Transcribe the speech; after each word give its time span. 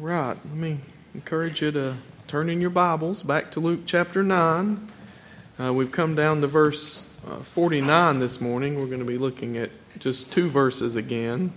All 0.00 0.06
right, 0.06 0.28
let 0.28 0.54
me 0.54 0.78
encourage 1.12 1.60
you 1.60 1.72
to 1.72 1.96
turn 2.28 2.48
in 2.50 2.60
your 2.60 2.70
Bibles 2.70 3.24
back 3.24 3.50
to 3.52 3.60
Luke 3.60 3.80
chapter 3.84 4.22
9. 4.22 4.88
Uh, 5.58 5.72
we've 5.72 5.90
come 5.90 6.14
down 6.14 6.40
to 6.40 6.46
verse 6.46 7.02
uh, 7.26 7.38
49 7.38 8.20
this 8.20 8.40
morning. 8.40 8.78
We're 8.78 8.86
going 8.86 9.00
to 9.00 9.04
be 9.04 9.18
looking 9.18 9.56
at 9.56 9.70
just 9.98 10.30
two 10.30 10.48
verses 10.48 10.94
again. 10.94 11.52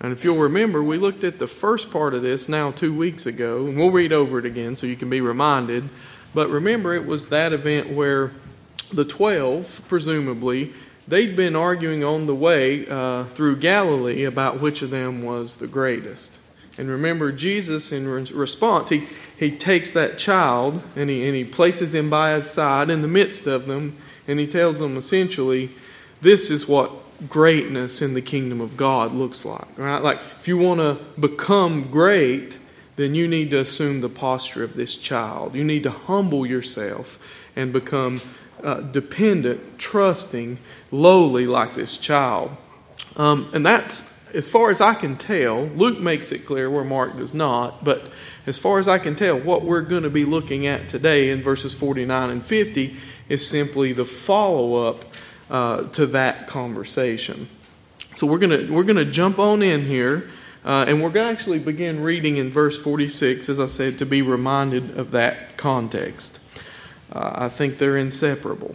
And 0.00 0.10
if 0.10 0.24
you'll 0.24 0.38
remember, 0.38 0.82
we 0.82 0.96
looked 0.96 1.22
at 1.22 1.38
the 1.38 1.46
first 1.46 1.90
part 1.90 2.14
of 2.14 2.22
this 2.22 2.48
now 2.48 2.70
two 2.70 2.96
weeks 2.96 3.26
ago, 3.26 3.66
and 3.66 3.76
we'll 3.76 3.90
read 3.90 4.12
over 4.12 4.38
it 4.38 4.46
again 4.46 4.74
so 4.74 4.86
you 4.86 4.96
can 4.96 5.10
be 5.10 5.20
reminded. 5.20 5.90
But 6.32 6.48
remember, 6.48 6.94
it 6.94 7.04
was 7.04 7.28
that 7.28 7.52
event 7.52 7.90
where 7.90 8.32
the 8.90 9.04
12, 9.04 9.82
presumably, 9.86 10.72
they'd 11.06 11.36
been 11.36 11.56
arguing 11.56 12.04
on 12.04 12.24
the 12.24 12.34
way 12.34 12.86
uh, 12.86 13.24
through 13.24 13.56
Galilee 13.56 14.24
about 14.24 14.62
which 14.62 14.80
of 14.80 14.88
them 14.88 15.20
was 15.20 15.56
the 15.56 15.66
greatest. 15.66 16.39
And 16.78 16.88
remember, 16.88 17.32
Jesus, 17.32 17.92
in 17.92 18.08
response, 18.08 18.88
he, 18.88 19.06
he 19.36 19.50
takes 19.50 19.92
that 19.92 20.18
child 20.18 20.82
and 20.96 21.10
he, 21.10 21.26
and 21.26 21.34
he 21.34 21.44
places 21.44 21.94
him 21.94 22.08
by 22.08 22.34
his 22.34 22.48
side 22.50 22.90
in 22.90 23.02
the 23.02 23.08
midst 23.08 23.46
of 23.46 23.66
them, 23.66 23.96
and 24.26 24.38
he 24.38 24.46
tells 24.46 24.78
them 24.78 24.96
essentially, 24.96 25.70
this 26.20 26.50
is 26.50 26.68
what 26.68 26.92
greatness 27.28 28.00
in 28.00 28.14
the 28.14 28.22
kingdom 28.22 28.60
of 28.60 28.76
God 28.76 29.12
looks 29.12 29.44
like. 29.44 29.78
Right? 29.78 30.02
Like, 30.02 30.20
if 30.38 30.48
you 30.48 30.56
want 30.56 30.80
to 30.80 30.98
become 31.20 31.90
great, 31.90 32.58
then 32.96 33.14
you 33.14 33.26
need 33.26 33.50
to 33.50 33.58
assume 33.58 34.00
the 34.00 34.08
posture 34.08 34.62
of 34.62 34.74
this 34.74 34.96
child. 34.96 35.54
You 35.54 35.64
need 35.64 35.82
to 35.84 35.90
humble 35.90 36.46
yourself 36.46 37.48
and 37.56 37.72
become 37.72 38.20
uh, 38.62 38.80
dependent, 38.80 39.78
trusting, 39.78 40.58
lowly 40.90 41.46
like 41.46 41.74
this 41.74 41.96
child. 41.98 42.56
Um, 43.16 43.50
and 43.52 43.64
that's 43.64 44.19
as 44.34 44.48
far 44.48 44.70
as 44.70 44.80
I 44.80 44.94
can 44.94 45.16
tell, 45.16 45.64
Luke 45.66 45.98
makes 45.98 46.32
it 46.32 46.46
clear 46.46 46.70
where 46.70 46.84
Mark 46.84 47.16
does 47.16 47.34
not, 47.34 47.84
but 47.84 48.10
as 48.46 48.56
far 48.56 48.78
as 48.78 48.88
I 48.88 48.98
can 48.98 49.14
tell, 49.14 49.38
what 49.38 49.62
we're 49.62 49.82
going 49.82 50.02
to 50.02 50.10
be 50.10 50.24
looking 50.24 50.66
at 50.66 50.88
today 50.88 51.30
in 51.30 51.42
verses 51.42 51.74
49 51.74 52.30
and 52.30 52.44
50 52.44 52.96
is 53.28 53.46
simply 53.46 53.92
the 53.92 54.04
follow 54.04 54.88
up 54.88 55.04
uh, 55.50 55.82
to 55.88 56.06
that 56.06 56.48
conversation. 56.48 57.48
So 58.14 58.26
we're 58.26 58.38
going 58.38 58.66
to 58.66 58.72
we're 58.72 58.84
going 58.84 58.96
to 58.96 59.04
jump 59.04 59.38
on 59.38 59.62
in 59.62 59.84
here, 59.84 60.28
uh, 60.64 60.84
and 60.88 61.02
we're 61.02 61.10
going 61.10 61.26
to 61.26 61.32
actually 61.32 61.60
begin 61.60 62.02
reading 62.02 62.38
in 62.38 62.50
verse 62.50 62.78
46, 62.78 63.48
as 63.48 63.60
I 63.60 63.66
said, 63.66 63.98
to 63.98 64.06
be 64.06 64.20
reminded 64.20 64.98
of 64.98 65.12
that 65.12 65.56
context. 65.56 66.40
Uh, 67.12 67.32
I 67.34 67.48
think 67.48 67.78
they're 67.78 67.96
inseparable. 67.96 68.74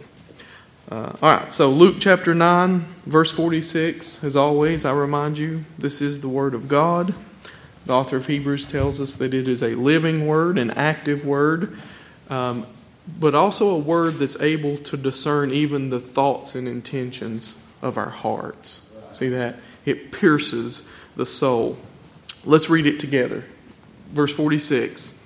Uh, 0.88 1.12
all 1.20 1.36
right, 1.36 1.52
so 1.52 1.68
Luke 1.68 1.96
chapter 1.98 2.32
9, 2.32 2.84
verse 3.06 3.32
46. 3.32 4.22
As 4.22 4.36
always, 4.36 4.84
I 4.84 4.92
remind 4.92 5.36
you, 5.36 5.64
this 5.76 6.00
is 6.00 6.20
the 6.20 6.28
Word 6.28 6.54
of 6.54 6.68
God. 6.68 7.12
The 7.86 7.92
author 7.92 8.18
of 8.18 8.26
Hebrews 8.26 8.66
tells 8.66 9.00
us 9.00 9.14
that 9.14 9.34
it 9.34 9.48
is 9.48 9.64
a 9.64 9.74
living 9.74 10.28
word, 10.28 10.58
an 10.58 10.70
active 10.70 11.26
word, 11.26 11.76
um, 12.30 12.68
but 13.18 13.34
also 13.34 13.70
a 13.70 13.78
word 13.78 14.18
that's 14.18 14.40
able 14.40 14.76
to 14.76 14.96
discern 14.96 15.50
even 15.50 15.90
the 15.90 15.98
thoughts 15.98 16.54
and 16.54 16.68
intentions 16.68 17.60
of 17.82 17.98
our 17.98 18.10
hearts. 18.10 18.88
See 19.12 19.28
that? 19.30 19.56
It 19.84 20.12
pierces 20.12 20.88
the 21.16 21.26
soul. 21.26 21.78
Let's 22.44 22.70
read 22.70 22.86
it 22.86 23.00
together. 23.00 23.42
Verse 24.12 24.32
46 24.32 25.20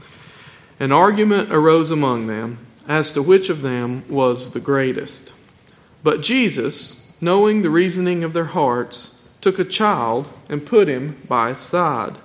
An 0.79 0.91
argument 0.91 1.53
arose 1.53 1.91
among 1.91 2.29
them 2.29 2.67
as 2.89 3.13
to 3.13 3.23
which 3.23 3.51
of 3.51 3.61
them 3.61 4.05
was 4.09 4.53
the 4.53 4.61
greatest. 4.61 5.35
But 6.03 6.23
Jesus, 6.23 7.07
knowing 7.21 7.63
the 7.63 7.71
reasoning 7.71 8.25
of 8.25 8.33
their 8.33 8.47
hearts, 8.47 9.21
took 9.41 9.59
a 9.59 9.65
child 9.65 10.29
and 10.49 10.67
put 10.67 10.89
him 10.89 11.21
by 11.29 11.51
his 11.51 11.59
side, 11.59 12.17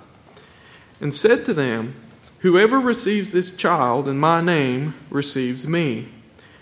and 1.00 1.14
said 1.14 1.44
to 1.44 1.54
them, 1.54 1.94
Whoever 2.40 2.78
receives 2.78 3.32
this 3.32 3.54
child 3.54 4.08
in 4.08 4.18
my 4.18 4.40
name 4.40 4.94
receives 5.10 5.66
me, 5.66 6.08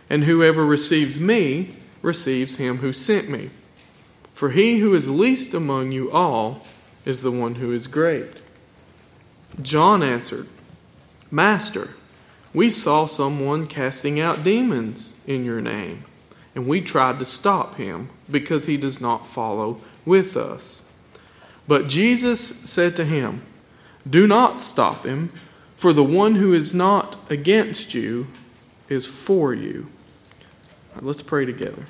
and 0.08 0.24
whoever 0.24 0.64
receives 0.64 1.18
me 1.20 1.76
receives 2.02 2.56
him 2.56 2.78
who 2.78 2.92
sent 2.92 3.28
me. 3.28 3.50
For 4.32 4.50
he 4.50 4.78
who 4.78 4.94
is 4.94 5.08
least 5.08 5.54
among 5.54 5.92
you 5.92 6.10
all 6.10 6.62
is 7.04 7.22
the 7.22 7.30
one 7.30 7.56
who 7.56 7.72
is 7.72 7.86
great. 7.86 8.42
John 9.60 10.02
answered, 10.02 10.48
Master, 11.30 11.90
we 12.52 12.70
saw 12.70 13.06
someone 13.06 13.66
casting 13.66 14.18
out 14.18 14.44
demons 14.44 15.14
in 15.26 15.44
your 15.44 15.60
name 15.60 16.04
and 16.54 16.66
we 16.66 16.80
tried 16.80 17.18
to 17.18 17.24
stop 17.24 17.76
him 17.76 18.10
because 18.30 18.66
he 18.66 18.76
does 18.76 19.00
not 19.00 19.26
follow 19.26 19.80
with 20.04 20.36
us. 20.36 20.84
But 21.66 21.88
Jesus 21.88 22.40
said 22.40 22.94
to 22.96 23.04
him, 23.04 23.42
Do 24.08 24.26
not 24.26 24.62
stop 24.62 25.04
him, 25.04 25.32
for 25.74 25.92
the 25.92 26.04
one 26.04 26.36
who 26.36 26.52
is 26.52 26.72
not 26.72 27.16
against 27.30 27.94
you 27.94 28.28
is 28.88 29.06
for 29.06 29.52
you. 29.52 29.88
Right, 30.94 31.04
let's 31.04 31.22
pray 31.22 31.44
together. 31.44 31.86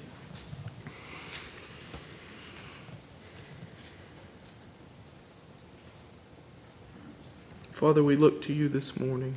Father, 7.73 8.03
we 8.03 8.17
look 8.17 8.41
to 8.43 8.53
you 8.53 8.69
this 8.69 8.99
morning 8.99 9.35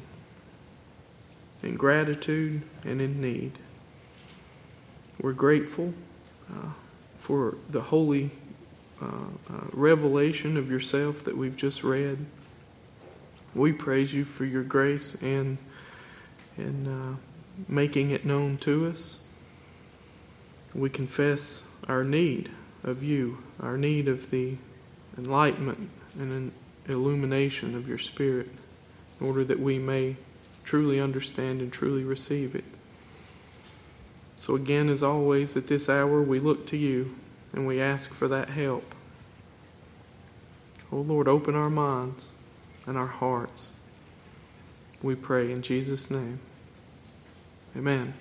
in 1.63 1.75
gratitude 1.75 2.61
and 2.85 3.01
in 3.01 3.19
need. 3.19 3.59
We're 5.19 5.33
grateful 5.33 5.93
uh, 6.49 6.69
for 7.17 7.57
the 7.69 7.81
holy 7.81 8.31
uh, 9.01 9.05
uh, 9.05 9.61
revelation 9.73 10.57
of 10.57 10.69
yourself 10.69 11.23
that 11.23 11.35
we've 11.35 11.55
just 11.55 11.83
read. 11.83 12.25
We 13.55 13.73
praise 13.73 14.13
you 14.13 14.25
for 14.25 14.45
your 14.45 14.63
grace 14.63 15.15
and 15.21 15.57
and 16.57 16.87
uh, 16.87 17.17
making 17.67 18.09
it 18.09 18.25
known 18.25 18.57
to 18.57 18.87
us. 18.87 19.23
We 20.73 20.89
confess 20.89 21.63
our 21.87 22.03
need 22.03 22.49
of 22.83 23.03
you, 23.03 23.39
our 23.59 23.77
need 23.77 24.07
of 24.07 24.31
the 24.31 24.57
enlightenment 25.17 25.89
and 26.17 26.51
illumination 26.87 27.75
of 27.75 27.87
your 27.87 27.97
Spirit, 27.97 28.49
in 29.19 29.27
order 29.27 29.43
that 29.43 29.59
we 29.59 29.79
may 29.79 30.15
truly 30.63 30.99
understand 30.99 31.61
and 31.61 31.71
truly 31.71 32.03
receive 32.03 32.55
it. 32.55 32.65
So, 34.37 34.55
again, 34.55 34.87
as 34.87 35.03
always, 35.03 35.57
at 35.57 35.67
this 35.67 35.89
hour, 35.89 36.21
we 36.21 36.39
look 36.39 36.65
to 36.67 36.77
you 36.77 37.15
and 37.51 37.67
we 37.67 37.81
ask 37.81 38.13
for 38.13 38.27
that 38.27 38.51
help. 38.51 38.95
Oh 40.91 40.97
Lord, 40.97 41.27
open 41.27 41.55
our 41.55 41.69
minds 41.69 42.33
and 42.85 42.97
our 42.97 43.07
hearts. 43.07 43.69
We 45.01 45.15
pray 45.15 45.51
in 45.51 45.61
Jesus' 45.61 46.09
name. 46.09 46.39
Amen. 47.75 48.13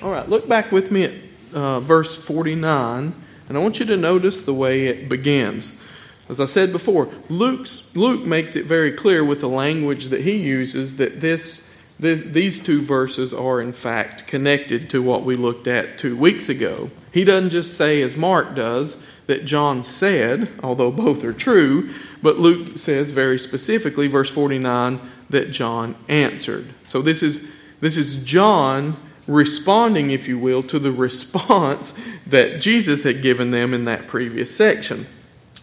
All 0.00 0.10
right, 0.10 0.28
look 0.28 0.48
back 0.48 0.70
with 0.70 0.90
me 0.90 1.04
at 1.04 1.12
uh, 1.52 1.80
verse 1.80 2.16
49, 2.16 3.12
and 3.48 3.58
I 3.58 3.60
want 3.60 3.80
you 3.80 3.86
to 3.86 3.96
notice 3.96 4.40
the 4.40 4.54
way 4.54 4.86
it 4.86 5.08
begins. 5.08 5.80
As 6.28 6.40
I 6.40 6.44
said 6.44 6.72
before, 6.72 7.08
Luke's, 7.28 7.90
Luke 7.96 8.24
makes 8.24 8.54
it 8.54 8.66
very 8.66 8.92
clear 8.92 9.24
with 9.24 9.40
the 9.40 9.48
language 9.48 10.06
that 10.06 10.20
he 10.20 10.36
uses 10.36 10.96
that 10.96 11.20
this 11.20 11.67
this, 11.67 11.67
these 11.98 12.60
two 12.60 12.80
verses 12.80 13.34
are, 13.34 13.60
in 13.60 13.72
fact, 13.72 14.26
connected 14.26 14.88
to 14.90 15.02
what 15.02 15.24
we 15.24 15.34
looked 15.34 15.66
at 15.66 15.98
two 15.98 16.16
weeks 16.16 16.48
ago. 16.48 16.90
He 17.12 17.24
doesn't 17.24 17.50
just 17.50 17.76
say, 17.76 18.02
as 18.02 18.16
Mark 18.16 18.54
does, 18.54 19.04
that 19.26 19.44
John 19.44 19.82
said, 19.82 20.48
although 20.62 20.90
both 20.90 21.24
are 21.24 21.32
true, 21.32 21.90
but 22.22 22.38
Luke 22.38 22.78
says 22.78 23.10
very 23.10 23.38
specifically, 23.38 24.06
verse 24.06 24.30
49, 24.30 25.00
that 25.28 25.50
John 25.50 25.96
answered. 26.08 26.72
So 26.86 27.02
this 27.02 27.22
is, 27.22 27.50
this 27.80 27.96
is 27.96 28.16
John 28.16 28.96
responding, 29.26 30.10
if 30.10 30.28
you 30.28 30.38
will, 30.38 30.62
to 30.64 30.78
the 30.78 30.92
response 31.06 31.94
that 32.26 32.60
Jesus 32.60 33.02
had 33.02 33.22
given 33.22 33.50
them 33.50 33.74
in 33.74 33.84
that 33.84 34.06
previous 34.06 34.54
section. 34.54 35.06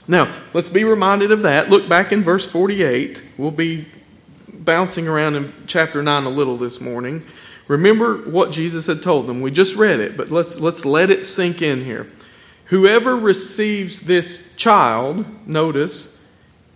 Now, 0.07 0.31
let's 0.53 0.69
be 0.69 0.83
reminded 0.83 1.31
of 1.31 1.41
that. 1.41 1.69
Look 1.69 1.89
back 1.89 2.11
in 2.11 2.21
verse 2.21 2.49
48. 2.49 3.23
We'll 3.37 3.49
be 3.51 3.87
bouncing 4.65 5.07
around 5.07 5.35
in 5.35 5.53
chapter 5.67 6.01
9 6.03 6.23
a 6.23 6.29
little 6.29 6.57
this 6.57 6.81
morning. 6.81 7.25
Remember 7.67 8.17
what 8.29 8.51
Jesus 8.51 8.87
had 8.87 9.01
told 9.01 9.27
them. 9.27 9.41
We 9.41 9.51
just 9.51 9.75
read 9.75 9.99
it, 9.99 10.17
but 10.17 10.29
let's, 10.29 10.59
let's 10.59 10.85
let 10.85 11.09
it 11.09 11.25
sink 11.25 11.61
in 11.61 11.85
here. 11.85 12.11
Whoever 12.65 13.15
receives 13.15 14.01
this 14.01 14.53
child, 14.55 15.47
notice, 15.47 16.23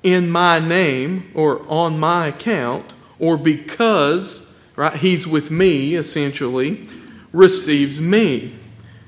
in 0.03 0.30
my 0.30 0.59
name 0.59 1.31
or 1.33 1.62
on 1.68 2.00
my 2.00 2.27
account, 2.27 2.94
or 3.19 3.38
because, 3.38 4.59
right, 4.75 4.95
he's 4.95 5.27
with 5.27 5.51
me, 5.51 5.95
essentially, 5.95 6.88
receives 7.33 8.00
me. 8.00 8.56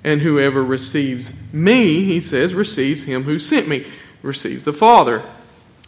And 0.03 0.21
whoever 0.21 0.63
receives 0.63 1.33
me, 1.53 2.03
he 2.03 2.19
says, 2.19 2.53
receives 2.53 3.03
him 3.03 3.23
who 3.23 3.37
sent 3.37 3.67
me, 3.67 3.85
receives 4.23 4.63
the 4.63 4.73
Father. 4.73 5.23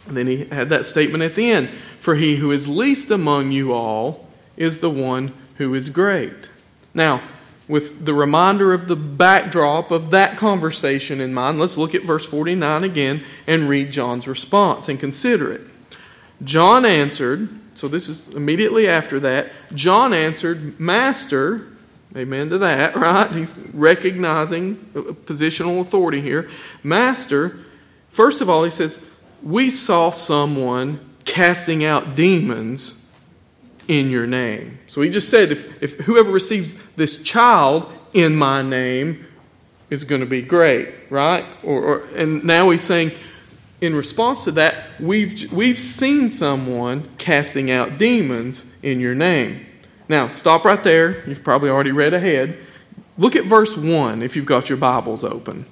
And 0.06 0.16
then 0.16 0.26
he 0.26 0.44
had 0.46 0.68
that 0.68 0.86
statement 0.86 1.24
at 1.24 1.34
the 1.34 1.50
end 1.50 1.70
For 2.04 2.16
he 2.16 2.36
who 2.36 2.50
is 2.50 2.68
least 2.68 3.10
among 3.10 3.50
you 3.50 3.72
all 3.72 4.28
is 4.58 4.76
the 4.76 4.90
one 4.90 5.32
who 5.56 5.72
is 5.72 5.88
great. 5.88 6.50
Now, 6.92 7.22
with 7.66 8.04
the 8.04 8.12
reminder 8.12 8.74
of 8.74 8.88
the 8.88 8.94
backdrop 8.94 9.90
of 9.90 10.10
that 10.10 10.36
conversation 10.36 11.18
in 11.18 11.32
mind, 11.32 11.58
let's 11.58 11.78
look 11.78 11.94
at 11.94 12.02
verse 12.02 12.26
49 12.26 12.84
again 12.84 13.24
and 13.46 13.70
read 13.70 13.90
John's 13.90 14.28
response 14.28 14.90
and 14.90 15.00
consider 15.00 15.50
it. 15.50 15.62
John 16.42 16.84
answered, 16.84 17.48
so 17.74 17.88
this 17.88 18.10
is 18.10 18.28
immediately 18.28 18.86
after 18.86 19.18
that. 19.20 19.50
John 19.72 20.12
answered, 20.12 20.78
Master, 20.78 21.68
amen 22.14 22.50
to 22.50 22.58
that, 22.58 22.96
right? 22.96 23.34
He's 23.34 23.56
recognizing 23.72 24.76
positional 25.24 25.80
authority 25.80 26.20
here. 26.20 26.50
Master, 26.82 27.60
first 28.10 28.42
of 28.42 28.50
all, 28.50 28.62
he 28.62 28.68
says, 28.68 29.02
We 29.42 29.70
saw 29.70 30.10
someone 30.10 31.13
casting 31.24 31.84
out 31.84 32.14
demons 32.14 33.04
in 33.88 34.10
your 34.10 34.26
name. 34.26 34.78
So 34.86 35.02
he 35.02 35.10
just 35.10 35.28
said, 35.28 35.52
if, 35.52 35.82
if 35.82 36.00
whoever 36.00 36.30
receives 36.30 36.74
this 36.96 37.22
child 37.22 37.90
in 38.12 38.34
my 38.36 38.62
name 38.62 39.26
is 39.90 40.04
going 40.04 40.20
to 40.20 40.26
be 40.26 40.42
great, 40.42 40.88
right? 41.10 41.44
Or, 41.62 41.82
or, 41.82 42.04
and 42.16 42.44
now 42.44 42.70
he's 42.70 42.82
saying, 42.82 43.12
in 43.80 43.94
response 43.94 44.44
to 44.44 44.52
that, 44.52 44.84
we've, 45.00 45.52
we've 45.52 45.78
seen 45.78 46.28
someone 46.28 47.08
casting 47.18 47.70
out 47.70 47.98
demons 47.98 48.64
in 48.82 49.00
your 49.00 49.14
name. 49.14 49.66
Now, 50.08 50.28
stop 50.28 50.64
right 50.64 50.82
there. 50.82 51.26
You've 51.28 51.44
probably 51.44 51.70
already 51.70 51.92
read 51.92 52.12
ahead. 52.12 52.58
Look 53.18 53.36
at 53.36 53.44
verse 53.44 53.76
1 53.76 54.22
if 54.22 54.36
you've 54.36 54.46
got 54.46 54.68
your 54.68 54.78
Bibles 54.78 55.24
open. 55.24 55.66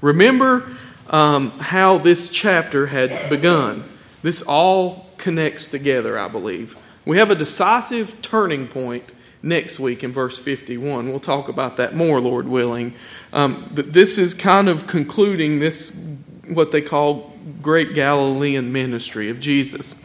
Remember 0.00 0.70
um, 1.10 1.50
how 1.58 1.98
this 1.98 2.30
chapter 2.30 2.86
had 2.86 3.28
begun. 3.28 3.84
This 4.22 4.42
all 4.42 5.08
connects 5.18 5.68
together, 5.68 6.18
I 6.18 6.28
believe. 6.28 6.76
We 7.04 7.18
have 7.18 7.30
a 7.30 7.34
decisive 7.34 8.22
turning 8.22 8.68
point 8.68 9.04
next 9.42 9.80
week 9.80 10.04
in 10.04 10.12
verse 10.12 10.38
51. 10.38 11.08
We'll 11.08 11.20
talk 11.20 11.48
about 11.48 11.76
that 11.76 11.94
more, 11.94 12.20
Lord 12.20 12.46
willing. 12.46 12.94
Um, 13.32 13.68
but 13.74 13.92
this 13.92 14.18
is 14.18 14.34
kind 14.34 14.68
of 14.68 14.86
concluding 14.86 15.58
this, 15.58 16.06
what 16.48 16.70
they 16.70 16.80
call 16.80 17.32
great 17.60 17.94
Galilean 17.94 18.72
ministry 18.72 19.28
of 19.28 19.40
Jesus. 19.40 20.00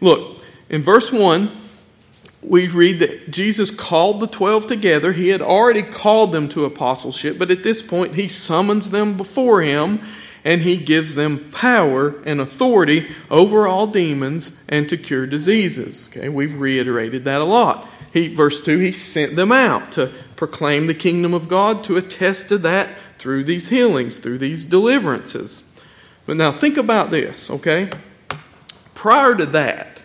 Look, 0.00 0.40
in 0.68 0.82
verse 0.82 1.12
1, 1.12 1.50
we 2.42 2.66
read 2.66 2.98
that 2.98 3.30
Jesus 3.30 3.70
called 3.70 4.18
the 4.18 4.26
12 4.26 4.66
together. 4.66 5.12
He 5.12 5.28
had 5.28 5.40
already 5.40 5.82
called 5.82 6.32
them 6.32 6.48
to 6.50 6.64
apostleship, 6.64 7.38
but 7.38 7.52
at 7.52 7.62
this 7.62 7.80
point, 7.80 8.16
he 8.16 8.26
summons 8.26 8.90
them 8.90 9.16
before 9.16 9.62
him 9.62 10.00
and 10.44 10.62
he 10.62 10.76
gives 10.76 11.14
them 11.14 11.50
power 11.50 12.20
and 12.24 12.40
authority 12.40 13.08
over 13.30 13.66
all 13.66 13.86
demons 13.86 14.62
and 14.68 14.88
to 14.88 14.96
cure 14.96 15.26
diseases. 15.26 16.08
Okay, 16.08 16.28
we've 16.28 16.58
reiterated 16.58 17.24
that 17.24 17.40
a 17.40 17.44
lot. 17.44 17.88
He, 18.12 18.28
verse 18.28 18.60
2, 18.60 18.78
he 18.78 18.92
sent 18.92 19.36
them 19.36 19.52
out 19.52 19.92
to 19.92 20.12
proclaim 20.36 20.86
the 20.86 20.94
kingdom 20.94 21.32
of 21.32 21.48
God, 21.48 21.82
to 21.84 21.96
attest 21.96 22.48
to 22.48 22.58
that 22.58 22.96
through 23.18 23.44
these 23.44 23.68
healings, 23.68 24.18
through 24.18 24.38
these 24.38 24.66
deliverances. 24.66 25.70
But 26.26 26.36
now 26.36 26.52
think 26.52 26.76
about 26.76 27.10
this, 27.10 27.50
okay? 27.50 27.90
Prior 28.94 29.34
to 29.34 29.46
that, 29.46 30.04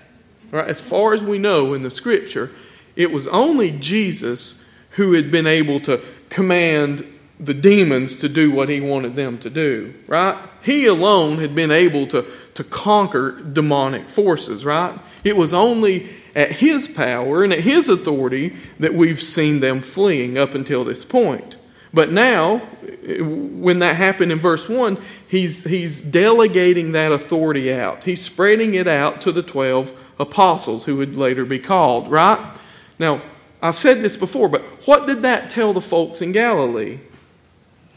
right, 0.52 0.68
as 0.68 0.80
far 0.80 1.14
as 1.14 1.24
we 1.24 1.38
know 1.38 1.74
in 1.74 1.84
the 1.84 1.92
scripture, 1.92 2.52
it 2.96 3.12
was 3.12 3.28
only 3.28 3.72
Jesus 3.72 4.66
who 4.92 5.14
had 5.14 5.30
been 5.30 5.48
able 5.48 5.80
to 5.82 6.02
command 6.30 7.06
the 7.40 7.54
demons 7.54 8.18
to 8.18 8.30
do 8.30 8.52
what 8.52 8.70
he 8.70 8.82
wanted 8.82 9.16
them 9.16 9.38
to 9.40 9.50
do, 9.50 9.94
right? 10.08 10.38
He 10.64 10.86
alone 10.86 11.38
had 11.40 11.54
been 11.54 11.72
able 11.72 12.08
to, 12.08 12.26
to 12.56 12.64
conquer 12.64 13.32
demonic 13.32 14.10
forces, 14.10 14.66
right? 14.66 14.98
It 15.24 15.38
was 15.38 15.54
only 15.54 16.10
at 16.36 16.54
his 16.54 16.88
power 16.88 17.44
and 17.44 17.54
at 17.54 17.62
his 17.62 17.90
authority 17.90 18.56
that 18.80 18.94
we've 18.94 19.22
seen 19.22 19.60
them 19.60 19.82
fleeing 19.82 20.38
up 20.38 20.56
until 20.56 20.84
this 20.84 21.06
point. 21.06 21.58
But 21.94 22.12
now, 22.12 22.58
when 22.58 23.80
that 23.80 23.96
happened 23.96 24.32
in 24.32 24.40
verse 24.40 24.68
1, 24.68 25.02
he's, 25.28 25.64
he's 25.64 26.02
delegating 26.02 26.92
that 26.92 27.12
authority 27.12 27.74
out. 27.74 28.04
He's 28.04 28.24
spreading 28.24 28.74
it 28.74 28.88
out 28.88 29.22
to 29.22 29.32
the 29.32 29.42
12 29.44 29.92
apostles 30.20 30.84
who 30.84 30.98
would 30.98 31.16
later 31.16 31.46
be 31.46 31.60
called, 31.60 32.10
right? 32.10 32.58
Now, 33.00 33.22
I've 33.62 33.78
said 33.78 34.02
this 34.02 34.18
before, 34.18 34.50
but 34.50 34.62
what 34.86 35.08
did 35.08 35.22
that 35.22 35.50
tell 35.50 35.74
the 35.74 35.82
folks 35.82 36.22
in 36.22 36.32
Galilee? 36.32 37.00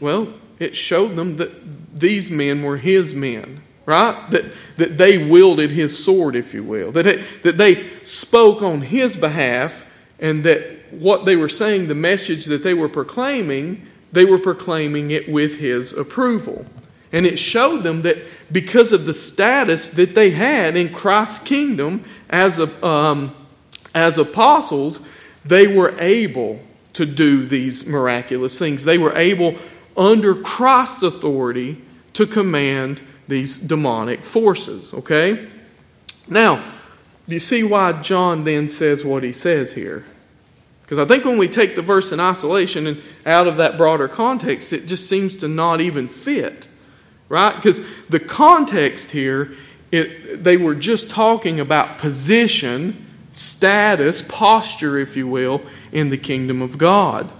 Well, 0.01 0.33
it 0.59 0.75
showed 0.75 1.15
them 1.15 1.37
that 1.37 1.97
these 1.97 2.29
men 2.29 2.63
were 2.63 2.77
his 2.77 3.13
men, 3.13 3.61
right? 3.85 4.29
That, 4.31 4.51
that 4.77 4.97
they 4.97 5.17
wielded 5.17 5.71
his 5.71 6.03
sword, 6.03 6.35
if 6.35 6.53
you 6.53 6.63
will, 6.63 6.91
that, 6.91 7.07
it, 7.07 7.43
that 7.43 7.57
they 7.57 7.87
spoke 8.03 8.61
on 8.61 8.81
his 8.81 9.15
behalf, 9.15 9.85
and 10.19 10.43
that 10.43 10.91
what 10.91 11.25
they 11.25 11.35
were 11.35 11.49
saying, 11.49 11.87
the 11.87 11.95
message 11.95 12.45
that 12.45 12.63
they 12.63 12.73
were 12.73 12.89
proclaiming, 12.89 13.87
they 14.11 14.25
were 14.25 14.37
proclaiming 14.37 15.11
it 15.11 15.29
with 15.29 15.59
his 15.59 15.93
approval. 15.93 16.65
And 17.13 17.25
it 17.25 17.37
showed 17.37 17.83
them 17.83 18.03
that 18.03 18.17
because 18.51 18.91
of 18.91 19.05
the 19.05 19.13
status 19.13 19.89
that 19.89 20.15
they 20.15 20.31
had 20.31 20.75
in 20.75 20.93
Christ's 20.93 21.39
kingdom 21.39 22.05
as, 22.29 22.59
a, 22.59 22.85
um, 22.85 23.35
as 23.93 24.17
apostles, 24.17 25.01
they 25.43 25.67
were 25.67 25.93
able 25.99 26.61
to 26.93 27.05
do 27.05 27.45
these 27.45 27.85
miraculous 27.85 28.57
things. 28.59 28.83
They 28.83 28.97
were 28.97 29.15
able 29.15 29.57
under 29.97 30.35
Christ's 30.35 31.03
authority 31.03 31.81
to 32.13 32.25
command 32.25 33.01
these 33.27 33.57
demonic 33.57 34.25
forces. 34.25 34.93
Okay? 34.93 35.47
Now, 36.27 36.63
do 37.27 37.33
you 37.33 37.39
see 37.39 37.63
why 37.63 37.93
John 38.01 38.43
then 38.43 38.67
says 38.67 39.05
what 39.05 39.23
he 39.23 39.31
says 39.31 39.73
here? 39.73 40.03
Because 40.81 40.99
I 40.99 41.05
think 41.05 41.23
when 41.23 41.37
we 41.37 41.47
take 41.47 41.75
the 41.75 41.81
verse 41.81 42.11
in 42.11 42.19
isolation 42.19 42.85
and 42.85 43.01
out 43.25 43.47
of 43.47 43.57
that 43.57 43.77
broader 43.77 44.09
context, 44.09 44.73
it 44.73 44.87
just 44.87 45.07
seems 45.07 45.37
to 45.37 45.47
not 45.47 45.79
even 45.79 46.07
fit. 46.09 46.67
Right? 47.29 47.55
Because 47.55 47.81
the 48.09 48.19
context 48.19 49.11
here, 49.11 49.53
it, 49.91 50.43
they 50.43 50.57
were 50.57 50.75
just 50.75 51.09
talking 51.09 51.61
about 51.61 51.99
position, 51.99 53.05
status, 53.31 54.21
posture, 54.21 54.97
if 54.97 55.15
you 55.15 55.27
will, 55.29 55.61
in 55.93 56.09
the 56.09 56.17
kingdom 56.17 56.61
of 56.61 56.77
God. 56.77 57.31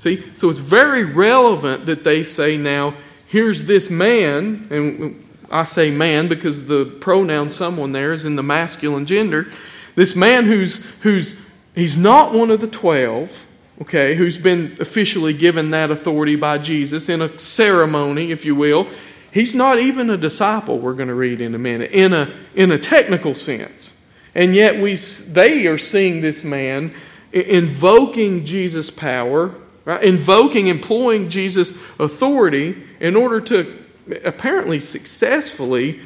See, 0.00 0.24
so 0.34 0.48
it's 0.48 0.60
very 0.60 1.04
relevant 1.04 1.84
that 1.84 2.04
they 2.04 2.22
say 2.22 2.56
now, 2.56 2.94
here's 3.26 3.66
this 3.66 3.90
man, 3.90 4.66
and 4.70 5.28
I 5.50 5.64
say 5.64 5.90
man 5.90 6.26
because 6.26 6.68
the 6.68 6.86
pronoun 6.86 7.50
someone 7.50 7.92
there 7.92 8.10
is 8.14 8.24
in 8.24 8.34
the 8.34 8.42
masculine 8.42 9.04
gender. 9.04 9.48
This 9.96 10.16
man 10.16 10.46
who's 10.46 10.86
who's 11.00 11.38
he's 11.74 11.98
not 11.98 12.32
one 12.32 12.50
of 12.50 12.60
the 12.62 12.66
twelve, 12.66 13.44
okay, 13.82 14.14
who's 14.14 14.38
been 14.38 14.74
officially 14.80 15.34
given 15.34 15.68
that 15.72 15.90
authority 15.90 16.34
by 16.34 16.56
Jesus 16.56 17.10
in 17.10 17.20
a 17.20 17.38
ceremony, 17.38 18.32
if 18.32 18.46
you 18.46 18.54
will. 18.54 18.86
He's 19.30 19.54
not 19.54 19.78
even 19.80 20.08
a 20.08 20.16
disciple, 20.16 20.78
we're 20.78 20.94
going 20.94 21.08
to 21.10 21.14
read 21.14 21.42
in 21.42 21.54
a 21.54 21.58
minute, 21.58 21.90
in 21.90 22.14
a, 22.14 22.32
in 22.54 22.72
a 22.72 22.78
technical 22.78 23.34
sense. 23.34 24.00
And 24.34 24.54
yet 24.54 24.80
we, 24.80 24.94
they 24.94 25.66
are 25.66 25.76
seeing 25.76 26.22
this 26.22 26.42
man 26.42 26.94
invoking 27.34 28.46
Jesus' 28.46 28.88
power 28.88 29.54
right? 29.90 30.02
invoking, 30.02 30.68
employing 30.68 31.28
Jesus' 31.28 31.72
authority 31.98 32.82
in 33.00 33.16
order 33.16 33.40
to 33.40 33.76
apparently 34.24 34.80
successfully 34.80 36.00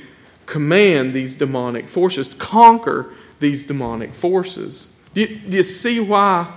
command 0.46 1.12
these 1.14 1.34
demonic 1.34 1.88
forces, 1.88 2.28
conquer 2.34 3.12
these 3.40 3.64
demonic 3.64 4.14
forces. 4.14 4.88
Do 5.14 5.22
you, 5.22 5.38
do 5.38 5.56
you 5.56 5.62
see 5.62 6.00
why 6.00 6.52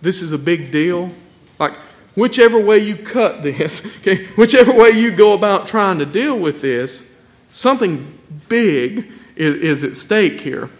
this 0.00 0.22
is 0.22 0.32
a 0.32 0.38
big 0.38 0.70
deal? 0.70 1.10
Like, 1.58 1.76
whichever 2.14 2.60
way 2.60 2.78
you 2.78 2.96
cut 2.96 3.42
this, 3.42 3.84
okay, 3.98 4.26
whichever 4.36 4.72
way 4.72 4.90
you 4.90 5.10
go 5.10 5.32
about 5.32 5.66
trying 5.66 5.98
to 5.98 6.06
deal 6.06 6.38
with 6.38 6.60
this, 6.60 7.18
something 7.48 8.18
big 8.48 9.10
is, 9.34 9.54
is 9.56 9.84
at 9.84 9.96
stake 9.96 10.40
here. 10.40 10.70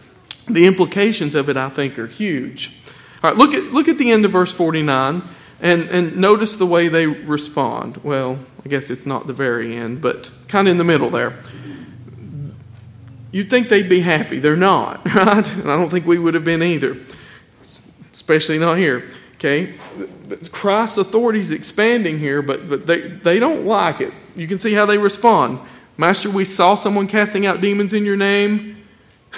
The 0.49 0.67
implications 0.67 1.35
of 1.35 1.49
it, 1.49 1.57
I 1.57 1.69
think, 1.69 1.99
are 1.99 2.07
huge. 2.07 2.77
All 3.23 3.31
right, 3.31 3.37
look 3.37 3.55
at, 3.55 3.73
look 3.73 3.89
at 3.89 3.99
the 3.99 4.13
end 4.13 4.25
of 4.25 4.31
verse 4.31 4.53
49. 4.53 5.23
And, 5.61 5.89
and 5.89 6.17
notice 6.17 6.57
the 6.57 6.67
way 6.67 6.89
they 6.89 7.07
respond. 7.07 7.99
Well, 7.99 8.39
I 8.65 8.69
guess 8.69 8.91
it's 8.91 9.07
not 9.07 9.27
the 9.27 9.33
very 9.33 9.77
end, 9.77 10.01
but 10.01 10.31
kind 10.49 10.69
of 10.69 10.73
in 10.73 10.79
the 10.79 10.85
middle 10.85 11.09
there. 11.09 11.39
You'd 13.33 13.51
think 13.51 13.69
they'd 13.69 13.89
be 13.89 14.01
happy. 14.01 14.39
They're 14.39 14.57
not, 14.57 15.05
right? 15.15 15.55
And 15.55 15.71
I 15.71 15.77
don't 15.77 15.91
think 15.91 16.07
we 16.07 16.19
would 16.19 16.35
have 16.35 16.45
been 16.45 16.63
either, 16.63 16.97
especially 18.13 18.59
not 18.59 18.79
here. 18.79 19.11
Okay? 19.35 19.75
But 20.29 20.51
Christ's 20.51 20.99
authority 20.99 21.41
is 21.41 21.51
expanding 21.51 22.19
here, 22.19 22.43
but, 22.43 22.69
but 22.69 22.87
they, 22.87 23.03
they 23.03 23.39
don't 23.39 23.67
like 23.67 24.01
it. 24.01 24.13
You 24.35 24.49
can 24.49 24.59
see 24.59 24.73
how 24.73 24.87
they 24.87 24.99
respond. 24.99 25.61
Master, 25.97 26.31
we 26.31 26.45
saw 26.45 26.75
someone 26.75 27.07
casting 27.07 27.47
out 27.47 27.61
demons 27.61 27.93
in 27.93 28.05
your 28.05 28.17
name. 28.17 28.83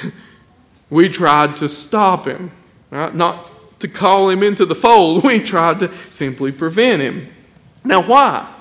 we 0.90 1.08
tried 1.08 1.56
to 1.56 1.68
stop 1.68 2.26
him. 2.26 2.52
Right? 2.90 3.14
Not 3.14 3.47
to 3.78 3.88
call 3.88 4.28
him 4.28 4.42
into 4.42 4.64
the 4.64 4.74
fold. 4.74 5.24
We 5.28 5.40
tried 5.40 5.80
to 5.80 5.92
simply 6.10 6.52
prevent 6.52 7.02
him. 7.02 7.28
Now, 7.84 8.02
why? 8.02 8.52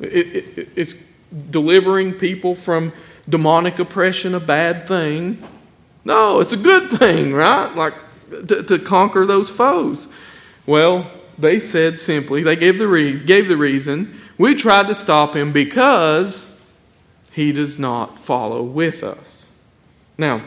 It, 0.00 0.58
it, 0.58 0.68
it's 0.76 1.10
delivering 1.50 2.14
people 2.14 2.54
from 2.54 2.92
demonic 3.28 3.78
oppression 3.78 4.34
a 4.34 4.40
bad 4.40 4.86
thing? 4.86 5.46
No, 6.04 6.40
it's 6.40 6.52
a 6.52 6.58
good 6.58 6.98
thing, 6.98 7.32
right? 7.32 7.74
Like 7.74 7.94
to, 8.48 8.62
to 8.62 8.78
conquer 8.78 9.24
those 9.24 9.50
foes. 9.50 10.08
Well, 10.66 11.10
they 11.38 11.60
said 11.60 11.98
simply, 11.98 12.42
they 12.42 12.56
gave 12.56 12.78
the, 12.78 12.88
re- 12.88 13.20
gave 13.22 13.48
the 13.48 13.56
reason, 13.56 14.20
we 14.38 14.54
tried 14.54 14.86
to 14.88 14.94
stop 14.94 15.34
him 15.34 15.52
because 15.52 16.60
he 17.32 17.52
does 17.52 17.78
not 17.78 18.18
follow 18.18 18.62
with 18.62 19.02
us. 19.02 19.46
Now, 20.18 20.42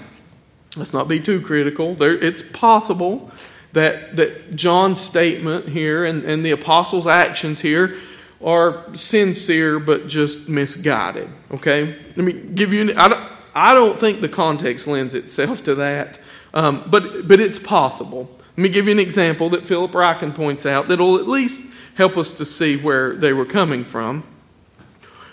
Let's 0.78 0.94
not 0.94 1.08
be 1.08 1.20
too 1.20 1.42
critical. 1.42 1.96
There, 1.96 2.14
it's 2.14 2.42
possible 2.42 3.32
that, 3.78 4.16
that 4.16 4.56
John's 4.56 5.00
statement 5.00 5.70
here 5.70 6.04
and, 6.04 6.24
and 6.24 6.44
the 6.44 6.52
apostles' 6.52 7.08
actions 7.08 7.62
here 7.62 7.98
are 8.44 8.84
sincere 8.94 9.80
but 9.80 10.08
just 10.08 10.50
misguided. 10.50 11.30
Okay? 11.52 11.96
Let 12.16 12.26
me 12.26 12.34
give 12.34 12.74
you, 12.74 12.94
I, 12.98 13.08
don't, 13.08 13.32
I 13.56 13.74
don't 13.74 14.00
think 14.00 14.22
the 14.22 14.30
context 14.30 14.88
lends 14.88 15.14
itself 15.14 15.64
to 15.64 15.76
that, 15.76 16.20
um, 16.54 16.84
but, 16.88 17.28
but 17.28 17.40
it's 17.40 17.60
possible. 17.60 18.30
Let 18.58 18.58
me 18.58 18.70
give 18.70 18.88
you 18.88 18.92
an 18.92 19.00
example 19.00 19.50
that 19.52 19.64
Philip 19.64 19.92
Ryken 19.92 20.34
points 20.34 20.66
out 20.66 20.88
that 20.88 21.00
will 21.00 21.18
at 21.18 21.28
least 21.28 21.72
help 21.96 22.18
us 22.18 22.34
to 22.34 22.46
see 22.46 22.78
where 22.78 23.16
they 23.16 23.32
were 23.32 23.46
coming 23.46 23.84
from. 23.84 24.24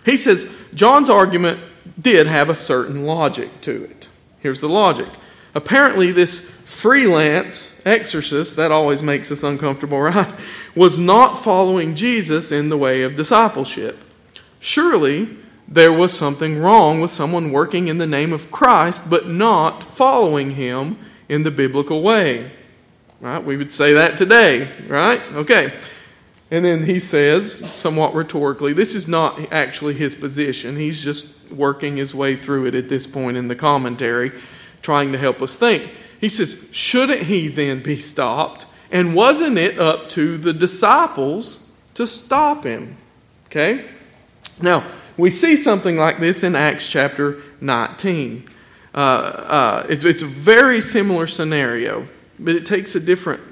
He 0.04 0.18
says 0.18 0.54
John's 0.74 1.08
argument 1.08 1.60
did 1.98 2.26
have 2.26 2.50
a 2.50 2.54
certain 2.54 3.06
logic 3.06 3.62
to 3.62 3.84
it. 3.84 4.08
Here's 4.40 4.60
the 4.60 4.68
logic. 4.68 5.08
Apparently, 5.54 6.12
this 6.12 6.53
freelance 6.64 7.80
exorcist, 7.84 8.56
that 8.56 8.72
always 8.72 9.02
makes 9.02 9.30
us 9.30 9.42
uncomfortable, 9.42 10.00
right? 10.02 10.34
Was 10.74 10.98
not 10.98 11.38
following 11.38 11.94
Jesus 11.94 12.50
in 12.50 12.68
the 12.68 12.76
way 12.76 13.02
of 13.02 13.14
discipleship. 13.14 13.98
Surely, 14.58 15.28
there 15.68 15.92
was 15.92 16.16
something 16.16 16.58
wrong 16.58 17.00
with 17.00 17.10
someone 17.10 17.52
working 17.52 17.88
in 17.88 17.98
the 17.98 18.06
name 18.06 18.32
of 18.32 18.50
Christ 18.50 19.08
but 19.08 19.28
not 19.28 19.82
following 19.82 20.50
him 20.50 20.98
in 21.28 21.42
the 21.42 21.50
biblical 21.50 22.02
way. 22.02 22.50
Right? 23.20 23.42
We 23.42 23.56
would 23.56 23.72
say 23.72 23.94
that 23.94 24.18
today, 24.18 24.68
right? 24.86 25.20
Okay. 25.32 25.72
And 26.50 26.64
then 26.64 26.84
he 26.84 26.98
says, 26.98 27.58
somewhat 27.78 28.14
rhetorically, 28.14 28.74
this 28.74 28.94
is 28.94 29.08
not 29.08 29.52
actually 29.52 29.94
his 29.94 30.14
position. 30.14 30.76
He's 30.76 31.02
just 31.02 31.26
working 31.50 31.96
his 31.96 32.14
way 32.14 32.36
through 32.36 32.66
it 32.66 32.74
at 32.74 32.88
this 32.88 33.06
point 33.06 33.36
in 33.36 33.48
the 33.48 33.56
commentary, 33.56 34.32
trying 34.82 35.12
to 35.12 35.18
help 35.18 35.40
us 35.40 35.56
think. 35.56 35.90
He 36.20 36.28
says, 36.28 36.66
Shouldn't 36.70 37.22
he 37.22 37.48
then 37.48 37.82
be 37.82 37.98
stopped? 37.98 38.66
And 38.90 39.14
wasn't 39.14 39.58
it 39.58 39.78
up 39.78 40.08
to 40.10 40.38
the 40.38 40.52
disciples 40.52 41.68
to 41.94 42.06
stop 42.06 42.64
him? 42.64 42.96
Okay? 43.46 43.84
Now, 44.60 44.84
we 45.16 45.30
see 45.30 45.56
something 45.56 45.96
like 45.96 46.18
this 46.18 46.42
in 46.42 46.56
Acts 46.56 46.88
chapter 46.88 47.42
19. 47.60 48.48
Uh, 48.94 48.98
uh, 48.98 49.86
it's, 49.88 50.04
it's 50.04 50.22
a 50.22 50.26
very 50.26 50.80
similar 50.80 51.26
scenario, 51.26 52.06
but 52.38 52.54
it 52.54 52.66
takes 52.66 52.94
a 52.94 53.00
different 53.00 53.42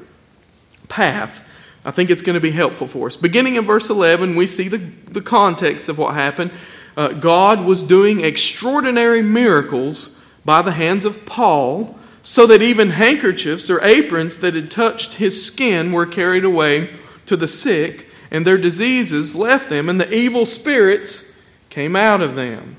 path. 0.89 1.45
I 1.85 1.91
think 1.91 2.11
it's 2.11 2.23
going 2.23 2.35
to 2.35 2.41
be 2.41 2.53
helpful 2.53 2.87
for 2.87 3.09
us. 3.09 3.17
Beginning 3.17 3.57
in 3.57 3.65
verse 3.65 3.91
11, 3.91 4.37
we 4.37 4.47
see 4.47 4.69
the, 4.69 4.79
the 4.79 5.21
context 5.21 5.89
of 5.89 5.99
what 5.99 6.15
happened. 6.15 6.53
Uh, 6.97 7.09
God 7.09 7.65
was 7.65 7.83
doing 7.83 8.21
extraordinary 8.25 9.23
miracles 9.23 10.21
by 10.45 10.63
the 10.63 10.73
hands 10.73 11.05
of 11.05 11.25
Paul, 11.27 11.99
so 12.23 12.47
that 12.47 12.63
even 12.63 12.91
handkerchiefs 12.91 13.69
or 13.69 13.83
aprons 13.83 14.39
that 14.39 14.55
had 14.55 14.71
touched 14.71 15.15
his 15.15 15.45
skin 15.45 15.93
were 15.93 16.07
carried 16.07 16.45
away 16.45 16.95
to 17.27 17.37
the 17.37 17.49
sick, 17.49 18.07
and 18.31 18.47
their 18.47 18.59
diseases 18.59 19.35
left 19.35 19.69
them, 19.69 19.89
and 19.89 20.01
the 20.01 20.15
evil 20.15 20.47
spirits 20.47 21.33
came 21.69 21.97
out 21.97 22.23
of 22.23 22.35
them. 22.35 22.77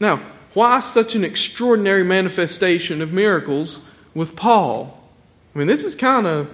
Now, 0.00 0.20
why 0.54 0.80
such 0.80 1.14
an 1.14 1.24
extraordinary 1.24 2.04
manifestation 2.04 3.00
of 3.00 3.12
miracles 3.12 3.88
with 4.14 4.36
Paul? 4.36 5.02
I 5.54 5.58
mean, 5.58 5.68
this 5.68 5.84
is 5.84 5.94
kind 5.94 6.26
of 6.26 6.50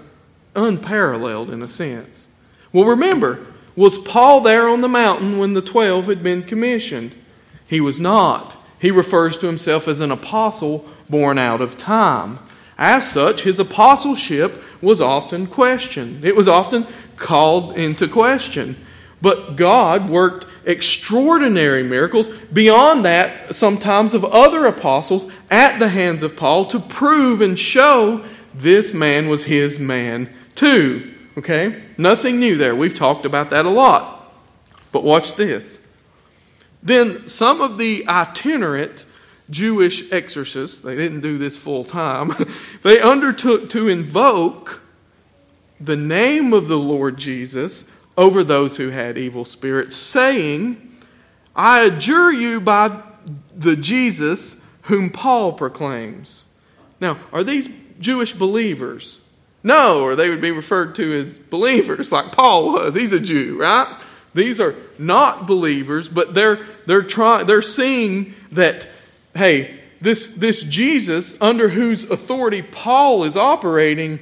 unparalleled 0.55 1.51
in 1.51 1.63
a 1.63 1.69
sense. 1.69 2.29
Well, 2.73 2.85
remember, 2.85 3.47
was 3.75 3.99
Paul 3.99 4.41
there 4.41 4.69
on 4.69 4.83
the 4.83 4.89
mountain 4.89 5.39
when 5.39 5.55
the 5.55 5.63
twelve 5.63 6.07
had 6.07 6.23
been 6.23 6.43
commissioned? 6.43 7.17
He 7.67 7.81
was 7.81 7.99
not. 7.99 8.57
He 8.81 8.91
refers 8.91 9.39
to 9.39 9.47
himself 9.47 9.89
as 9.89 10.01
an 10.01 10.11
apostle 10.11 10.89
born 11.11 11.39
out 11.39 11.61
of 11.61 11.77
time. 11.77 12.39
As 12.77 13.11
such, 13.11 13.43
his 13.43 13.59
apostleship 13.59 14.63
was 14.81 15.01
often 15.01 15.47
questioned, 15.47 16.25
it 16.25 16.37
was 16.37 16.49
often 16.49 16.87
called 17.17 17.77
into 17.77 18.07
question. 18.07 18.77
But 19.21 19.57
God 19.57 20.09
worked 20.09 20.47
extraordinary 20.65 21.83
miracles 21.83 22.29
beyond 22.53 23.05
that, 23.05 23.55
sometimes 23.55 24.15
of 24.15 24.25
other 24.25 24.65
apostles, 24.67 25.27
at 25.51 25.79
the 25.79 25.89
hands 25.89 26.23
of 26.23 26.37
Paul 26.37 26.67
to 26.67 26.79
prove 26.79 27.41
and 27.41 27.59
show 27.59 28.25
this 28.55 28.95
man 28.95 29.29
was 29.29 29.47
his 29.47 29.79
man 29.79 30.33
too. 30.55 31.15
Okay? 31.37 31.83
Nothing 31.97 32.39
new 32.39 32.57
there. 32.57 32.77
We've 32.77 32.95
talked 32.95 33.27
about 33.27 33.51
that 33.51 33.65
a 33.65 33.71
lot. 33.71 34.33
But 34.93 35.05
watch 35.05 35.35
this. 35.35 35.81
Then 36.83 37.27
some 37.27 37.61
of 37.61 37.79
the 37.79 38.07
itinerant 38.09 39.05
Jewish 39.51 40.11
exorcists, 40.13 40.81
they 40.81 40.95
didn't 40.95 41.21
do 41.21 41.39
this 41.39 41.57
full 41.57 41.85
time, 41.85 42.33
they 42.83 43.01
undertook 43.01 43.71
to 43.71 43.89
invoke 43.89 44.83
the 45.81 45.97
name 45.97 46.53
of 46.53 46.69
the 46.69 46.79
Lord 46.79 47.17
Jesus 47.17 47.85
over 48.17 48.43
those 48.43 48.77
who 48.77 48.91
had 48.91 49.17
evil 49.17 49.45
spirits, 49.45 49.97
saying, 49.97 50.85
I 51.55 51.85
adjure 51.85 52.33
you 52.33 52.61
by 52.61 53.03
the 53.55 53.77
Jesus 53.77 54.61
whom 54.83 55.11
Paul 55.11 55.53
proclaims. 55.53 56.47
Now, 57.01 57.19
are 57.33 57.45
these 57.45 57.69
Jewish 58.01 58.33
believers? 58.33 59.21
No, 59.63 60.03
or 60.03 60.17
they 60.17 60.29
would 60.29 60.41
be 60.41 60.51
referred 60.51 60.95
to 60.97 61.19
as 61.19 61.39
believers 61.39 62.11
like 62.11 62.33
Paul 62.33 62.73
was. 62.73 62.95
He's 62.95 63.13
a 63.13 63.21
Jew, 63.21 63.59
right? 63.61 64.01
These 64.35 64.61
are 64.61 64.75
not 64.99 65.47
believers, 65.47 66.09
but 66.09 66.35
they're 66.35 66.67
they're 66.87 67.03
trying 67.03 67.47
they're 67.47 67.63
seeing 67.63 68.35
that 68.53 68.89
hey, 69.39 69.81
this 70.01 70.29
this 70.29 70.63
Jesus 70.63 71.41
under 71.41 71.71
whose 71.71 72.05
authority 72.05 72.63
Paul 72.63 73.25
is 73.25 73.37
operating, 73.37 74.21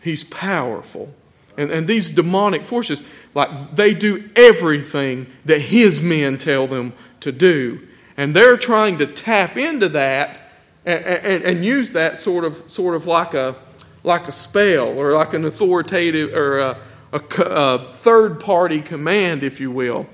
he's 0.00 0.24
powerful. 0.24 1.12
And, 1.56 1.70
and 1.70 1.86
these 1.86 2.08
demonic 2.08 2.64
forces, 2.64 3.02
like 3.34 3.74
they 3.74 3.92
do 3.92 4.30
everything 4.34 5.26
that 5.44 5.60
his 5.60 6.00
men 6.00 6.38
tell 6.38 6.66
them 6.66 6.94
to 7.20 7.32
do. 7.32 7.86
And 8.16 8.34
they're 8.34 8.56
trying 8.56 8.98
to 8.98 9.06
tap 9.06 9.56
into 9.56 9.88
that 9.90 10.40
and, 10.86 11.04
and, 11.04 11.42
and 11.42 11.64
use 11.64 11.92
that 11.92 12.16
sort 12.16 12.44
of 12.44 12.62
sort 12.70 12.94
of 12.94 13.06
like 13.06 13.34
a 13.34 13.56
like 14.02 14.28
a 14.28 14.32
spell 14.32 14.88
or 14.98 15.12
like 15.12 15.34
an 15.34 15.44
authoritative 15.44 16.32
or 16.32 16.58
a, 16.58 16.78
a, 17.12 17.20
a 17.40 17.90
third 17.90 18.40
party 18.40 18.80
command, 18.80 19.42
if 19.42 19.60
you 19.60 19.70
will. 19.70 20.06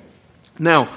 Now, 0.58 0.88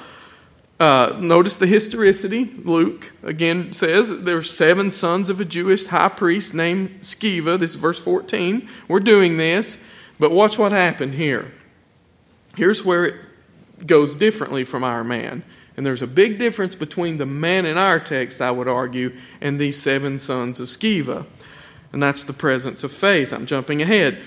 uh, 0.80 1.18
notice 1.20 1.56
the 1.56 1.68
historicity. 1.68 2.46
Luke 2.64 3.12
again 3.24 3.74
says 3.74 4.22
there 4.22 4.36
were 4.36 4.44
seven 4.44 4.92
sons 4.92 5.30
of 5.30 5.42
a 5.42 5.46
Jewish 5.46 5.88
high 5.88 6.10
priest 6.10 6.54
named 6.54 7.02
Sceva. 7.02 7.60
This 7.60 7.72
is 7.72 7.76
verse 7.76 8.00
14. 8.00 8.68
We're 8.88 9.00
doing 9.00 9.38
this, 9.38 9.78
but 10.20 10.32
watch 10.32 10.58
what 10.58 10.72
happened 10.72 11.16
here. 11.16 11.52
Here's 12.56 12.84
where 12.86 13.06
it 13.06 13.16
goes 13.86 14.16
differently 14.16 14.64
from 14.64 14.84
our 14.84 15.04
man. 15.04 15.44
And 15.78 15.86
there's 15.86 16.02
a 16.02 16.08
big 16.08 16.40
difference 16.40 16.76
between 16.76 17.18
the 17.18 17.26
man 17.26 17.66
in 17.66 17.78
our 17.78 18.00
text, 18.00 18.42
I 18.42 18.52
would 18.52 18.68
argue, 18.68 19.16
and 19.40 19.60
these 19.60 19.82
seven 19.82 20.20
sons 20.20 20.60
of 20.60 20.68
Sceva 20.68 21.26
and 21.92 22.02
that's 22.02 22.24
the 22.24 22.34
presence 22.34 22.84
of 22.84 22.92
faith. 22.92 23.34
I'm 23.34 23.46
jumping 23.46 23.82
ahead. 23.82 24.20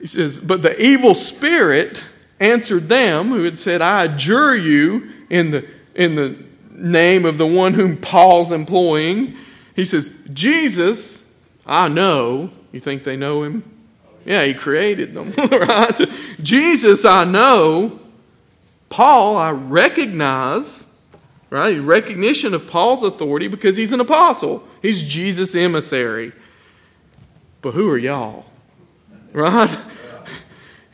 He 0.00 0.06
says, 0.06 0.38
But 0.38 0.62
the 0.62 0.80
evil 0.80 1.14
spirit 1.14 2.04
answered 2.38 2.88
them 2.88 3.28
who 3.28 3.44
had 3.44 3.58
said, 3.58 3.82
I 3.82 4.04
adjure 4.04 4.54
you 4.54 5.10
in 5.28 5.50
the, 5.50 5.68
in 5.94 6.14
the 6.14 6.36
name 6.70 7.24
of 7.24 7.38
the 7.38 7.46
one 7.46 7.74
whom 7.74 7.96
Paul's 7.96 8.52
employing. 8.52 9.36
He 9.74 9.84
says, 9.84 10.10
Jesus, 10.32 11.30
I 11.66 11.88
know. 11.88 12.50
You 12.72 12.80
think 12.80 13.04
they 13.04 13.16
know 13.16 13.42
him? 13.42 13.64
Yeah, 14.24 14.44
he 14.44 14.54
created 14.54 15.14
them, 15.14 15.32
right? 15.50 16.00
Jesus, 16.40 17.04
I 17.04 17.24
know. 17.24 18.00
Paul, 18.88 19.36
I 19.36 19.50
recognize, 19.50 20.86
right? 21.50 21.78
Recognition 21.80 22.54
of 22.54 22.66
Paul's 22.66 23.02
authority 23.02 23.48
because 23.48 23.76
he's 23.76 23.92
an 23.92 24.00
apostle. 24.00 24.66
He's 24.80 25.02
Jesus' 25.02 25.54
emissary. 25.54 26.32
But 27.62 27.72
who 27.72 27.88
are 27.90 27.98
y'all? 27.98 28.46
Right? 29.32 29.74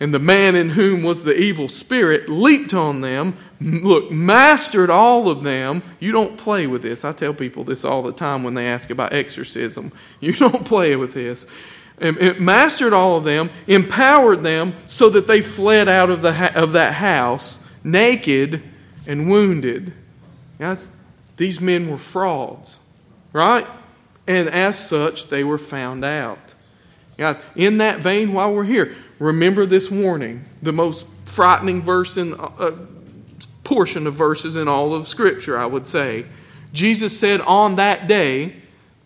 And 0.01 0.15
the 0.15 0.21
man 0.21 0.55
in 0.55 0.71
whom 0.71 1.03
was 1.03 1.25
the 1.25 1.37
evil 1.37 1.69
spirit 1.69 2.29
leaped 2.29 2.73
on 2.73 3.01
them, 3.01 3.37
look, 3.61 4.11
mastered 4.11 4.91
all 4.91 5.29
of 5.29 5.43
them. 5.43 5.83
You 6.01 6.13
don't 6.13 6.37
play 6.37 6.67
with 6.67 6.83
this. 6.83 7.05
I 7.05 7.13
tell 7.13 7.35
people 7.35 7.65
this 7.65 7.85
all 7.85 8.03
the 8.03 8.13
time 8.13 8.43
when 8.43 8.55
they 8.55 8.69
ask 8.69 8.91
about 8.91 9.13
exorcism. 9.13 9.93
You 10.21 10.33
don't 10.33 10.65
play 10.65 10.97
with 10.97 11.15
this. 11.15 11.47
It 12.01 12.41
mastered 12.41 12.93
all 12.93 13.17
of 13.17 13.25
them, 13.25 13.51
empowered 13.67 14.43
them 14.43 14.75
so 14.87 15.11
that 15.11 15.27
they 15.27 15.41
fled 15.41 15.89
out 15.89 16.11
of, 16.11 16.23
the 16.23 16.61
of 16.61 16.73
that 16.73 16.95
house 16.95 17.65
naked 17.83 18.63
and 19.07 19.29
wounded. 19.31 19.93
Guys, 20.59 20.91
these 21.37 21.61
men 21.61 21.89
were 21.89 21.99
frauds, 21.99 22.81
right? 23.33 23.67
And 24.27 24.49
as 24.49 24.79
such, 24.79 25.29
they 25.29 25.43
were 25.43 25.59
found 25.59 26.05
out. 26.05 26.55
Guys, 27.17 27.41
in 27.57 27.79
that 27.79 28.01
vein, 28.01 28.33
while 28.33 28.53
we're 28.53 28.65
here, 28.65 28.95
remember 29.19 29.67
this 29.67 29.91
warning 29.91 30.45
the 30.63 30.73
most 30.73 31.07
frightening 31.25 31.83
verse 31.83 32.17
in 32.17 32.35
uh, 32.35 32.71
portion 33.69 34.07
of 34.07 34.15
verses 34.15 34.57
in 34.57 34.67
all 34.67 34.95
of 34.95 35.07
Scripture, 35.07 35.59
I 35.59 35.67
would 35.67 35.87
say. 35.87 36.25
Jesus 36.73 37.21
said, 37.21 37.43
On 37.43 37.77
that 37.77 38.09
day, 38.09 38.57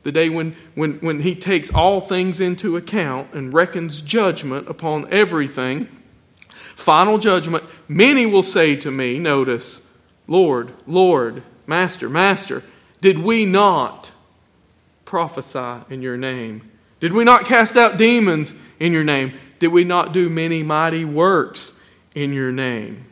the 0.04 0.12
day 0.12 0.28
when, 0.28 0.54
when, 0.76 1.00
when 1.00 1.23
he 1.23 1.35
takes 1.35 1.69
all 1.75 2.00
things 2.00 2.38
into 2.38 2.76
account 2.76 3.35
and 3.35 3.52
reckons 3.52 4.00
judgment 4.02 4.69
upon 4.69 5.12
everything, 5.12 5.88
final 6.76 7.19
judgment, 7.19 7.64
many 7.88 8.25
will 8.25 8.45
say 8.45 8.76
to 8.76 8.90
me, 8.92 9.19
notice, 9.19 9.85
Lord, 10.28 10.73
Lord, 10.87 11.42
Master, 11.66 12.09
Master, 12.09 12.62
did 13.00 13.19
we 13.19 13.45
not 13.45 14.12
prophesy 15.04 15.85
in 15.90 16.02
your 16.02 16.16
name? 16.16 16.71
Did 17.00 17.12
we 17.12 17.25
not 17.25 17.47
cast 17.47 17.76
out 17.76 17.97
demons 17.97 18.54
in 18.78 18.92
your 18.92 19.02
name? 19.02 19.33
Did 19.59 19.73
we 19.73 19.83
not 19.83 20.12
do 20.12 20.31
many 20.31 20.62
mighty 20.62 21.04
works 21.04 21.81
in 22.14 22.33
your 22.33 22.52
name? 22.52 23.07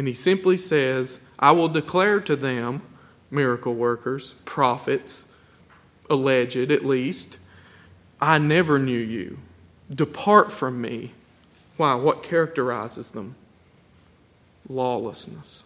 And 0.00 0.08
he 0.08 0.14
simply 0.14 0.56
says, 0.56 1.20
I 1.38 1.50
will 1.50 1.68
declare 1.68 2.20
to 2.20 2.34
them, 2.34 2.80
miracle 3.30 3.74
workers, 3.74 4.34
prophets, 4.46 5.28
alleged 6.08 6.70
at 6.70 6.86
least, 6.86 7.36
I 8.18 8.38
never 8.38 8.78
knew 8.78 8.98
you. 8.98 9.40
Depart 9.94 10.52
from 10.52 10.80
me. 10.80 11.12
Why? 11.76 11.96
What 11.96 12.22
characterizes 12.22 13.10
them? 13.10 13.34
Lawlessness. 14.70 15.64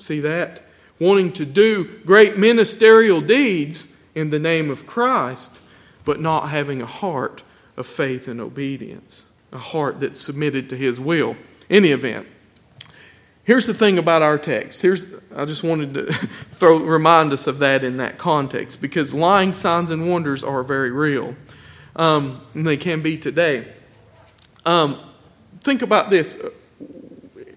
See 0.00 0.18
that? 0.18 0.62
Wanting 0.98 1.32
to 1.34 1.46
do 1.46 1.84
great 2.04 2.36
ministerial 2.36 3.20
deeds 3.20 3.94
in 4.16 4.30
the 4.30 4.40
name 4.40 4.68
of 4.68 4.88
Christ, 4.88 5.60
but 6.04 6.20
not 6.20 6.48
having 6.48 6.82
a 6.82 6.86
heart 6.86 7.44
of 7.76 7.86
faith 7.86 8.26
and 8.26 8.40
obedience, 8.40 9.26
a 9.52 9.58
heart 9.58 10.00
that's 10.00 10.20
submitted 10.20 10.68
to 10.70 10.76
His 10.76 10.98
will. 10.98 11.36
Any 11.70 11.92
event, 11.92 12.26
Here's 13.46 13.68
the 13.68 13.74
thing 13.74 13.96
about 13.96 14.22
our 14.22 14.38
text. 14.38 14.82
Here's 14.82 15.06
I 15.34 15.44
just 15.44 15.62
wanted 15.62 15.94
to 15.94 16.12
throw 16.50 16.78
remind 16.78 17.32
us 17.32 17.46
of 17.46 17.60
that 17.60 17.84
in 17.84 17.98
that 17.98 18.18
context 18.18 18.80
because 18.80 19.14
lying 19.14 19.52
signs 19.52 19.90
and 19.90 20.10
wonders 20.10 20.42
are 20.42 20.64
very 20.64 20.90
real, 20.90 21.36
um, 21.94 22.44
and 22.54 22.66
they 22.66 22.76
can 22.76 23.02
be 23.02 23.16
today. 23.16 23.72
Um, 24.64 24.98
think 25.60 25.82
about 25.82 26.10
this 26.10 26.44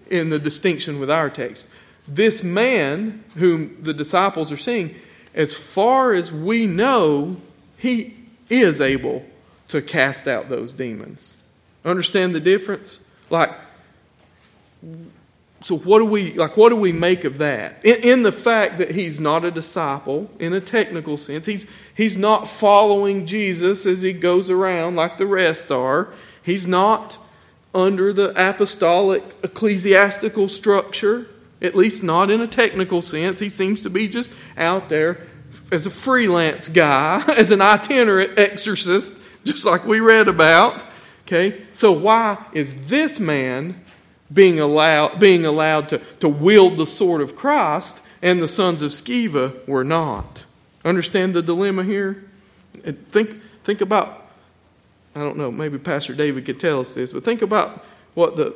in 0.08 0.30
the 0.30 0.38
distinction 0.38 1.00
with 1.00 1.10
our 1.10 1.28
text. 1.28 1.68
This 2.06 2.44
man 2.44 3.24
whom 3.36 3.82
the 3.82 3.92
disciples 3.92 4.52
are 4.52 4.56
seeing, 4.56 4.94
as 5.34 5.54
far 5.54 6.12
as 6.12 6.30
we 6.30 6.66
know, 6.66 7.36
he 7.76 8.14
is 8.48 8.80
able 8.80 9.26
to 9.66 9.82
cast 9.82 10.28
out 10.28 10.50
those 10.50 10.72
demons. 10.72 11.36
Understand 11.84 12.32
the 12.32 12.40
difference? 12.40 13.04
Like 13.28 13.50
so 15.62 15.76
what 15.76 15.98
do 15.98 16.06
we 16.06 16.32
like 16.34 16.56
what 16.56 16.70
do 16.70 16.76
we 16.76 16.92
make 16.92 17.24
of 17.24 17.38
that? 17.38 17.84
In, 17.84 18.02
in, 18.02 18.22
the 18.22 18.32
fact 18.32 18.78
that 18.78 18.92
he's 18.92 19.20
not 19.20 19.44
a 19.44 19.50
disciple 19.50 20.30
in 20.38 20.52
a 20.54 20.60
technical 20.60 21.16
sense 21.16 21.46
he's 21.46 21.66
he's 21.94 22.16
not 22.16 22.48
following 22.48 23.26
jesus 23.26 23.84
as 23.84 24.02
he 24.02 24.12
goes 24.12 24.48
around 24.48 24.96
like 24.96 25.18
the 25.18 25.26
rest 25.26 25.70
are. 25.70 26.08
He's 26.42 26.66
not 26.66 27.18
under 27.74 28.12
the 28.12 28.32
apostolic 28.36 29.22
ecclesiastical 29.42 30.48
structure 30.48 31.28
at 31.62 31.74
least 31.74 32.02
not 32.02 32.30
in 32.30 32.40
a 32.40 32.46
technical 32.46 33.02
sense. 33.02 33.38
He 33.40 33.48
seems 33.48 33.82
to 33.82 33.90
be 33.90 34.08
just 34.08 34.32
out 34.56 34.88
there 34.88 35.26
as 35.70 35.86
a 35.86 35.90
freelance 35.90 36.68
guy 36.68 37.22
as 37.36 37.50
an 37.50 37.60
itinerant 37.60 38.38
exorcist 38.38 39.20
just 39.44 39.64
like 39.64 39.84
we 39.84 40.00
read 40.00 40.28
about 40.28 40.84
okay? 41.26 41.62
So 41.72 41.92
why 41.92 42.44
is 42.52 42.88
this 42.88 43.20
man 43.20 43.84
being 44.32 44.60
allowed, 44.60 45.18
being 45.18 45.44
allowed 45.44 45.88
to, 45.90 45.98
to 46.20 46.28
wield 46.28 46.76
the 46.76 46.86
sword 46.86 47.20
of 47.20 47.36
Christ, 47.36 48.00
and 48.22 48.40
the 48.40 48.48
sons 48.48 48.82
of 48.82 48.90
Sceva 48.90 49.66
were 49.66 49.84
not. 49.84 50.44
Understand 50.84 51.34
the 51.34 51.42
dilemma 51.42 51.84
here? 51.84 52.24
Think, 53.10 53.42
think 53.64 53.80
about, 53.80 54.30
I 55.14 55.20
don't 55.20 55.36
know, 55.36 55.50
maybe 55.50 55.78
Pastor 55.78 56.14
David 56.14 56.44
could 56.44 56.60
tell 56.60 56.80
us 56.80 56.94
this, 56.94 57.12
but 57.12 57.24
think 57.24 57.42
about 57.42 57.84
what 58.14 58.36
the 58.36 58.54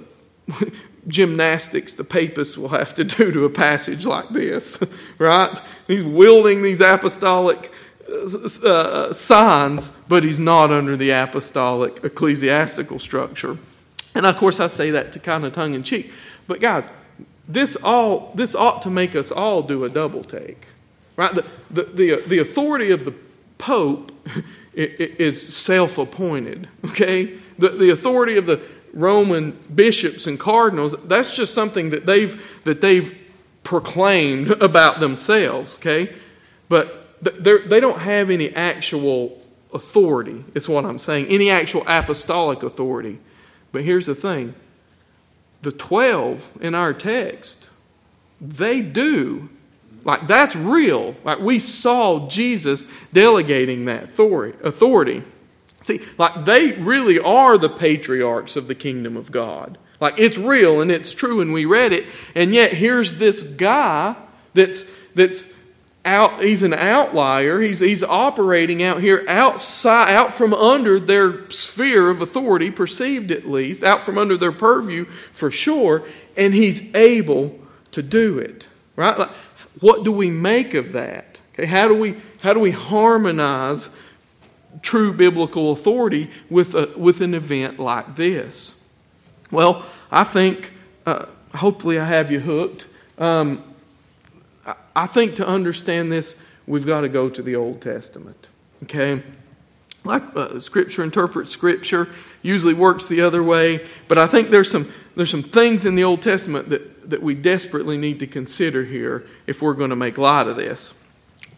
gymnastics 1.08 1.94
the 1.94 2.04
papists 2.04 2.56
will 2.56 2.68
have 2.68 2.94
to 2.94 3.04
do 3.04 3.32
to 3.32 3.44
a 3.44 3.50
passage 3.50 4.06
like 4.06 4.30
this, 4.30 4.78
right? 5.18 5.60
He's 5.86 6.04
wielding 6.04 6.62
these 6.62 6.80
apostolic 6.80 7.70
uh, 8.08 8.66
uh 8.66 9.12
signs, 9.12 9.90
but 10.08 10.24
he's 10.24 10.38
not 10.38 10.70
under 10.70 10.96
the 10.96 11.10
apostolic 11.10 12.04
ecclesiastical 12.04 12.98
structure. 12.98 13.58
And 14.14 14.26
of 14.26 14.36
course, 14.36 14.60
I 14.60 14.68
say 14.68 14.90
that 14.90 15.12
to 15.12 15.18
kind 15.18 15.44
of 15.44 15.52
tongue 15.52 15.74
in 15.74 15.82
cheek. 15.82 16.12
But 16.46 16.60
guys, 16.60 16.90
this 17.48 17.76
all 17.82 18.32
this 18.34 18.54
ought 18.54 18.82
to 18.82 18.90
make 18.90 19.14
us 19.14 19.30
all 19.30 19.62
do 19.62 19.84
a 19.84 19.88
double 19.88 20.24
take, 20.24 20.66
right? 21.16 21.34
The 21.34 21.44
the 21.70 21.82
the, 21.82 22.12
uh, 22.12 22.20
the 22.26 22.38
authority 22.38 22.90
of 22.90 23.04
the 23.04 23.14
Pope 23.58 24.12
is 24.74 25.54
self-appointed. 25.54 26.68
Okay, 26.86 27.38
the 27.58 27.70
the 27.70 27.90
authority 27.90 28.36
of 28.36 28.46
the 28.46 28.60
Roman 28.92 29.58
bishops 29.74 30.26
and 30.26 30.38
cardinals 30.38 30.94
that's 31.04 31.34
just 31.34 31.52
something 31.52 31.90
that 31.90 32.06
they've 32.06 32.62
that 32.64 32.80
they've 32.80 33.16
proclaimed 33.62 34.50
about 34.62 35.00
themselves. 35.00 35.76
Okay, 35.78 36.14
but 36.68 37.00
they 37.20 37.80
don't 37.80 38.00
have 38.00 38.30
any 38.30 38.54
actual 38.54 39.42
authority. 39.72 40.44
Is 40.54 40.68
what 40.68 40.84
I'm 40.84 40.98
saying. 40.98 41.26
Any 41.26 41.50
actual 41.50 41.84
apostolic 41.86 42.62
authority. 42.62 43.18
But 43.74 43.82
here's 43.82 44.06
the 44.06 44.14
thing 44.14 44.54
the 45.62 45.72
12 45.72 46.58
in 46.60 46.74
our 46.76 46.94
text, 46.94 47.68
they 48.40 48.80
do. 48.80 49.50
Like, 50.04 50.28
that's 50.28 50.54
real. 50.54 51.16
Like, 51.24 51.40
we 51.40 51.58
saw 51.58 52.28
Jesus 52.28 52.84
delegating 53.12 53.86
that 53.86 54.04
authority. 54.04 55.22
See, 55.80 56.00
like, 56.18 56.44
they 56.44 56.72
really 56.72 57.18
are 57.18 57.58
the 57.58 57.70
patriarchs 57.70 58.54
of 58.54 58.68
the 58.68 58.74
kingdom 58.74 59.16
of 59.16 59.32
God. 59.32 59.76
Like, 60.00 60.14
it's 60.18 60.38
real 60.38 60.80
and 60.80 60.90
it's 60.92 61.12
true, 61.12 61.40
and 61.40 61.52
we 61.52 61.64
read 61.64 61.92
it. 61.92 62.06
And 62.34 62.54
yet, 62.54 62.74
here's 62.74 63.14
this 63.14 63.42
guy 63.42 64.14
that's, 64.52 64.84
that's 65.14 65.52
out 66.04 66.42
he's 66.42 66.62
an 66.62 66.74
outlier. 66.74 67.60
He's, 67.60 67.80
he's 67.80 68.02
operating 68.02 68.82
out 68.82 69.00
here 69.00 69.24
outside 69.26 70.14
out 70.14 70.32
from 70.32 70.52
under 70.52 71.00
their 71.00 71.50
sphere 71.50 72.10
of 72.10 72.20
authority 72.20 72.70
perceived 72.70 73.30
at 73.30 73.48
least 73.48 73.82
out 73.82 74.02
from 74.02 74.18
under 74.18 74.36
their 74.36 74.52
purview 74.52 75.06
for 75.32 75.50
sure 75.50 76.02
and 76.36 76.54
he's 76.54 76.94
able 76.94 77.58
to 77.92 78.02
do 78.02 78.38
it 78.38 78.68
right? 78.96 79.18
Like, 79.18 79.30
what 79.80 80.04
do 80.04 80.12
we 80.12 80.30
make 80.30 80.74
of 80.74 80.92
that? 80.92 81.40
Okay 81.54 81.66
how 81.66 81.88
do 81.88 81.94
we 81.94 82.16
how 82.40 82.52
do 82.52 82.60
we 82.60 82.70
harmonize 82.70 83.88
true 84.82 85.12
biblical 85.12 85.72
authority 85.72 86.30
with 86.50 86.74
a, 86.74 86.92
with 86.96 87.20
an 87.22 87.34
event 87.34 87.78
like 87.78 88.16
this? 88.16 88.82
Well 89.50 89.84
i 90.10 90.22
think 90.22 90.72
uh, 91.06 91.26
hopefully 91.54 91.98
i 91.98 92.04
have 92.04 92.30
you 92.30 92.40
hooked. 92.40 92.86
Um, 93.16 93.73
I 94.96 95.06
think 95.06 95.34
to 95.36 95.46
understand 95.46 96.12
this, 96.12 96.36
we've 96.66 96.86
got 96.86 97.02
to 97.02 97.08
go 97.08 97.28
to 97.28 97.42
the 97.42 97.56
Old 97.56 97.80
Testament. 97.80 98.48
Okay? 98.84 99.22
Like 100.04 100.36
uh, 100.36 100.58
Scripture 100.58 101.02
interprets 101.02 101.50
Scripture, 101.50 102.10
usually 102.42 102.74
works 102.74 103.08
the 103.08 103.22
other 103.22 103.42
way, 103.42 103.86
but 104.06 104.18
I 104.18 104.26
think 104.26 104.50
there's 104.50 104.70
some, 104.70 104.92
there's 105.16 105.30
some 105.30 105.42
things 105.42 105.86
in 105.86 105.94
the 105.94 106.04
Old 106.04 106.20
Testament 106.20 106.68
that, 106.68 107.10
that 107.10 107.22
we 107.22 107.34
desperately 107.34 107.96
need 107.96 108.20
to 108.20 108.26
consider 108.26 108.84
here 108.84 109.26
if 109.46 109.62
we're 109.62 109.74
going 109.74 109.90
to 109.90 109.96
make 109.96 110.18
light 110.18 110.46
of 110.46 110.56
this. 110.56 111.02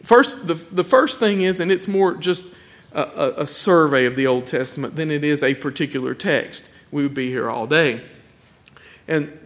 First, 0.03 0.47
the, 0.47 0.55
the 0.55 0.85
first 0.85 1.19
thing 1.19 1.43
is, 1.43 1.59
and 1.59 1.73
it's 1.73 1.89
more 1.89 2.15
just 2.15 2.47
a, 2.93 3.03
a, 3.03 3.43
a 3.43 3.47
survey 3.47 4.07
of 4.07 4.15
the 4.15 4.29
Old 4.29 4.47
Testament 4.47 4.95
than 4.95 5.11
it 5.11 5.25
is 5.25 5.43
a 5.43 5.55
particular 5.55 6.15
text. 6.15 6.71
We 6.93 7.03
would 7.03 7.15
be 7.15 7.29
here 7.29 7.51
all 7.51 7.67
day. 7.67 8.03
And 9.09 9.37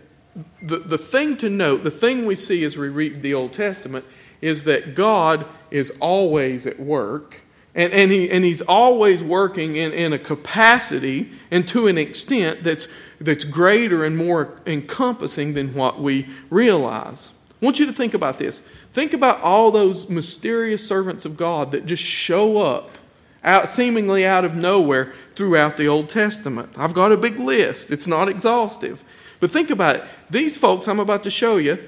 the, 0.63 0.79
the 0.79 0.99
thing 0.99 1.37
to 1.39 1.49
note, 1.49 1.85
the 1.85 1.91
thing 1.91 2.27
we 2.27 2.35
see 2.35 2.65
as 2.65 2.77
we 2.77 2.89
read 2.89 3.23
the 3.23 3.35
Old 3.35 3.53
Testament, 3.53 4.05
is 4.41 4.65
that 4.65 4.95
God 4.95 5.47
is 5.71 5.93
always 6.01 6.67
at 6.67 6.79
work. 6.79 7.43
And, 7.75 7.93
and, 7.93 8.11
he, 8.11 8.31
and 8.31 8.45
he's 8.45 8.63
always 8.63 9.23
working 9.23 9.77
in, 9.77 9.93
in 9.93 10.13
a 10.13 10.19
capacity 10.19 11.31
and 11.51 11.69
to 11.69 11.87
an 11.87 11.99
extent 11.99 12.65
that's, 12.65 12.89
that's 13.21 13.45
greater 13.45 14.05
and 14.05 14.17
more 14.17 14.61
encompassing 14.67 15.55
than 15.55 15.75
what 15.75 16.01
we 16.01 16.27
realize. 16.49 17.33
I 17.61 17.65
want 17.65 17.79
you 17.79 17.87
to 17.87 17.93
think 17.93 18.15
about 18.15 18.39
this. 18.39 18.67
Think 18.93 19.13
about 19.13 19.41
all 19.41 19.71
those 19.71 20.09
mysterious 20.09 20.87
servants 20.87 21.25
of 21.25 21.37
God 21.37 21.71
that 21.73 21.87
just 21.87 22.03
show 22.03 22.59
up 22.59 22.99
out 23.45 23.69
seemingly 23.69 24.27
out 24.27 24.45
of 24.45 24.55
nowhere 24.55 25.13
throughout 25.35 25.77
the 25.77 25.87
Old 25.87 26.09
Testament. 26.09 26.71
I've 26.77 26.93
got 26.93 27.13
a 27.13 27.17
big 27.17 27.39
list. 27.39 27.91
It's 27.91 28.07
not 28.07 28.29
exhaustive. 28.29 29.05
But 29.39 29.51
think 29.51 29.71
about 29.71 29.97
it. 29.97 30.05
These 30.31 30.59
folks 30.59 30.89
I'm 30.89 31.01
about 31.01 31.25
to 31.25 31.31
show 31.31 31.57
you, 31.57 31.79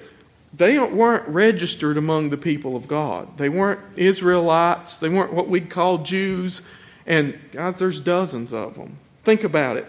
they 0.55 0.79
weren't 0.79 1.27
registered 1.29 1.97
among 1.97 2.31
the 2.31 2.37
people 2.37 2.77
of 2.77 2.87
God. 2.87 3.39
They 3.39 3.49
weren't 3.49 3.81
Israelites. 3.97 4.99
They 4.99 5.09
weren't 5.09 5.33
what 5.33 5.49
we'd 5.49 5.71
call 5.71 5.99
Jews. 5.99 6.63
And 7.07 7.39
guys, 7.53 7.79
there's 7.79 8.01
dozens 8.01 8.53
of 8.53 8.75
them. 8.75 8.99
Think 9.25 9.45
about 9.45 9.77
it. 9.77 9.87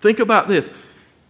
Think 0.00 0.18
about 0.18 0.48
this. 0.48 0.72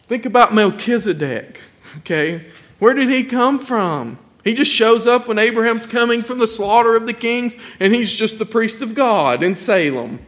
Think 0.08 0.24
about 0.24 0.54
Melchizedek. 0.54 1.60
Okay? 1.98 2.44
Where 2.78 2.92
did 2.92 3.08
he 3.08 3.24
come 3.24 3.58
from? 3.58 4.18
He 4.44 4.52
just 4.52 4.70
shows 4.70 5.06
up 5.06 5.26
when 5.26 5.38
Abraham's 5.38 5.86
coming 5.86 6.20
from 6.20 6.38
the 6.38 6.46
slaughter 6.46 6.94
of 6.94 7.06
the 7.06 7.14
kings, 7.14 7.56
and 7.80 7.94
he's 7.94 8.14
just 8.14 8.38
the 8.38 8.44
priest 8.44 8.82
of 8.82 8.94
God 8.94 9.42
in 9.42 9.54
Salem. 9.54 10.18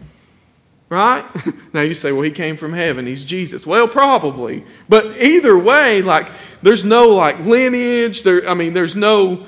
Right? 0.88 1.24
Now 1.74 1.82
you 1.82 1.92
say, 1.92 2.12
well, 2.12 2.22
he 2.22 2.30
came 2.30 2.56
from 2.56 2.72
heaven. 2.72 3.06
He's 3.06 3.24
Jesus. 3.24 3.66
Well, 3.66 3.88
probably. 3.88 4.64
But 4.88 5.20
either 5.20 5.56
way, 5.56 6.00
like, 6.00 6.28
there's 6.62 6.84
no, 6.84 7.08
like, 7.08 7.40
lineage. 7.40 8.22
There, 8.22 8.48
I 8.48 8.54
mean, 8.54 8.72
there's 8.72 8.96
no. 8.96 9.46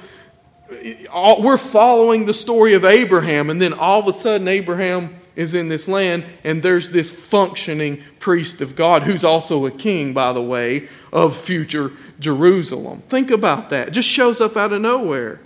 All, 1.10 1.42
we're 1.42 1.56
following 1.56 2.26
the 2.26 2.34
story 2.34 2.74
of 2.74 2.84
Abraham, 2.84 3.48
and 3.48 3.60
then 3.60 3.72
all 3.72 4.00
of 4.00 4.06
a 4.06 4.12
sudden, 4.12 4.46
Abraham 4.48 5.16
is 5.34 5.54
in 5.54 5.68
this 5.68 5.88
land, 5.88 6.24
and 6.44 6.62
there's 6.62 6.90
this 6.90 7.10
functioning 7.10 8.04
priest 8.18 8.60
of 8.60 8.76
God, 8.76 9.04
who's 9.04 9.24
also 9.24 9.64
a 9.64 9.70
king, 9.70 10.12
by 10.12 10.34
the 10.34 10.42
way, 10.42 10.88
of 11.12 11.34
future 11.34 11.92
Jerusalem. 12.18 13.02
Think 13.08 13.30
about 13.30 13.70
that. 13.70 13.92
Just 13.92 14.08
shows 14.08 14.40
up 14.40 14.56
out 14.56 14.72
of 14.72 14.82
nowhere. 14.82 15.40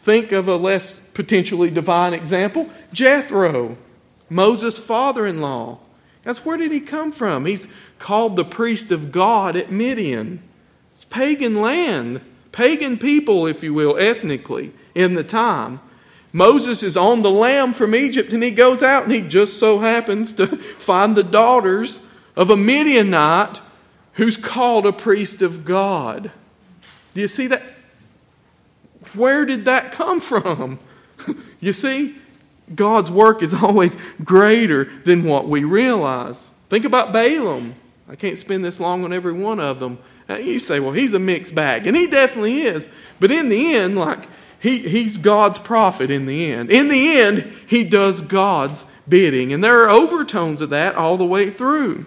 Think 0.00 0.32
of 0.32 0.48
a 0.48 0.56
less 0.56 0.98
potentially 0.98 1.70
divine 1.70 2.14
example 2.14 2.68
Jethro, 2.92 3.76
Moses' 4.28 4.78
father 4.78 5.26
in 5.26 5.40
law. 5.40 5.78
That's 6.22 6.44
where 6.44 6.56
did 6.56 6.72
he 6.72 6.80
come 6.80 7.12
from? 7.12 7.46
He's 7.46 7.68
called 7.98 8.36
the 8.36 8.44
priest 8.44 8.90
of 8.90 9.12
God 9.12 9.54
at 9.54 9.70
Midian. 9.70 10.42
It's 10.92 11.04
pagan 11.04 11.60
land, 11.60 12.20
pagan 12.52 12.98
people, 12.98 13.46
if 13.46 13.62
you 13.62 13.72
will, 13.72 13.96
ethnically, 13.96 14.72
in 14.94 15.14
the 15.14 15.22
time. 15.22 15.80
Moses 16.32 16.82
is 16.82 16.96
on 16.96 17.22
the 17.22 17.30
lam 17.30 17.72
from 17.72 17.94
Egypt 17.94 18.32
and 18.32 18.42
he 18.42 18.50
goes 18.50 18.82
out 18.82 19.04
and 19.04 19.12
he 19.12 19.20
just 19.20 19.58
so 19.58 19.78
happens 19.78 20.32
to 20.34 20.46
find 20.78 21.16
the 21.16 21.22
daughters 21.22 22.00
of 22.34 22.50
a 22.50 22.56
Midianite 22.56 23.62
who's 24.14 24.36
called 24.36 24.86
a 24.86 24.92
priest 24.92 25.42
of 25.42 25.64
God. 25.64 26.30
Do 27.14 27.20
you 27.20 27.28
see 27.28 27.46
that? 27.46 27.62
Where 29.14 29.44
did 29.44 29.64
that 29.66 29.92
come 29.92 30.20
from? 30.20 30.78
you 31.60 31.72
see, 31.72 32.16
God's 32.74 33.10
work 33.10 33.42
is 33.42 33.54
always 33.62 33.96
greater 34.24 34.84
than 34.84 35.24
what 35.24 35.48
we 35.48 35.64
realize. 35.64 36.50
Think 36.68 36.84
about 36.84 37.12
Balaam. 37.12 37.74
I 38.08 38.16
can't 38.16 38.38
spend 38.38 38.64
this 38.64 38.80
long 38.80 39.04
on 39.04 39.12
every 39.12 39.32
one 39.32 39.60
of 39.60 39.80
them. 39.80 39.98
Uh, 40.28 40.34
you 40.34 40.58
say, 40.58 40.80
well, 40.80 40.92
he's 40.92 41.14
a 41.14 41.18
mixed 41.18 41.54
bag, 41.54 41.86
and 41.86 41.96
he 41.96 42.06
definitely 42.06 42.62
is. 42.62 42.88
But 43.20 43.30
in 43.30 43.48
the 43.48 43.74
end, 43.74 43.96
like, 43.96 44.28
he, 44.58 44.78
he's 44.78 45.18
God's 45.18 45.58
prophet 45.58 46.10
in 46.10 46.26
the 46.26 46.50
end. 46.50 46.70
In 46.70 46.88
the 46.88 47.18
end, 47.18 47.52
he 47.66 47.84
does 47.84 48.20
God's 48.20 48.86
bidding. 49.08 49.52
And 49.52 49.62
there 49.62 49.82
are 49.82 49.90
overtones 49.90 50.60
of 50.60 50.70
that 50.70 50.94
all 50.94 51.16
the 51.16 51.26
way 51.26 51.50
through. 51.50 52.06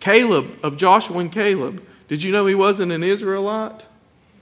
Caleb, 0.00 0.58
of 0.62 0.76
Joshua 0.76 1.18
and 1.18 1.32
Caleb, 1.32 1.82
did 2.08 2.22
you 2.22 2.32
know 2.32 2.44
he 2.46 2.54
wasn't 2.54 2.92
an 2.92 3.02
Israelite? 3.02 3.86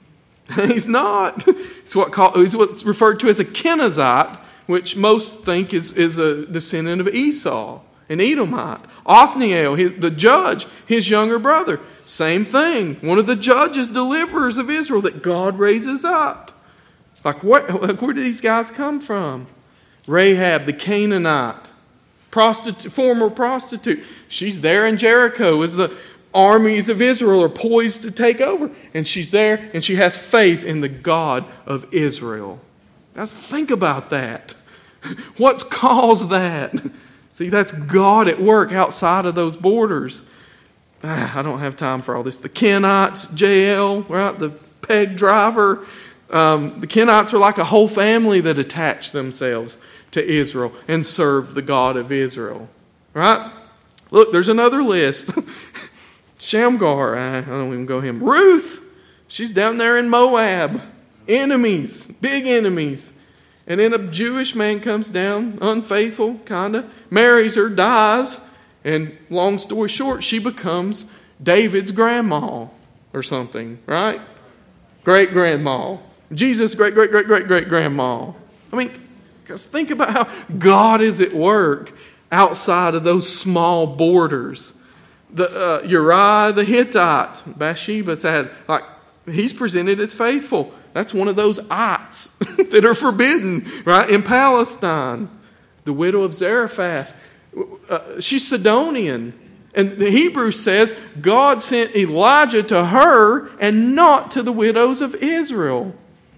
he's 0.54 0.88
not. 0.88 1.44
He's, 1.44 1.94
what 1.94 2.12
called, 2.12 2.36
he's 2.36 2.56
what's 2.56 2.82
referred 2.84 3.20
to 3.20 3.28
as 3.28 3.38
a 3.38 3.44
Kenizzite, 3.44 4.38
which 4.66 4.96
most 4.96 5.44
think 5.44 5.72
is, 5.74 5.94
is 5.94 6.18
a 6.18 6.46
descendant 6.46 7.00
of 7.00 7.08
Esau, 7.08 7.80
an 8.08 8.20
Edomite. 8.20 8.80
Othniel, 9.06 9.76
the 9.76 10.10
judge, 10.10 10.66
his 10.86 11.10
younger 11.10 11.38
brother, 11.38 11.80
same 12.04 12.44
thing. 12.44 12.96
One 12.96 13.18
of 13.18 13.26
the 13.26 13.36
judges, 13.36 13.88
deliverers 13.88 14.58
of 14.58 14.70
Israel 14.70 15.02
that 15.02 15.22
God 15.22 15.58
raises 15.58 16.04
up. 16.04 16.50
Like, 17.24 17.42
what, 17.42 17.82
like 17.82 18.02
where 18.02 18.12
do 18.12 18.22
these 18.22 18.40
guys 18.40 18.70
come 18.70 19.00
from? 19.00 19.46
Rahab, 20.06 20.66
the 20.66 20.72
Canaanite, 20.72 21.68
former 22.30 23.30
prostitute. 23.30 24.04
She's 24.28 24.60
there 24.60 24.86
in 24.86 24.96
Jericho 24.96 25.62
as 25.62 25.74
the 25.74 25.96
armies 26.34 26.88
of 26.88 27.02
Israel 27.02 27.42
are 27.42 27.48
poised 27.48 28.02
to 28.02 28.10
take 28.10 28.40
over. 28.40 28.70
And 28.94 29.06
she's 29.06 29.30
there 29.30 29.70
and 29.72 29.84
she 29.84 29.96
has 29.96 30.16
faith 30.16 30.64
in 30.64 30.80
the 30.80 30.88
God 30.88 31.44
of 31.66 31.92
Israel. 31.92 32.60
Now, 33.14 33.26
think 33.26 33.70
about 33.70 34.10
that. 34.10 34.54
What's 35.36 35.64
caused 35.64 36.30
that? 36.30 36.74
See, 37.32 37.48
that's 37.48 37.72
God 37.72 38.28
at 38.28 38.40
work 38.40 38.72
outside 38.72 39.24
of 39.24 39.34
those 39.34 39.56
borders. 39.56 40.24
Ah, 41.02 41.38
I 41.38 41.42
don't 41.42 41.60
have 41.60 41.76
time 41.76 42.02
for 42.02 42.14
all 42.14 42.22
this. 42.22 42.38
The 42.38 42.48
Kenites, 42.48 43.38
Jael, 43.38 44.02
right? 44.02 44.38
The 44.38 44.50
peg 44.82 45.16
driver, 45.16 45.86
um, 46.30 46.80
the 46.80 46.86
Kenites 46.86 47.32
are 47.32 47.38
like 47.38 47.58
a 47.58 47.64
whole 47.64 47.88
family 47.88 48.40
that 48.42 48.58
attach 48.58 49.12
themselves 49.12 49.78
to 50.12 50.24
Israel 50.24 50.72
and 50.86 51.04
serve 51.04 51.54
the 51.54 51.62
God 51.62 51.96
of 51.96 52.12
Israel. 52.12 52.68
Right? 53.14 53.50
Look, 54.10 54.32
there's 54.32 54.48
another 54.48 54.82
list. 54.82 55.32
Shamgar, 56.38 57.16
I 57.16 57.40
don't 57.40 57.68
even 57.68 57.86
go 57.86 58.00
him. 58.00 58.22
Ruth, 58.22 58.82
she's 59.26 59.52
down 59.52 59.78
there 59.78 59.96
in 59.96 60.08
Moab. 60.08 60.80
Enemies, 61.28 62.06
big 62.06 62.46
enemies. 62.46 63.12
And 63.66 63.80
then 63.80 63.94
a 63.94 63.98
Jewish 63.98 64.54
man 64.54 64.80
comes 64.80 65.08
down, 65.08 65.58
unfaithful, 65.62 66.38
kind 66.44 66.76
of, 66.76 66.92
marries 67.10 67.54
her, 67.54 67.68
dies, 67.68 68.40
and 68.84 69.16
long 69.30 69.58
story 69.58 69.88
short, 69.88 70.24
she 70.24 70.38
becomes 70.38 71.04
David's 71.42 71.92
grandma 71.92 72.66
or 73.12 73.22
something, 73.22 73.78
right? 73.86 74.20
Great 75.04 75.32
grandma. 75.32 75.98
Jesus' 76.32 76.74
great, 76.74 76.94
great, 76.94 77.10
great, 77.10 77.26
great, 77.26 77.46
great 77.46 77.68
grandma. 77.68 78.32
I 78.72 78.76
mean, 78.76 78.90
because 79.42 79.64
think 79.64 79.90
about 79.90 80.10
how 80.10 80.44
God 80.58 81.00
is 81.00 81.20
at 81.20 81.32
work 81.32 81.92
outside 82.30 82.94
of 82.94 83.04
those 83.04 83.32
small 83.32 83.86
borders. 83.86 84.82
The 85.30 85.82
uh, 85.82 85.86
Uriah 85.86 86.52
the 86.52 86.64
Hittite, 86.64 87.42
Bathsheba 87.58 88.16
said, 88.16 88.50
like 88.68 88.84
he's 89.26 89.52
presented 89.52 90.00
as 90.00 90.14
faithful. 90.14 90.74
That's 90.92 91.14
one 91.14 91.28
of 91.28 91.36
those 91.36 91.58
ites 91.70 92.26
that 92.70 92.84
are 92.84 92.94
forbidden, 92.94 93.70
right, 93.84 94.08
in 94.08 94.22
Palestine. 94.22 95.30
The 95.84 95.92
widow 95.92 96.22
of 96.22 96.32
Zarephath, 96.32 97.14
uh, 97.88 98.20
she's 98.20 98.46
Sidonian. 98.46 99.38
And 99.74 99.92
the 99.92 100.10
Hebrew 100.10 100.50
says 100.50 100.94
God 101.20 101.62
sent 101.62 101.96
Elijah 101.96 102.62
to 102.64 102.86
her 102.86 103.48
and 103.58 103.94
not 103.94 104.30
to 104.32 104.42
the 104.42 104.52
widows 104.52 105.00
of 105.00 105.14
Israel. 105.16 105.94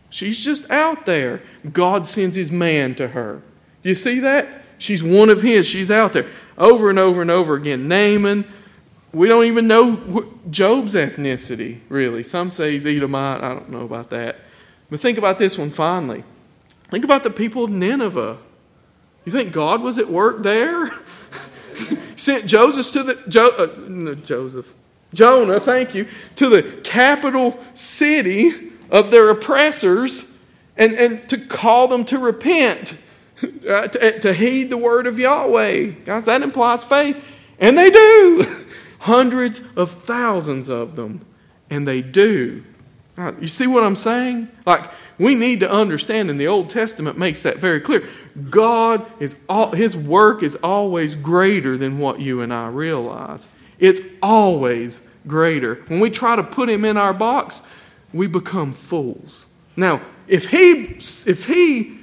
She's 0.08 0.38
just 0.38 0.70
out 0.70 1.06
there. 1.06 1.42
God 1.72 2.06
sends 2.06 2.36
his 2.36 2.50
man 2.50 2.94
to 2.94 3.08
her. 3.08 3.42
Do 3.82 3.88
you 3.88 3.96
see 3.96 4.20
that? 4.20 4.62
She's 4.78 5.02
one 5.02 5.28
of 5.28 5.42
his. 5.42 5.66
She's 5.66 5.90
out 5.90 6.12
there. 6.12 6.26
Over 6.56 6.90
and 6.90 6.98
over 6.98 7.20
and 7.20 7.30
over 7.30 7.54
again. 7.54 7.88
Naaman, 7.88 8.44
we 9.12 9.26
don't 9.26 9.44
even 9.44 9.66
know 9.66 10.32
Job's 10.50 10.94
ethnicity, 10.94 11.80
really. 11.88 12.22
Some 12.22 12.50
say 12.50 12.72
he's 12.72 12.86
Edomite. 12.86 13.42
I 13.42 13.48
don't 13.48 13.70
know 13.70 13.80
about 13.80 14.10
that. 14.10 14.36
But 14.94 15.00
think 15.00 15.18
about 15.18 15.38
this 15.38 15.58
one 15.58 15.72
finally. 15.72 16.22
Think 16.88 17.04
about 17.04 17.24
the 17.24 17.30
people 17.30 17.64
of 17.64 17.70
Nineveh. 17.72 18.38
You 19.24 19.32
think 19.32 19.52
God 19.52 19.82
was 19.82 19.98
at 19.98 20.08
work 20.08 20.44
there? 20.44 20.88
Sent 22.16 22.46
Joseph 22.46 22.92
to 22.92 23.02
the 23.02 23.20
jo, 23.28 23.48
uh, 23.58 23.66
no, 23.88 24.14
Joseph 24.14 24.72
Jonah, 25.12 25.58
thank 25.58 25.96
you, 25.96 26.06
to 26.36 26.48
the 26.48 26.62
capital 26.84 27.58
city 27.74 28.70
of 28.88 29.10
their 29.10 29.30
oppressors 29.30 30.38
and, 30.76 30.94
and 30.94 31.28
to 31.28 31.38
call 31.38 31.88
them 31.88 32.04
to 32.04 32.18
repent, 32.20 32.96
to, 33.40 34.18
to 34.20 34.32
heed 34.32 34.70
the 34.70 34.78
word 34.78 35.08
of 35.08 35.18
Yahweh. 35.18 35.86
Guys, 36.04 36.26
that 36.26 36.40
implies 36.40 36.84
faith. 36.84 37.20
And 37.58 37.76
they 37.76 37.90
do. 37.90 38.64
Hundreds 39.00 39.60
of 39.74 39.90
thousands 39.90 40.68
of 40.68 40.94
them. 40.94 41.26
And 41.68 41.84
they 41.84 42.00
do. 42.00 42.62
Now, 43.16 43.34
you 43.40 43.46
see 43.46 43.66
what 43.66 43.84
I'm 43.84 43.96
saying? 43.96 44.50
Like, 44.66 44.90
we 45.18 45.34
need 45.34 45.60
to 45.60 45.70
understand, 45.70 46.30
and 46.30 46.40
the 46.40 46.48
Old 46.48 46.68
Testament 46.68 47.16
makes 47.16 47.42
that 47.44 47.58
very 47.58 47.80
clear. 47.80 48.08
God 48.50 49.06
is 49.20 49.36
all, 49.48 49.70
His 49.72 49.96
work 49.96 50.42
is 50.42 50.56
always 50.56 51.14
greater 51.14 51.76
than 51.76 51.98
what 51.98 52.20
you 52.20 52.40
and 52.40 52.52
I 52.52 52.68
realize. 52.68 53.48
It's 53.78 54.00
always 54.22 55.06
greater. 55.26 55.76
When 55.86 56.00
we 56.00 56.10
try 56.10 56.34
to 56.34 56.42
put 56.42 56.68
Him 56.68 56.84
in 56.84 56.96
our 56.96 57.14
box, 57.14 57.62
we 58.12 58.26
become 58.26 58.72
fools. 58.72 59.46
Now, 59.76 60.00
if 60.28 60.46
he 60.46 60.96
if 61.30 61.46
he 61.46 61.98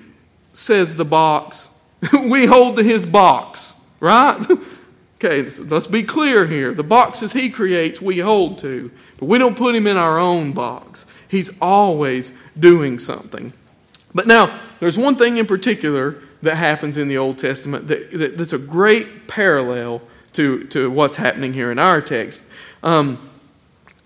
says 0.54 0.95
the 0.95 1.06
box, 1.06 1.69
we 2.13 2.45
hold 2.45 2.76
to 2.76 2.84
his 2.84 3.06
box, 3.06 3.80
right? 4.00 4.45
okay, 5.15 5.43
let's 5.43 5.88
be 5.88 6.04
clear 6.04 6.45
here. 6.45 6.74
The 6.74 6.84
boxes 6.84 7.34
he 7.34 7.50
creates, 7.50 8.02
we 8.02 8.19
hold 8.19 8.58
to, 8.60 8.91
but 9.21 9.27
we 9.27 9.38
don't 9.38 9.55
put 9.55 9.75
him 9.75 9.86
in 9.86 9.97
our 9.97 10.17
own 10.17 10.51
box. 10.51 11.05
He's 11.27 11.55
always 11.62 12.34
doing 12.60 12.97
something. 12.97 13.53
But 14.15 14.25
now, 14.25 14.60
there's 14.79 14.97
one 14.97 15.15
thing 15.15 15.38
in 15.38 15.45
particular 15.45 16.17
that 16.41 16.55
happens 16.55 16.97
in 16.97 17.07
the 17.07 17.19
Old 17.19 17.38
Testament 17.38 17.88
that, 17.88 18.12
that 18.17 18.36
that's 18.36 18.51
a 18.51 18.57
great 18.57 19.27
parallel 19.27 20.01
to, 20.34 20.63
to 20.69 20.89
what's 20.89 21.17
happening 21.17 21.53
here 21.53 21.71
in 21.71 21.77
our 21.77 22.01
text. 22.01 22.45
Um, 22.81 23.29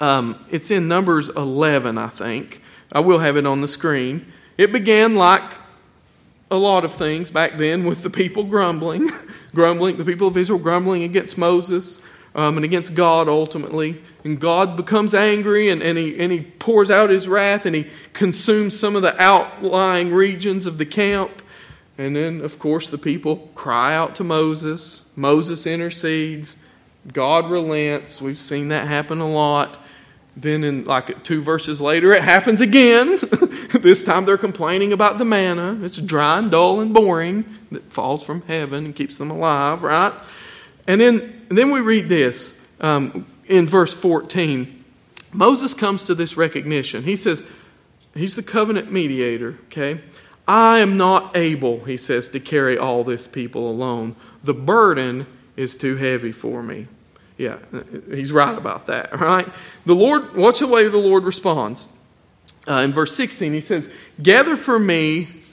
um, 0.02 0.46
it's 0.52 0.70
in 0.70 0.90
Numbers 0.90 1.30
11, 1.30 1.98
I 1.98 2.08
think. 2.08 2.62
I 2.92 3.00
will 3.00 3.20
have 3.20 3.38
it 3.38 3.48
on 3.48 3.62
the 3.62 3.70
screen. 3.70 4.30
It 4.58 4.74
began 4.74 5.16
like 5.16 5.50
a 6.52 6.58
lot 6.58 6.84
of 6.84 6.92
things 6.92 7.32
back 7.32 7.58
then 7.58 7.86
with 7.86 8.04
the 8.04 8.10
people 8.10 8.44
grumbling, 8.44 9.10
grumbling, 9.56 9.96
the 9.96 10.04
people 10.04 10.28
of 10.28 10.36
Israel 10.36 10.60
grumbling 10.60 11.04
against 11.04 11.38
Moses, 11.38 12.02
um, 12.36 12.58
and 12.58 12.66
against 12.66 12.94
God 12.94 13.28
ultimately. 13.28 14.02
And 14.24 14.40
God 14.40 14.76
becomes 14.76 15.14
angry 15.14 15.70
and, 15.70 15.82
and, 15.82 15.98
he, 15.98 16.20
and 16.20 16.32
he 16.32 16.42
pours 16.42 16.92
out 16.92 17.10
his 17.10 17.28
wrath 17.28 17.66
and 17.66 17.76
he 17.76 17.88
consumes 18.12 18.78
some 18.78 18.96
of 18.96 19.02
the 19.02 19.20
outlying 19.22 20.14
regions 20.14 20.66
of 20.66 20.78
the 20.78 20.86
camp. 20.86 21.42
And 21.98 22.16
then, 22.16 22.42
of 22.42 22.60
course, 22.60 22.90
the 22.90 22.98
people 22.98 23.50
cry 23.56 23.96
out 23.96 24.16
to 24.16 24.24
Moses. 24.24 25.10
Moses 25.16 25.66
intercedes. 25.66 26.62
God 27.14 27.50
relents. 27.50 28.22
We've 28.22 28.38
seen 28.38 28.68
that 28.68 28.88
happen 28.88 29.22
a 29.22 29.30
lot. 29.30 29.78
Then, 30.36 30.66
in 30.66 30.84
like 30.84 31.24
two 31.24 31.42
verses 31.42 31.80
later, 31.80 32.12
it 32.12 32.22
happens 32.22 32.60
again. 32.60 33.12
this 33.72 34.04
time 34.04 34.26
they're 34.26 34.38
complaining 34.38 34.92
about 34.92 35.18
the 35.18 35.24
manna. 35.24 35.80
It's 35.82 36.02
dry 36.02 36.40
and 36.40 36.52
dull 36.52 36.82
and 36.82 36.94
boring 36.94 37.46
that 37.72 37.94
falls 37.94 38.22
from 38.22 38.42
heaven 38.42 38.84
and 38.84 38.94
keeps 38.94 39.18
them 39.18 39.32
alive, 39.32 39.82
right? 39.82 40.12
And 40.88 41.02
then, 41.02 41.46
then 41.50 41.72
we 41.72 41.80
read 41.80 42.10
this 42.10 42.64
um, 42.80 43.26
in 43.48 43.68
verse 43.68 43.94
14. 43.94 44.84
Moses 45.34 45.74
comes 45.74 46.06
to 46.06 46.16
this 46.16 46.38
recognition. 46.38 47.04
He 47.04 47.16
says, 47.16 47.44
He's 48.14 48.36
the 48.36 48.44
covenant 48.44 48.92
mediator, 48.92 49.60
okay? 49.66 50.00
I 50.48 50.80
am 50.80 50.96
not 50.96 51.36
able, 51.36 51.84
he 51.84 51.98
says, 51.98 52.30
to 52.30 52.40
carry 52.40 52.78
all 52.78 53.04
this 53.04 53.28
people 53.28 53.70
alone. 53.70 54.16
The 54.44 54.54
burden 54.54 55.28
is 55.58 55.76
too 55.76 55.98
heavy 55.98 56.32
for 56.32 56.64
me. 56.64 56.88
Yeah, 57.38 57.58
he's 58.10 58.32
right 58.32 58.58
about 58.58 58.88
that, 58.88 59.20
right? 59.20 59.48
The 59.86 59.96
Lord, 59.96 60.36
watch 60.36 60.60
the 60.60 60.68
way 60.68 60.88
the 60.88 60.98
Lord 60.98 61.24
responds. 61.24 61.90
Uh, 62.68 62.76
in 62.76 62.94
verse 62.94 63.14
16, 63.16 63.52
he 63.54 63.60
says, 63.60 63.90
Gather 64.22 64.56
for 64.56 64.80
me, 64.80 65.44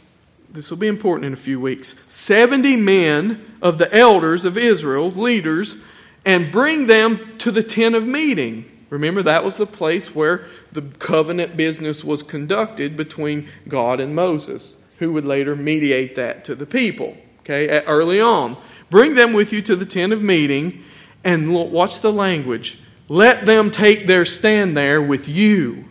this 0.52 0.70
will 0.70 0.78
be 0.78 0.88
important 0.88 1.24
in 1.24 1.32
a 1.32 1.36
few 1.36 1.58
weeks, 1.58 1.94
70 2.08 2.76
men 2.76 3.44
of 3.62 3.78
the 3.78 3.92
elders 3.94 4.44
of 4.44 4.58
Israel, 4.58 5.10
leaders, 5.10 5.78
and 6.24 6.52
bring 6.52 6.86
them 6.86 7.36
to 7.38 7.50
the 7.50 7.62
tent 7.62 7.94
of 7.94 8.06
meeting. 8.06 8.70
Remember, 8.90 9.22
that 9.22 9.44
was 9.44 9.56
the 9.56 9.66
place 9.66 10.14
where 10.14 10.46
the 10.70 10.82
covenant 10.82 11.56
business 11.56 12.04
was 12.04 12.22
conducted 12.22 12.96
between 12.96 13.48
God 13.66 13.98
and 13.98 14.14
Moses, 14.14 14.76
who 14.98 15.12
would 15.14 15.24
later 15.24 15.56
mediate 15.56 16.14
that 16.16 16.44
to 16.44 16.54
the 16.54 16.66
people, 16.66 17.16
okay, 17.40 17.82
early 17.86 18.20
on. 18.20 18.58
Bring 18.90 19.14
them 19.14 19.32
with 19.32 19.52
you 19.54 19.62
to 19.62 19.74
the 19.74 19.86
tent 19.86 20.12
of 20.12 20.20
meeting 20.20 20.84
and 21.24 21.54
watch 21.54 22.00
the 22.00 22.12
language. 22.12 22.80
Let 23.08 23.46
them 23.46 23.70
take 23.70 24.06
their 24.06 24.26
stand 24.26 24.76
there 24.76 25.00
with 25.00 25.26
you. 25.28 25.86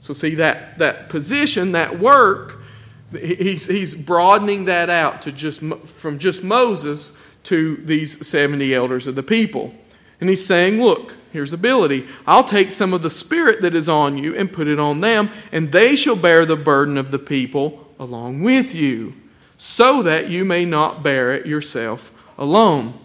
So, 0.00 0.12
see 0.12 0.34
that, 0.34 0.76
that 0.78 1.08
position, 1.08 1.72
that 1.72 1.98
work, 1.98 2.55
he's, 3.12 3.66
he's 3.66 3.94
broadening 3.94 4.64
that 4.66 4.90
out 4.90 5.22
to 5.22 5.32
just, 5.32 5.60
from 5.60 6.18
just 6.18 6.42
Moses 6.42 7.12
to 7.44 7.76
these 7.76 8.26
70 8.26 8.74
elders 8.74 9.06
of 9.06 9.14
the 9.14 9.22
people. 9.22 9.72
And 10.20 10.30
he's 10.30 10.44
saying, 10.44 10.82
Look, 10.82 11.16
here's 11.32 11.52
ability. 11.52 12.06
I'll 12.26 12.44
take 12.44 12.70
some 12.70 12.92
of 12.92 13.02
the 13.02 13.10
spirit 13.10 13.60
that 13.62 13.74
is 13.74 13.88
on 13.88 14.18
you 14.18 14.34
and 14.34 14.52
put 14.52 14.66
it 14.66 14.80
on 14.80 15.00
them, 15.00 15.30
and 15.52 15.72
they 15.72 15.94
shall 15.94 16.16
bear 16.16 16.46
the 16.46 16.56
burden 16.56 16.96
of 16.96 17.10
the 17.10 17.18
people 17.18 17.86
along 17.98 18.42
with 18.42 18.74
you, 18.74 19.14
so 19.58 20.02
that 20.02 20.28
you 20.28 20.44
may 20.44 20.64
not 20.64 21.02
bear 21.02 21.34
it 21.34 21.46
yourself 21.46 22.12
alone. 22.38 22.98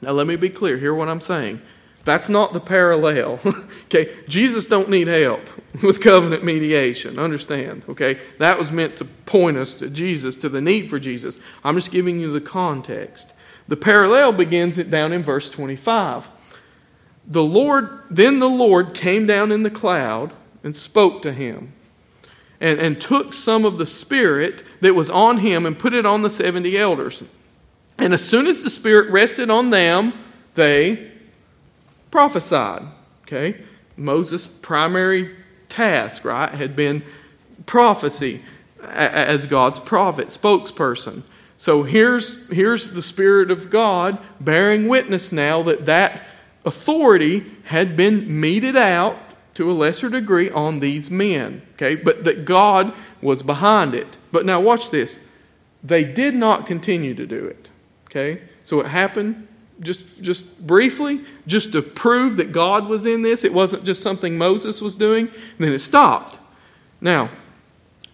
Now, 0.00 0.12
let 0.12 0.26
me 0.26 0.36
be 0.36 0.48
clear. 0.48 0.78
Hear 0.78 0.94
what 0.94 1.08
I'm 1.08 1.20
saying. 1.20 1.60
That's 2.04 2.28
not 2.28 2.52
the 2.52 2.60
parallel. 2.60 3.40
okay, 3.84 4.14
Jesus 4.28 4.66
don't 4.66 4.90
need 4.90 5.08
help 5.08 5.40
with 5.82 6.00
covenant 6.00 6.44
mediation. 6.44 7.18
Understand? 7.18 7.84
Okay, 7.88 8.18
that 8.38 8.58
was 8.58 8.70
meant 8.70 8.96
to 8.98 9.04
point 9.04 9.56
us 9.56 9.74
to 9.76 9.88
Jesus, 9.88 10.36
to 10.36 10.48
the 10.48 10.60
need 10.60 10.88
for 10.88 10.98
Jesus. 10.98 11.38
I'm 11.64 11.74
just 11.74 11.90
giving 11.90 12.20
you 12.20 12.32
the 12.32 12.40
context. 12.40 13.32
The 13.66 13.76
parallel 13.76 14.32
begins 14.32 14.76
down 14.76 15.12
in 15.12 15.22
verse 15.22 15.48
25. 15.48 16.28
The 17.26 17.42
Lord, 17.42 18.02
then 18.10 18.38
the 18.38 18.48
Lord 18.48 18.92
came 18.92 19.26
down 19.26 19.50
in 19.50 19.62
the 19.62 19.70
cloud 19.70 20.32
and 20.62 20.76
spoke 20.76 21.22
to 21.22 21.32
him, 21.32 21.72
and, 22.60 22.78
and 22.78 23.00
took 23.00 23.32
some 23.32 23.64
of 23.64 23.78
the 23.78 23.86
Spirit 23.86 24.62
that 24.80 24.94
was 24.94 25.10
on 25.10 25.38
him 25.38 25.64
and 25.64 25.78
put 25.78 25.94
it 25.94 26.04
on 26.04 26.22
the 26.22 26.30
70 26.30 26.76
elders. 26.76 27.24
And 27.96 28.12
as 28.12 28.26
soon 28.26 28.46
as 28.46 28.62
the 28.62 28.70
Spirit 28.70 29.10
rested 29.10 29.50
on 29.50 29.70
them, 29.70 30.12
they 30.54 31.12
prophesied. 32.14 32.82
Okay? 33.22 33.60
Moses' 33.96 34.46
primary 34.46 35.34
task, 35.68 36.24
right, 36.24 36.52
had 36.52 36.76
been 36.76 37.02
prophecy 37.66 38.40
as 38.80 39.46
God's 39.46 39.80
prophet, 39.80 40.28
spokesperson. 40.28 41.24
So 41.56 41.82
here's, 41.82 42.48
here's 42.50 42.92
the 42.92 43.02
Spirit 43.02 43.50
of 43.50 43.68
God 43.68 44.18
bearing 44.38 44.86
witness 44.86 45.32
now 45.32 45.64
that 45.64 45.86
that 45.86 46.22
authority 46.64 47.50
had 47.64 47.96
been 47.96 48.40
meted 48.40 48.76
out 48.76 49.16
to 49.54 49.68
a 49.68 49.72
lesser 49.72 50.08
degree 50.08 50.50
on 50.50 50.78
these 50.78 51.10
men. 51.10 51.62
Okay? 51.72 51.96
But 51.96 52.22
that 52.22 52.44
God 52.44 52.92
was 53.22 53.42
behind 53.42 53.92
it. 53.92 54.18
But 54.30 54.46
now 54.46 54.60
watch 54.60 54.90
this. 54.90 55.18
They 55.82 56.04
did 56.04 56.36
not 56.36 56.64
continue 56.64 57.14
to 57.14 57.26
do 57.26 57.44
it. 57.44 57.70
Okay? 58.06 58.42
So 58.62 58.78
it 58.78 58.86
happened 58.86 59.48
just, 59.80 60.22
just 60.22 60.66
briefly, 60.66 61.24
just 61.46 61.72
to 61.72 61.82
prove 61.82 62.36
that 62.36 62.52
God 62.52 62.88
was 62.88 63.06
in 63.06 63.22
this. 63.22 63.44
It 63.44 63.52
wasn't 63.52 63.84
just 63.84 64.02
something 64.02 64.38
Moses 64.38 64.80
was 64.80 64.94
doing. 64.94 65.28
Then 65.58 65.72
it 65.72 65.80
stopped. 65.80 66.38
Now, 67.00 67.30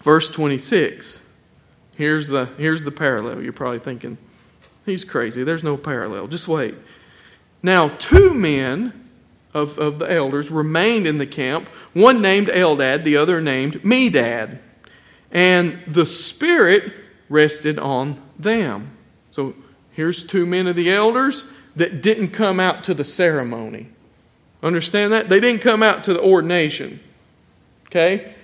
verse 0.02 0.30
26. 0.30 1.24
Here's 1.96 2.28
the, 2.28 2.46
here's 2.56 2.84
the 2.84 2.90
parallel. 2.90 3.42
You're 3.42 3.52
probably 3.52 3.78
thinking, 3.78 4.16
he's 4.86 5.04
crazy. 5.04 5.44
There's 5.44 5.62
no 5.62 5.76
parallel. 5.76 6.28
Just 6.28 6.48
wait. 6.48 6.74
Now, 7.62 7.88
two 7.88 8.32
men 8.32 9.08
of, 9.52 9.78
of 9.78 9.98
the 9.98 10.10
elders 10.10 10.50
remained 10.50 11.06
in 11.06 11.18
the 11.18 11.26
camp, 11.26 11.68
one 11.92 12.22
named 12.22 12.48
Eldad, 12.48 13.04
the 13.04 13.16
other 13.16 13.40
named 13.40 13.82
Medad. 13.82 14.58
And 15.30 15.80
the 15.86 16.06
Spirit 16.06 16.92
rested 17.28 17.78
on 17.78 18.20
them. 18.38 18.96
So 19.30 19.54
Here's 20.00 20.24
two 20.24 20.46
men 20.46 20.66
of 20.66 20.76
the 20.76 20.90
elders 20.90 21.46
that 21.76 22.00
didn't 22.00 22.28
come 22.28 22.58
out 22.58 22.82
to 22.84 22.94
the 22.94 23.04
ceremony. 23.04 23.88
Understand 24.62 25.12
that? 25.12 25.28
They 25.28 25.40
didn't 25.40 25.60
come 25.60 25.82
out 25.82 26.04
to 26.04 26.14
the 26.14 26.22
ordination. 26.22 27.00
Okay? 27.88 28.34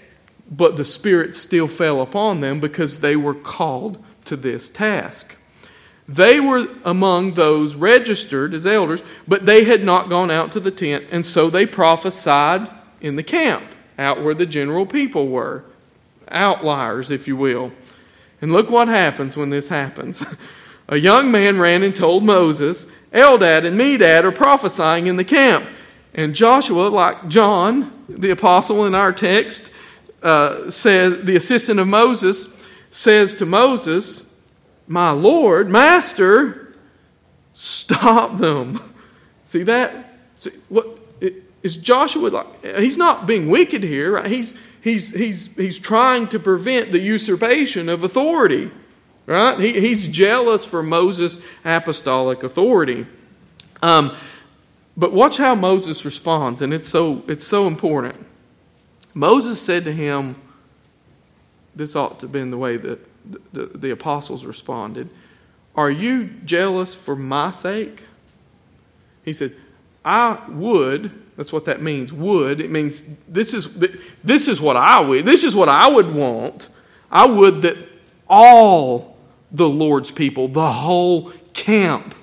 But 0.50 0.76
the 0.76 0.84
Spirit 0.84 1.34
still 1.34 1.66
fell 1.66 2.02
upon 2.02 2.42
them 2.42 2.60
because 2.60 3.00
they 3.00 3.16
were 3.16 3.32
called 3.32 4.04
to 4.26 4.36
this 4.36 4.68
task. 4.68 5.38
They 6.06 6.40
were 6.40 6.66
among 6.84 7.32
those 7.32 7.74
registered 7.74 8.52
as 8.52 8.66
elders, 8.66 9.02
but 9.26 9.46
they 9.46 9.64
had 9.64 9.82
not 9.82 10.10
gone 10.10 10.30
out 10.30 10.52
to 10.52 10.60
the 10.60 10.70
tent, 10.70 11.06
and 11.10 11.24
so 11.24 11.48
they 11.48 11.64
prophesied 11.64 12.68
in 13.00 13.16
the 13.16 13.22
camp, 13.22 13.64
out 13.98 14.22
where 14.22 14.34
the 14.34 14.44
general 14.44 14.84
people 14.84 15.28
were. 15.28 15.64
Outliers, 16.28 17.10
if 17.10 17.26
you 17.26 17.34
will. 17.34 17.72
And 18.42 18.52
look 18.52 18.68
what 18.68 18.88
happens 18.88 19.38
when 19.38 19.48
this 19.48 19.70
happens. 19.70 20.22
a 20.88 20.96
young 20.96 21.30
man 21.30 21.58
ran 21.58 21.82
and 21.82 21.94
told 21.94 22.24
Moses, 22.24 22.86
Eldad 23.12 23.64
and 23.64 23.78
Medad 23.78 24.24
are 24.24 24.32
prophesying 24.32 25.06
in 25.06 25.16
the 25.16 25.24
camp. 25.24 25.68
And 26.14 26.34
Joshua, 26.34 26.88
like 26.88 27.28
John, 27.28 28.04
the 28.08 28.30
apostle 28.30 28.84
in 28.86 28.94
our 28.94 29.12
text, 29.12 29.72
uh, 30.22 30.70
says, 30.70 31.22
the 31.22 31.36
assistant 31.36 31.80
of 31.80 31.88
Moses, 31.88 32.64
says 32.90 33.34
to 33.36 33.46
Moses, 33.46 34.34
My 34.86 35.10
Lord, 35.10 35.68
Master, 35.68 36.74
stop 37.52 38.38
them. 38.38 38.94
See 39.44 39.62
that? 39.64 40.18
See, 40.38 40.50
what 40.68 40.98
is 41.62 41.76
Joshua 41.76 42.28
like? 42.28 42.78
He's 42.78 42.96
not 42.96 43.26
being 43.26 43.48
wicked 43.48 43.82
here, 43.82 44.12
right? 44.12 44.26
He's, 44.30 44.54
he's, 44.80 45.10
he's, 45.12 45.54
he's 45.56 45.78
trying 45.78 46.28
to 46.28 46.38
prevent 46.38 46.92
the 46.92 47.00
usurpation 47.00 47.88
of 47.88 48.04
authority. 48.04 48.70
Right? 49.26 49.58
He, 49.58 49.80
he's 49.80 50.06
jealous 50.06 50.64
for 50.64 50.82
Moses' 50.82 51.42
apostolic 51.64 52.42
authority. 52.42 53.06
Um, 53.82 54.16
but 54.96 55.12
watch 55.12 55.36
how 55.36 55.54
Moses 55.54 56.04
responds, 56.04 56.62
and 56.62 56.72
it's 56.72 56.88
so, 56.88 57.22
it's 57.28 57.46
so 57.46 57.66
important. 57.66 58.24
Moses 59.12 59.60
said 59.60 59.84
to 59.84 59.92
him, 59.92 60.36
this 61.74 61.94
ought 61.94 62.20
to 62.20 62.26
have 62.26 62.32
been 62.32 62.50
the 62.50 62.58
way 62.58 62.76
that 62.76 63.06
the, 63.30 63.40
the, 63.52 63.78
the 63.78 63.90
apostles 63.90 64.46
responded 64.46 65.10
Are 65.74 65.90
you 65.90 66.28
jealous 66.44 66.94
for 66.94 67.16
my 67.16 67.50
sake? 67.50 68.04
He 69.24 69.32
said, 69.32 69.54
I 70.04 70.38
would, 70.48 71.10
that's 71.36 71.52
what 71.52 71.64
that 71.64 71.82
means, 71.82 72.12
would. 72.12 72.60
It 72.60 72.70
means 72.70 73.04
this 73.28 73.52
is, 73.52 73.74
this 74.22 74.48
is 74.48 74.60
what 74.60 74.76
I 74.76 75.00
would, 75.00 75.24
this 75.26 75.42
is 75.44 75.54
what 75.54 75.68
I 75.68 75.88
would 75.88 76.14
want. 76.14 76.68
I 77.10 77.26
would 77.26 77.62
that 77.62 77.76
all 78.28 79.15
the 79.50 79.68
Lord's 79.68 80.10
people, 80.10 80.48
the 80.48 80.72
whole 80.72 81.30
camp 81.52 82.14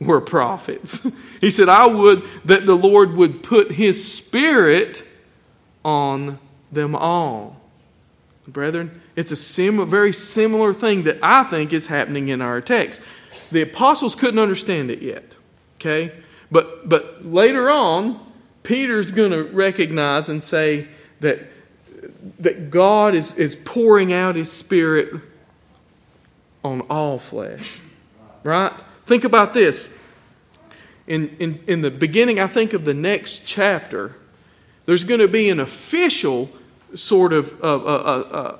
were 0.00 0.20
prophets. 0.20 1.08
he 1.40 1.50
said, 1.50 1.68
I 1.68 1.86
would 1.86 2.22
that 2.44 2.66
the 2.66 2.76
Lord 2.76 3.14
would 3.14 3.42
put 3.42 3.72
his 3.72 4.12
spirit 4.12 5.06
on 5.84 6.38
them 6.72 6.94
all. 6.94 7.60
Brethren, 8.46 9.00
it's 9.16 9.32
a 9.32 9.36
sim- 9.36 9.88
very 9.88 10.12
similar 10.12 10.74
thing 10.74 11.04
that 11.04 11.18
I 11.22 11.44
think 11.44 11.72
is 11.72 11.86
happening 11.86 12.28
in 12.28 12.42
our 12.42 12.60
text. 12.60 13.00
The 13.50 13.62
apostles 13.62 14.14
couldn't 14.14 14.38
understand 14.38 14.90
it 14.90 15.00
yet, 15.00 15.36
okay? 15.76 16.12
But, 16.50 16.88
but 16.88 17.24
later 17.24 17.70
on, 17.70 18.20
Peter's 18.62 19.12
going 19.12 19.30
to 19.30 19.44
recognize 19.44 20.28
and 20.28 20.44
say 20.44 20.88
that, 21.20 21.40
that 22.38 22.70
God 22.70 23.14
is, 23.14 23.32
is 23.36 23.56
pouring 23.56 24.12
out 24.12 24.36
his 24.36 24.52
Spirit 24.52 25.20
on 26.64 26.80
all 26.82 27.18
flesh. 27.18 27.80
Right? 28.42 28.72
Think 29.04 29.24
about 29.24 29.54
this. 29.54 29.88
In, 31.06 31.36
in, 31.38 31.62
in 31.66 31.82
the 31.82 31.90
beginning, 31.90 32.40
I 32.40 32.46
think, 32.46 32.72
of 32.72 32.86
the 32.86 32.94
next 32.94 33.44
chapter, 33.44 34.16
there's 34.86 35.04
going 35.04 35.20
to 35.20 35.28
be 35.28 35.50
an 35.50 35.60
official 35.60 36.50
sort 36.94 37.34
of 37.34 37.62
uh, 37.62 37.76
uh, 37.76 38.28
uh, 38.30 38.58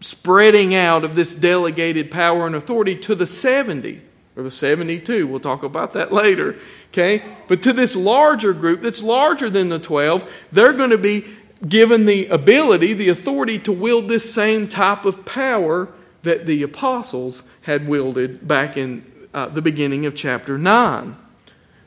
spreading 0.00 0.74
out 0.74 1.04
of 1.04 1.14
this 1.14 1.34
delegated 1.34 2.10
power 2.10 2.46
and 2.46 2.56
authority 2.56 2.96
to 2.96 3.14
the 3.14 3.26
70 3.26 4.02
or 4.36 4.42
the 4.42 4.50
72. 4.50 5.26
We'll 5.26 5.38
talk 5.38 5.62
about 5.62 5.92
that 5.92 6.12
later. 6.12 6.58
Okay? 6.88 7.22
But 7.46 7.62
to 7.62 7.72
this 7.72 7.94
larger 7.94 8.52
group 8.52 8.80
that's 8.80 9.02
larger 9.02 9.48
than 9.48 9.68
the 9.68 9.78
12, 9.78 10.30
they're 10.50 10.72
going 10.72 10.90
to 10.90 10.98
be 10.98 11.24
given 11.66 12.06
the 12.06 12.26
ability, 12.26 12.92
the 12.92 13.08
authority 13.08 13.58
to 13.60 13.70
wield 13.70 14.08
this 14.08 14.32
same 14.32 14.66
type 14.66 15.04
of 15.04 15.24
power 15.24 15.88
that 16.22 16.46
the 16.46 16.62
apostles 16.62 17.44
had 17.62 17.86
wielded 17.86 18.46
back 18.46 18.76
in 18.76 19.04
uh, 19.34 19.46
the 19.46 19.62
beginning 19.62 20.06
of 20.06 20.14
chapter 20.14 20.56
9. 20.58 21.16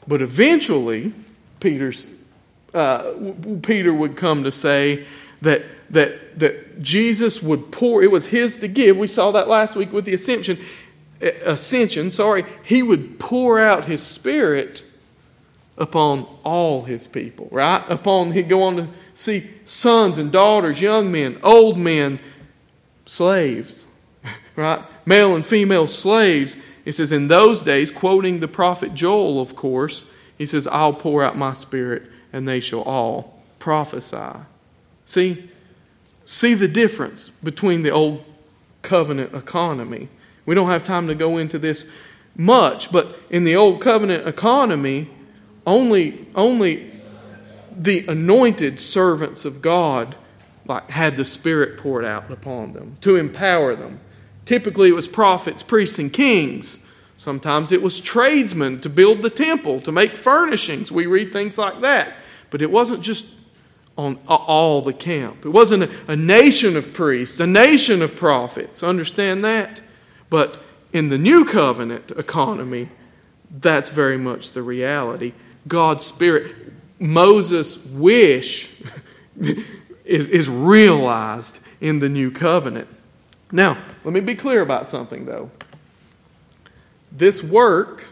But 0.08 0.22
eventually, 0.22 1.14
Peter's, 1.60 2.08
uh, 2.74 3.14
Peter 3.62 3.94
would 3.94 4.18
come 4.18 4.44
to 4.44 4.52
say 4.52 5.06
that, 5.42 5.64
that, 5.90 6.40
that 6.40 6.82
Jesus 6.82 7.42
would 7.42 7.72
pour, 7.72 8.04
it 8.04 8.12
was 8.12 8.28
his 8.28 8.58
to 8.58 8.68
give. 8.68 8.98
We 8.98 9.08
saw 9.08 9.32
that 9.32 9.48
last 9.48 9.76
week 9.76 9.92
with 9.92 10.06
the 10.06 10.14
ascension. 10.14 10.60
Ascension, 11.22 12.12
sorry, 12.12 12.46
he 12.64 12.84
would 12.84 13.20
pour 13.20 13.60
out 13.60 13.86
his 13.86 14.04
spirit 14.04 14.84
upon 15.78 16.28
all 16.44 16.84
his 16.84 17.08
people, 17.08 17.48
right? 17.52 17.84
Upon, 17.90 18.32
he'd 18.32 18.50
go 18.50 18.64
on 18.64 18.76
to 18.78 18.88
see 19.14 19.50
sons 19.66 20.18
and 20.18 20.32
daughters, 20.32 20.82
young 20.82 21.12
men, 21.12 21.40
old 21.42 21.78
men, 21.78 22.20
slaves, 23.06 23.85
right? 24.56 24.84
Male 25.06 25.36
and 25.36 25.46
female 25.46 25.88
slaves. 25.88 26.58
He 26.84 26.92
says, 26.92 27.12
In 27.12 27.28
those 27.28 27.64
days, 27.64 27.92
quoting 27.92 28.40
the 28.40 28.48
prophet 28.48 28.94
Joel, 28.94 29.40
of 29.40 29.56
course, 29.56 30.12
he 30.38 30.46
says, 30.46 30.68
I'll 30.68 30.94
pour 30.94 31.24
out 31.24 31.38
my 31.38 31.54
spirit 31.54 32.04
and 32.34 32.48
they 32.48 32.60
shall 32.60 32.82
all 32.82 33.42
prophesy. 33.60 34.40
See? 35.06 35.50
See 36.26 36.54
the 36.54 36.68
difference 36.68 37.30
between 37.30 37.84
the 37.84 37.92
old 37.92 38.24
covenant 38.82 39.34
economy. 39.34 40.10
We 40.46 40.56
don't 40.56 40.70
have 40.70 40.84
time 40.84 41.08
to 41.08 41.16
go 41.16 41.38
into 41.38 41.60
this 41.60 41.92
much, 42.36 42.92
but 42.92 43.18
in 43.30 43.44
the 43.44 43.56
old 43.56 43.82
covenant 43.82 44.28
economy, 44.28 45.10
only, 45.66 46.28
only 46.36 46.92
the 47.76 48.06
anointed 48.08 48.80
servants 48.80 49.46
of 49.46 49.62
God 49.62 50.16
like, 50.68 50.90
had 50.90 51.16
the 51.16 51.26
Spirit 51.26 51.78
poured 51.78 52.06
out 52.06 52.30
upon 52.32 52.74
them 52.74 52.98
to 53.02 53.16
empower 53.16 53.76
them. 53.76 54.00
Typically, 54.46 54.90
it 54.90 54.96
was 54.96 55.08
prophets, 55.08 55.64
priests, 55.64 56.00
and 56.00 56.14
kings. 56.14 56.80
Sometimes 57.18 57.72
it 57.72 57.82
was 57.82 58.00
tradesmen 58.00 58.82
to 58.82 58.90
build 58.90 59.22
the 59.22 59.30
temple, 59.30 59.82
to 59.82 59.92
make 59.92 60.16
furnishings. 60.16 60.92
We 60.92 61.06
read 61.08 61.34
things 61.34 61.58
like 61.58 61.82
that. 61.82 62.14
But 62.52 62.62
it 62.62 62.70
wasn't 62.70 63.02
just 63.02 63.26
on 63.98 64.20
all 64.28 64.82
the 64.82 64.94
camp. 64.94 65.46
It 65.46 65.50
wasn't 65.50 65.84
a, 65.84 66.12
a 66.12 66.16
nation 66.16 66.76
of 66.76 66.94
priests, 66.94 67.40
a 67.40 67.48
nation 67.48 68.02
of 68.02 68.16
prophets. 68.16 68.84
Understand 68.84 69.44
that? 69.46 69.82
But 70.30 70.62
in 70.92 71.10
the 71.10 71.18
new 71.18 71.46
covenant 71.46 72.12
economy, 72.12 72.90
that's 73.50 73.90
very 73.90 74.18
much 74.18 74.52
the 74.52 74.62
reality. 74.62 75.34
God's 75.68 76.06
Spirit, 76.06 76.54
Moses' 77.00 77.84
wish 77.86 78.70
is, 80.06 80.28
is 80.28 80.50
realized 80.50 81.60
in 81.80 82.00
the 82.00 82.10
new 82.10 82.32
covenant. 82.32 82.90
Now, 83.52 83.78
let 84.04 84.14
me 84.14 84.20
be 84.20 84.36
clear 84.36 84.62
about 84.62 84.88
something, 84.88 85.26
though. 85.26 85.52
This 87.12 87.44
work 87.44 88.08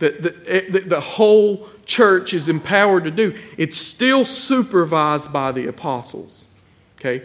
that 0.00 0.22
the, 0.22 0.34
eh, 0.46 0.80
the 0.86 1.00
whole 1.00 1.68
church 1.84 2.34
is 2.34 2.48
empowered 2.48 3.04
to 3.04 3.10
do, 3.10 3.36
it's 3.56 3.76
still 3.76 4.24
supervised 4.24 5.32
by 5.32 5.52
the 5.52 5.66
apostles. 5.66 6.46
Okay? 6.98 7.22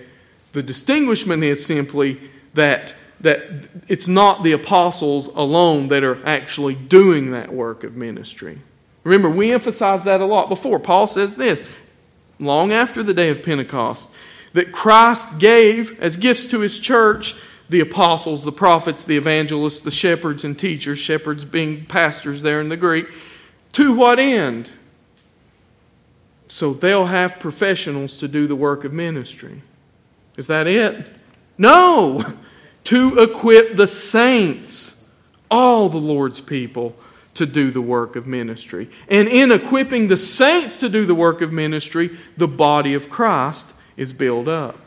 The 0.52 0.62
distinguishment 0.62 1.44
is 1.44 1.66
simply 1.66 2.20
that, 2.54 2.94
that 3.22 3.70
it's 3.88 4.08
not 4.08 4.44
the 4.44 4.52
apostles 4.52 5.28
alone 5.28 5.88
that 5.88 6.04
are 6.04 6.24
actually 6.26 6.76
doing 6.76 7.32
that 7.32 7.54
work 7.54 7.84
of 7.84 7.96
ministry. 7.96 8.60
Remember, 9.04 9.30
we 9.30 9.52
emphasized 9.52 10.06
that 10.06 10.22
a 10.22 10.26
lot 10.26 10.50
before. 10.50 10.80
Paul 10.80 11.08
says 11.08 11.38
this 11.38 11.64
long 12.40 12.74
after 12.74 13.02
the 13.02 13.14
day 13.14 13.30
of 13.30 13.44
Pentecost 13.44 14.12
that 14.56 14.72
Christ 14.72 15.38
gave 15.38 16.00
as 16.02 16.16
gifts 16.16 16.46
to 16.48 16.62
his 16.62 16.80
church 16.80 17.36
the 17.68 17.82
apostles, 17.82 18.46
the 18.46 18.54
prophets, 18.54 19.04
the 19.04 19.18
evangelists, 19.18 19.82
the 19.82 19.92
shepherds 19.92 20.46
and 20.46 20.58
teachers, 20.58 20.98
shepherds 20.98 21.44
being 21.44 21.86
pastors 21.86 22.42
there 22.42 22.62
in 22.62 22.70
the 22.70 22.78
Greek. 22.78 23.08
To 23.74 23.94
what 23.94 24.18
end? 24.18 24.72
So 26.48 26.74
they'll 26.74 27.08
have 27.08 27.38
professionals 27.38 28.16
to 28.18 28.30
do 28.30 28.48
the 28.48 28.56
work 28.56 28.86
of 28.86 28.94
ministry. 28.94 29.62
Is 30.38 30.48
that 30.48 30.68
it? 30.68 31.06
No! 31.58 32.24
To 32.86 33.18
equip 33.18 33.78
the 33.78 33.88
saints, 33.88 35.04
all 35.50 35.90
the 35.90 35.98
Lord's 35.98 36.40
people, 36.40 36.96
to 37.34 37.48
do 37.48 37.72
the 37.72 37.82
work 37.82 38.16
of 38.16 38.28
ministry. 38.28 38.92
And 39.08 39.28
in 39.28 39.52
equipping 39.52 40.08
the 40.08 40.18
saints 40.18 40.80
to 40.82 40.90
do 40.90 41.04
the 41.08 41.16
work 41.16 41.42
of 41.42 41.52
ministry, 41.52 42.16
the 42.38 42.48
body 42.48 42.94
of 42.94 43.10
Christ 43.10 43.74
is 43.98 44.14
built 44.14 44.48
up. 44.48 44.78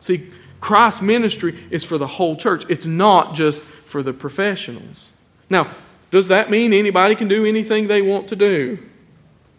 See, 0.00 0.30
Christ's 0.60 1.02
ministry 1.02 1.58
is 1.70 1.84
for 1.84 1.98
the 1.98 2.06
whole 2.06 2.36
church, 2.36 2.64
it's 2.68 2.86
not 2.86 3.34
just 3.34 3.62
for 3.62 4.02
the 4.02 4.12
professionals. 4.12 5.12
Now, 5.48 5.74
does 6.10 6.28
that 6.28 6.50
mean 6.50 6.72
anybody 6.72 7.14
can 7.14 7.28
do 7.28 7.44
anything 7.44 7.86
they 7.86 8.02
want 8.02 8.28
to 8.28 8.36
do? 8.36 8.78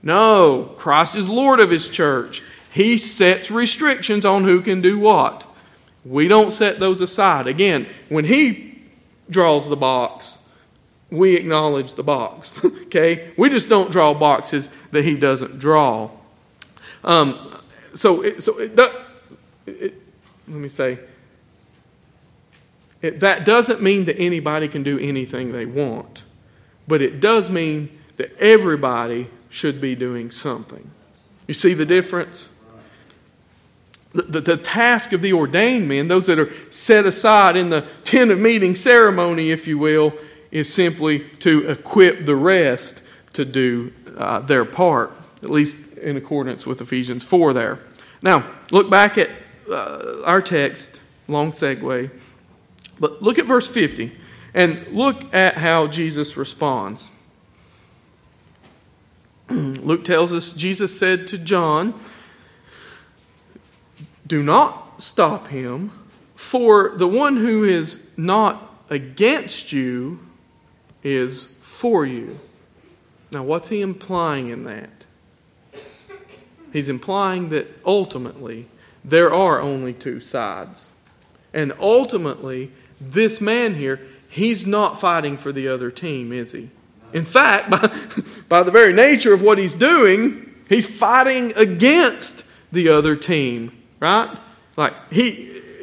No, 0.02 0.74
Christ 0.78 1.16
is 1.16 1.30
Lord 1.30 1.60
of 1.60 1.70
His 1.70 1.90
church. 1.90 2.42
He 2.72 2.98
sets 2.98 3.50
restrictions 3.52 4.26
on 4.26 4.44
who 4.44 4.62
can 4.62 4.82
do 4.82 5.00
what. 5.00 5.46
We 6.06 6.28
don't 6.28 6.52
set 6.52 6.80
those 6.80 7.02
aside. 7.02 7.48
Again, 7.48 7.88
when 8.10 8.26
He 8.26 8.82
draws 9.30 9.68
the 9.68 9.76
box, 9.76 10.48
we 11.10 11.36
acknowledge 11.36 11.96
the 11.96 12.04
box. 12.04 12.64
okay? 12.66 13.32
We 13.38 13.50
just 13.50 13.70
don't 13.70 13.92
draw 13.92 14.14
boxes 14.14 14.70
that 14.92 15.04
He 15.04 15.16
doesn't 15.16 15.60
draw. 15.60 16.12
Um, 17.04 17.57
so, 17.98 18.22
it, 18.22 18.44
so 18.44 18.60
it, 18.60 18.78
it, 19.66 19.94
let 20.48 20.58
me 20.58 20.70
say, 20.70 21.00
that 23.02 23.46
doesn't 23.46 23.82
mean 23.82 24.06
that 24.06 24.18
anybody 24.18 24.68
can 24.68 24.84
do 24.84 25.00
anything 25.00 25.52
they 25.52 25.66
want, 25.66 26.24
but 26.88 27.02
it 27.02 27.20
does 27.20 27.50
mean 27.50 27.90
that 28.18 28.36
everybody 28.38 29.30
should 29.50 29.80
be 29.80 29.96
doing 29.96 30.32
something. 30.32 30.90
You 31.48 31.54
see 31.54 31.74
the 31.74 31.86
difference? 31.86 32.50
The, 34.14 34.24
the, 34.24 34.42
the, 34.42 34.58
task 34.58 35.14
of 35.14 35.22
the 35.22 35.34
ordained 35.34 35.88
men, 35.88 36.08
those 36.08 36.26
that 36.26 36.40
are 36.40 36.52
set 36.72 37.06
aside 37.06 37.56
in 37.56 37.70
the 37.70 37.88
tent 38.04 38.32
of 38.32 38.40
meeting 38.40 38.76
ceremony, 38.76 39.52
if 39.52 39.68
you 39.68 39.78
will, 39.78 40.14
is 40.50 40.74
simply 40.74 41.20
to 41.40 41.70
equip 41.70 42.26
the 42.26 42.36
rest 42.36 43.02
to 43.34 43.46
do 43.46 43.94
uh, 44.18 44.40
their 44.40 44.66
part, 44.66 45.12
at 45.44 45.50
least 45.50 45.80
in 46.02 46.18
accordance 46.18 46.66
with 46.66 46.82
Ephesians 46.82 47.24
4 47.24 47.54
there. 47.54 47.80
Now, 48.22 48.50
look 48.72 48.90
back 48.90 49.18
at 49.18 49.30
uh, 49.70 50.22
our 50.26 50.42
text, 50.42 51.02
long 51.28 51.52
segue, 51.52 52.10
but 53.00 53.22
look 53.22 53.38
at 53.38 53.46
verse 53.46 53.68
50 53.68 54.12
and 54.54 54.88
look 54.88 55.34
at 55.34 55.56
how 55.56 55.88
Jesus 55.88 56.36
responds. 56.36 57.12
Luke 59.50 60.04
tells 60.04 60.34
us 60.34 60.54
Jesus 60.54 60.98
said 60.98 61.28
to 61.28 61.38
John, 61.38 61.94
Do 64.26 64.42
not 64.42 65.02
stop 65.02 65.48
him, 65.48 65.92
for 66.36 66.94
the 66.98 67.08
one 67.08 67.38
who 67.38 67.64
is 67.64 68.10
not 68.18 68.84
against 68.90 69.72
you 69.72 70.20
is 71.04 71.44
for 71.62 72.06
you. 72.06 72.40
Now, 73.32 73.44
what's 73.44 73.70
he 73.70 73.82
implying 73.82 74.50
in 74.50 74.64
that? 74.64 74.97
He's 76.78 76.90
implying 76.90 77.50
that 77.50 77.66
ultimately 77.84 78.68
there 79.04 79.34
are 79.34 79.60
only 79.60 79.94
two 79.94 80.20
sides. 80.20 80.92
And 81.52 81.74
ultimately, 81.80 82.72
this 83.02 83.42
man 83.42 83.74
here, 83.74 84.00
he's 84.30 84.68
not 84.68 85.02
fighting 85.02 85.38
for 85.40 85.52
the 85.52 85.68
other 85.68 85.90
team, 85.90 86.32
is 86.32 86.52
he? 86.52 86.70
In 87.14 87.26
fact, 87.26 87.72
by, 87.72 87.90
by 88.48 88.62
the 88.62 88.70
very 88.70 88.94
nature 88.94 89.34
of 89.34 89.42
what 89.42 89.58
he's 89.58 89.74
doing, 89.74 90.54
he's 90.70 90.86
fighting 90.86 91.52
against 91.56 92.44
the 92.72 92.90
other 92.90 93.16
team, 93.16 93.72
right? 94.00 94.38
Like 94.76 94.94
he 95.12 95.30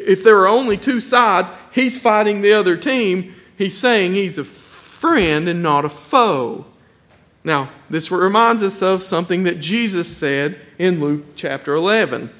if 0.06 0.22
there 0.22 0.38
are 0.38 0.46
only 0.46 0.76
two 0.76 1.00
sides, 1.00 1.50
he's 1.72 1.98
fighting 1.98 2.40
the 2.40 2.52
other 2.52 2.76
team. 2.76 3.34
He's 3.58 3.76
saying 3.76 4.12
he's 4.12 4.38
a 4.38 4.44
friend 4.44 5.48
and 5.48 5.60
not 5.60 5.84
a 5.84 5.88
foe. 5.88 6.66
Now, 7.46 7.70
this 7.90 8.10
reminds 8.10 8.62
us 8.62 8.80
of 8.80 9.02
something 9.02 9.42
that 9.42 9.60
Jesus 9.60 10.14
said 10.14 10.58
in 10.78 10.98
Luke 10.98 11.36
chapter 11.36 11.74
11. 11.74 12.30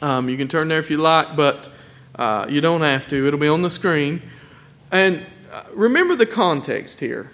Um, 0.00 0.28
you 0.28 0.36
can 0.36 0.48
turn 0.48 0.66
there 0.66 0.80
if 0.80 0.90
you 0.90 0.96
like, 0.96 1.36
but 1.36 1.68
uh, 2.16 2.46
you 2.48 2.60
don't 2.60 2.80
have 2.80 3.06
to. 3.06 3.28
It'll 3.28 3.38
be 3.38 3.46
on 3.46 3.62
the 3.62 3.70
screen. 3.70 4.20
And 4.90 5.24
uh, 5.52 5.62
remember 5.72 6.16
the 6.16 6.26
context 6.26 6.98
here. 6.98 7.30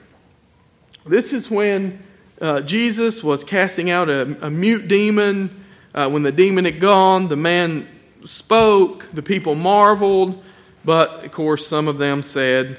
This 1.06 1.32
is 1.32 1.50
when 1.50 2.02
uh, 2.42 2.60
Jesus 2.60 3.24
was 3.24 3.42
casting 3.42 3.88
out 3.88 4.10
a, 4.10 4.46
a 4.46 4.50
mute 4.50 4.86
demon. 4.86 5.64
Uh, 5.94 6.10
when 6.10 6.24
the 6.24 6.32
demon 6.32 6.66
had 6.66 6.78
gone, 6.78 7.28
the 7.28 7.36
man 7.36 7.88
spoke, 8.24 9.08
the 9.14 9.22
people 9.22 9.54
marveled, 9.54 10.44
but 10.84 11.24
of 11.24 11.32
course, 11.32 11.66
some 11.66 11.88
of 11.88 11.96
them 11.96 12.22
said, 12.22 12.78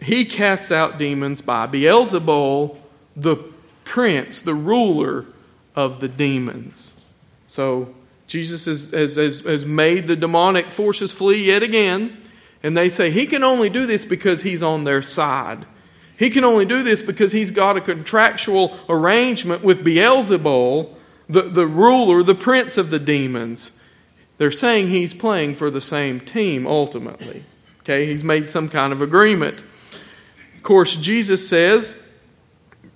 He 0.00 0.24
casts 0.24 0.72
out 0.72 0.96
demons 0.96 1.42
by 1.42 1.66
Beelzebul, 1.66 2.78
the 3.14 3.36
prince, 3.86 4.42
the 4.42 4.54
ruler 4.54 5.24
of 5.74 6.00
the 6.00 6.08
demons. 6.08 6.94
So 7.46 7.94
Jesus 8.26 8.66
has, 8.66 8.90
has, 8.90 9.40
has, 9.40 9.64
made 9.64 10.08
the 10.08 10.16
demonic 10.16 10.72
forces 10.72 11.12
flee 11.12 11.44
yet 11.44 11.62
again. 11.62 12.18
And 12.62 12.76
they 12.76 12.88
say 12.88 13.10
he 13.10 13.26
can 13.26 13.44
only 13.44 13.70
do 13.70 13.86
this 13.86 14.04
because 14.04 14.42
he's 14.42 14.62
on 14.62 14.84
their 14.84 15.00
side. 15.00 15.64
He 16.18 16.30
can 16.30 16.44
only 16.44 16.64
do 16.64 16.82
this 16.82 17.00
because 17.00 17.32
he's 17.32 17.50
got 17.52 17.76
a 17.76 17.80
contractual 17.80 18.76
arrangement 18.88 19.62
with 19.62 19.84
Beelzebul, 19.84 20.92
the, 21.28 21.42
the 21.42 21.66
ruler, 21.66 22.22
the 22.22 22.34
prince 22.34 22.76
of 22.76 22.90
the 22.90 22.98
demons. 22.98 23.78
They're 24.38 24.50
saying 24.50 24.88
he's 24.88 25.14
playing 25.14 25.54
for 25.54 25.70
the 25.70 25.80
same 25.80 26.18
team 26.18 26.66
ultimately. 26.66 27.44
Okay, 27.80 28.06
he's 28.06 28.24
made 28.24 28.48
some 28.48 28.68
kind 28.68 28.92
of 28.92 29.00
agreement. 29.00 29.62
Of 30.56 30.62
course, 30.62 30.96
Jesus 30.96 31.48
says, 31.48 31.94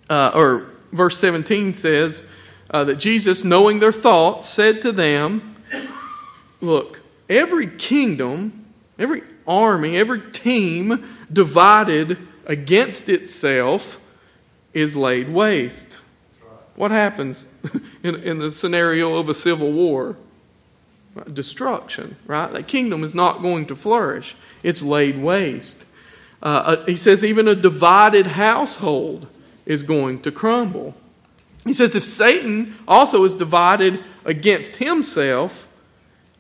uh, 0.09 0.32
or 0.34 0.70
verse 0.93 1.18
17 1.18 1.74
says 1.74 2.26
uh, 2.70 2.84
that 2.84 2.97
Jesus, 2.97 3.45
knowing 3.45 3.80
their 3.80 3.93
thoughts, 3.93 4.49
said 4.49 4.82
to 4.82 4.93
them, 4.93 5.57
Look, 6.61 7.01
every 7.28 7.66
kingdom, 7.66 8.66
every 8.99 9.22
army, 9.47 9.97
every 9.97 10.20
team 10.30 11.05
divided 11.32 12.18
against 12.47 13.09
itself 13.09 13.99
is 14.74 14.95
laid 14.95 15.28
waste. 15.28 15.99
What 16.76 16.91
happens 16.91 17.49
in, 18.03 18.16
in 18.16 18.38
the 18.38 18.51
scenario 18.51 19.16
of 19.16 19.28
a 19.28 19.34
civil 19.34 19.72
war? 19.72 20.16
Destruction, 21.32 22.16
right? 22.26 22.53
That 22.53 22.68
kingdom 22.68 23.03
is 23.03 23.14
not 23.14 23.43
going 23.43 23.66
to 23.66 23.76
flourish, 23.76 24.36
it's 24.62 24.80
laid 24.80 25.18
waste. 25.18 25.84
Uh, 26.43 26.47
uh 26.47 26.84
he 26.86 26.97
says, 26.97 27.24
even 27.24 27.49
a 27.49 27.55
divided 27.55 28.28
household 28.28 29.26
is 29.71 29.85
going 29.85 30.21
to 30.21 30.33
crumble. 30.33 30.93
He 31.64 31.73
says, 31.73 31.95
if 31.95 32.03
Satan 32.03 32.75
also 32.89 33.23
is 33.23 33.37
divided 33.37 34.03
against 34.25 34.77
himself, 34.77 35.68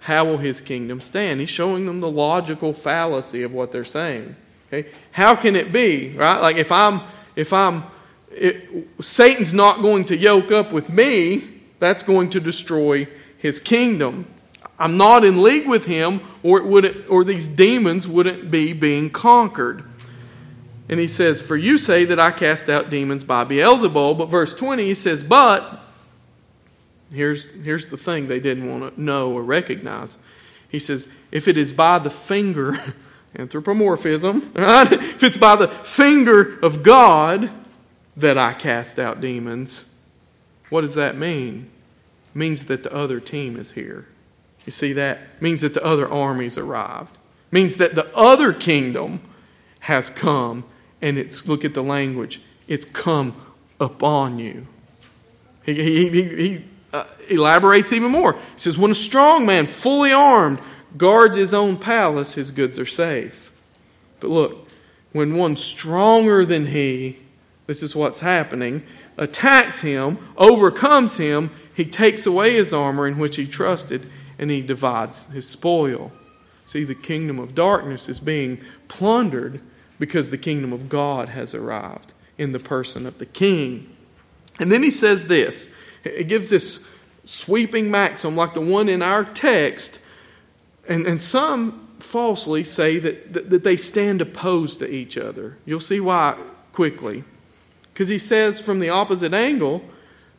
how 0.00 0.24
will 0.24 0.38
his 0.38 0.60
kingdom 0.60 1.00
stand? 1.00 1.38
He's 1.38 1.48
showing 1.48 1.86
them 1.86 2.00
the 2.00 2.10
logical 2.10 2.72
fallacy 2.72 3.44
of 3.44 3.52
what 3.52 3.70
they're 3.70 3.84
saying. 3.84 4.34
Okay? 4.66 4.90
How 5.12 5.36
can 5.36 5.54
it 5.54 5.70
be, 5.70 6.10
right? 6.16 6.40
Like 6.40 6.56
if 6.56 6.72
I'm, 6.72 7.02
if 7.36 7.52
I'm, 7.52 7.84
it, 8.32 8.88
Satan's 9.00 9.54
not 9.54 9.80
going 9.80 10.06
to 10.06 10.16
yoke 10.16 10.50
up 10.50 10.72
with 10.72 10.90
me, 10.90 11.60
that's 11.78 12.02
going 12.02 12.30
to 12.30 12.40
destroy 12.40 13.06
his 13.38 13.60
kingdom. 13.60 14.26
I'm 14.76 14.96
not 14.96 15.24
in 15.24 15.40
league 15.40 15.68
with 15.68 15.84
him, 15.84 16.20
or, 16.42 16.58
it 16.58 16.64
would 16.64 17.06
or 17.06 17.22
these 17.22 17.46
demons 17.46 18.08
wouldn't 18.08 18.50
be 18.50 18.72
being 18.72 19.08
conquered. 19.08 19.84
And 20.90 20.98
he 20.98 21.06
says, 21.06 21.40
For 21.40 21.56
you 21.56 21.78
say 21.78 22.04
that 22.04 22.18
I 22.18 22.32
cast 22.32 22.68
out 22.68 22.90
demons 22.90 23.22
by 23.22 23.44
Beelzebul. 23.44 24.18
But 24.18 24.26
verse 24.26 24.56
20, 24.56 24.84
he 24.84 24.94
says, 24.94 25.22
But, 25.22 25.80
here's, 27.12 27.52
here's 27.62 27.86
the 27.86 27.96
thing 27.96 28.26
they 28.26 28.40
didn't 28.40 28.68
want 28.68 28.96
to 28.96 29.00
know 29.00 29.32
or 29.32 29.42
recognize. 29.44 30.18
He 30.68 30.80
says, 30.80 31.08
If 31.30 31.46
it 31.46 31.56
is 31.56 31.72
by 31.72 32.00
the 32.00 32.10
finger, 32.10 32.94
anthropomorphism, 33.38 34.50
right? 34.56 34.92
if 34.92 35.22
it's 35.22 35.38
by 35.38 35.54
the 35.54 35.68
finger 35.68 36.58
of 36.58 36.82
God 36.82 37.52
that 38.16 38.36
I 38.36 38.52
cast 38.52 38.98
out 38.98 39.20
demons, 39.20 39.94
what 40.70 40.80
does 40.80 40.96
that 40.96 41.16
mean? 41.16 41.70
It 42.34 42.38
means 42.38 42.64
that 42.64 42.82
the 42.82 42.92
other 42.92 43.20
team 43.20 43.56
is 43.56 43.72
here. 43.72 44.08
You 44.66 44.72
see 44.72 44.92
that? 44.94 45.18
It 45.36 45.42
means 45.42 45.60
that 45.60 45.74
the 45.74 45.84
other 45.84 46.10
armies 46.10 46.58
arrived. 46.58 47.16
It 47.46 47.52
means 47.52 47.76
that 47.76 47.94
the 47.94 48.12
other 48.16 48.52
kingdom 48.52 49.20
has 49.80 50.10
come 50.10 50.64
and 51.02 51.18
it's, 51.18 51.48
look 51.48 51.64
at 51.64 51.74
the 51.74 51.82
language, 51.82 52.40
it's 52.68 52.86
come 52.86 53.34
upon 53.80 54.38
you. 54.38 54.66
He, 55.64 55.74
he, 55.74 56.08
he, 56.08 56.22
he 56.22 56.64
uh, 56.92 57.04
elaborates 57.28 57.92
even 57.92 58.10
more. 58.10 58.34
He 58.34 58.40
says, 58.56 58.78
When 58.78 58.90
a 58.90 58.94
strong 58.94 59.46
man, 59.46 59.66
fully 59.66 60.12
armed, 60.12 60.58
guards 60.96 61.36
his 61.36 61.54
own 61.54 61.76
palace, 61.76 62.34
his 62.34 62.50
goods 62.50 62.78
are 62.78 62.86
safe. 62.86 63.52
But 64.20 64.30
look, 64.30 64.68
when 65.12 65.36
one 65.36 65.56
stronger 65.56 66.44
than 66.44 66.66
he, 66.66 67.18
this 67.66 67.82
is 67.82 67.96
what's 67.96 68.20
happening, 68.20 68.84
attacks 69.16 69.82
him, 69.82 70.18
overcomes 70.36 71.16
him, 71.16 71.50
he 71.74 71.84
takes 71.84 72.26
away 72.26 72.54
his 72.54 72.72
armor 72.72 73.06
in 73.06 73.18
which 73.18 73.36
he 73.36 73.46
trusted, 73.46 74.10
and 74.38 74.50
he 74.50 74.60
divides 74.60 75.26
his 75.26 75.48
spoil. 75.48 76.12
See, 76.66 76.84
the 76.84 76.94
kingdom 76.94 77.38
of 77.38 77.54
darkness 77.54 78.08
is 78.08 78.20
being 78.20 78.60
plundered 78.88 79.60
because 80.00 80.30
the 80.30 80.38
kingdom 80.38 80.72
of 80.72 80.88
God 80.88 81.28
has 81.28 81.54
arrived 81.54 82.12
in 82.38 82.50
the 82.50 82.58
person 82.58 83.06
of 83.06 83.18
the 83.18 83.26
king. 83.26 83.94
And 84.58 84.72
then 84.72 84.82
he 84.82 84.90
says 84.90 85.28
this 85.28 85.72
it 86.02 86.26
gives 86.26 86.48
this 86.48 86.88
sweeping 87.24 87.90
maxim 87.90 88.34
like 88.34 88.54
the 88.54 88.60
one 88.62 88.88
in 88.88 89.02
our 89.02 89.24
text, 89.24 90.00
and, 90.88 91.06
and 91.06 91.22
some 91.22 91.86
falsely 92.00 92.64
say 92.64 92.98
that, 92.98 93.32
that, 93.34 93.50
that 93.50 93.62
they 93.62 93.76
stand 93.76 94.22
opposed 94.22 94.78
to 94.78 94.90
each 94.90 95.18
other. 95.18 95.58
You'll 95.66 95.78
see 95.78 96.00
why 96.00 96.36
quickly. 96.72 97.22
Because 97.92 98.08
he 98.08 98.18
says 98.18 98.58
from 98.58 98.78
the 98.78 98.88
opposite 98.88 99.34
angle, 99.34 99.84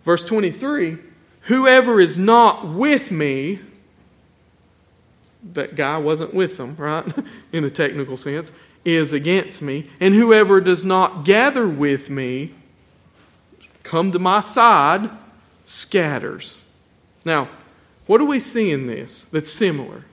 verse 0.04 0.26
23 0.26 0.98
Whoever 1.46 2.00
is 2.00 2.18
not 2.18 2.68
with 2.68 3.12
me, 3.12 3.60
that 5.54 5.76
guy 5.76 5.98
wasn't 5.98 6.34
with 6.34 6.58
them, 6.58 6.76
right? 6.78 7.06
in 7.52 7.64
a 7.64 7.70
technical 7.70 8.18
sense 8.18 8.52
is 8.84 9.14
against 9.14 9.62
me, 9.62 9.90
and 10.00 10.14
whoever 10.14 10.60
does 10.60 10.84
not 10.84 11.24
gather 11.24 11.68
with 11.68 12.10
me, 12.10 12.54
come 13.84 14.12
to 14.12 14.20
my 14.20 14.42
side, 14.42 15.10
scatters. 15.66 16.64
Now, 17.24 17.50
what 18.08 18.18
do 18.18 18.26
we 18.26 18.40
see 18.40 18.72
in 18.72 18.88
this 18.88 19.26
that's 19.26 19.52
similar? 19.52 20.06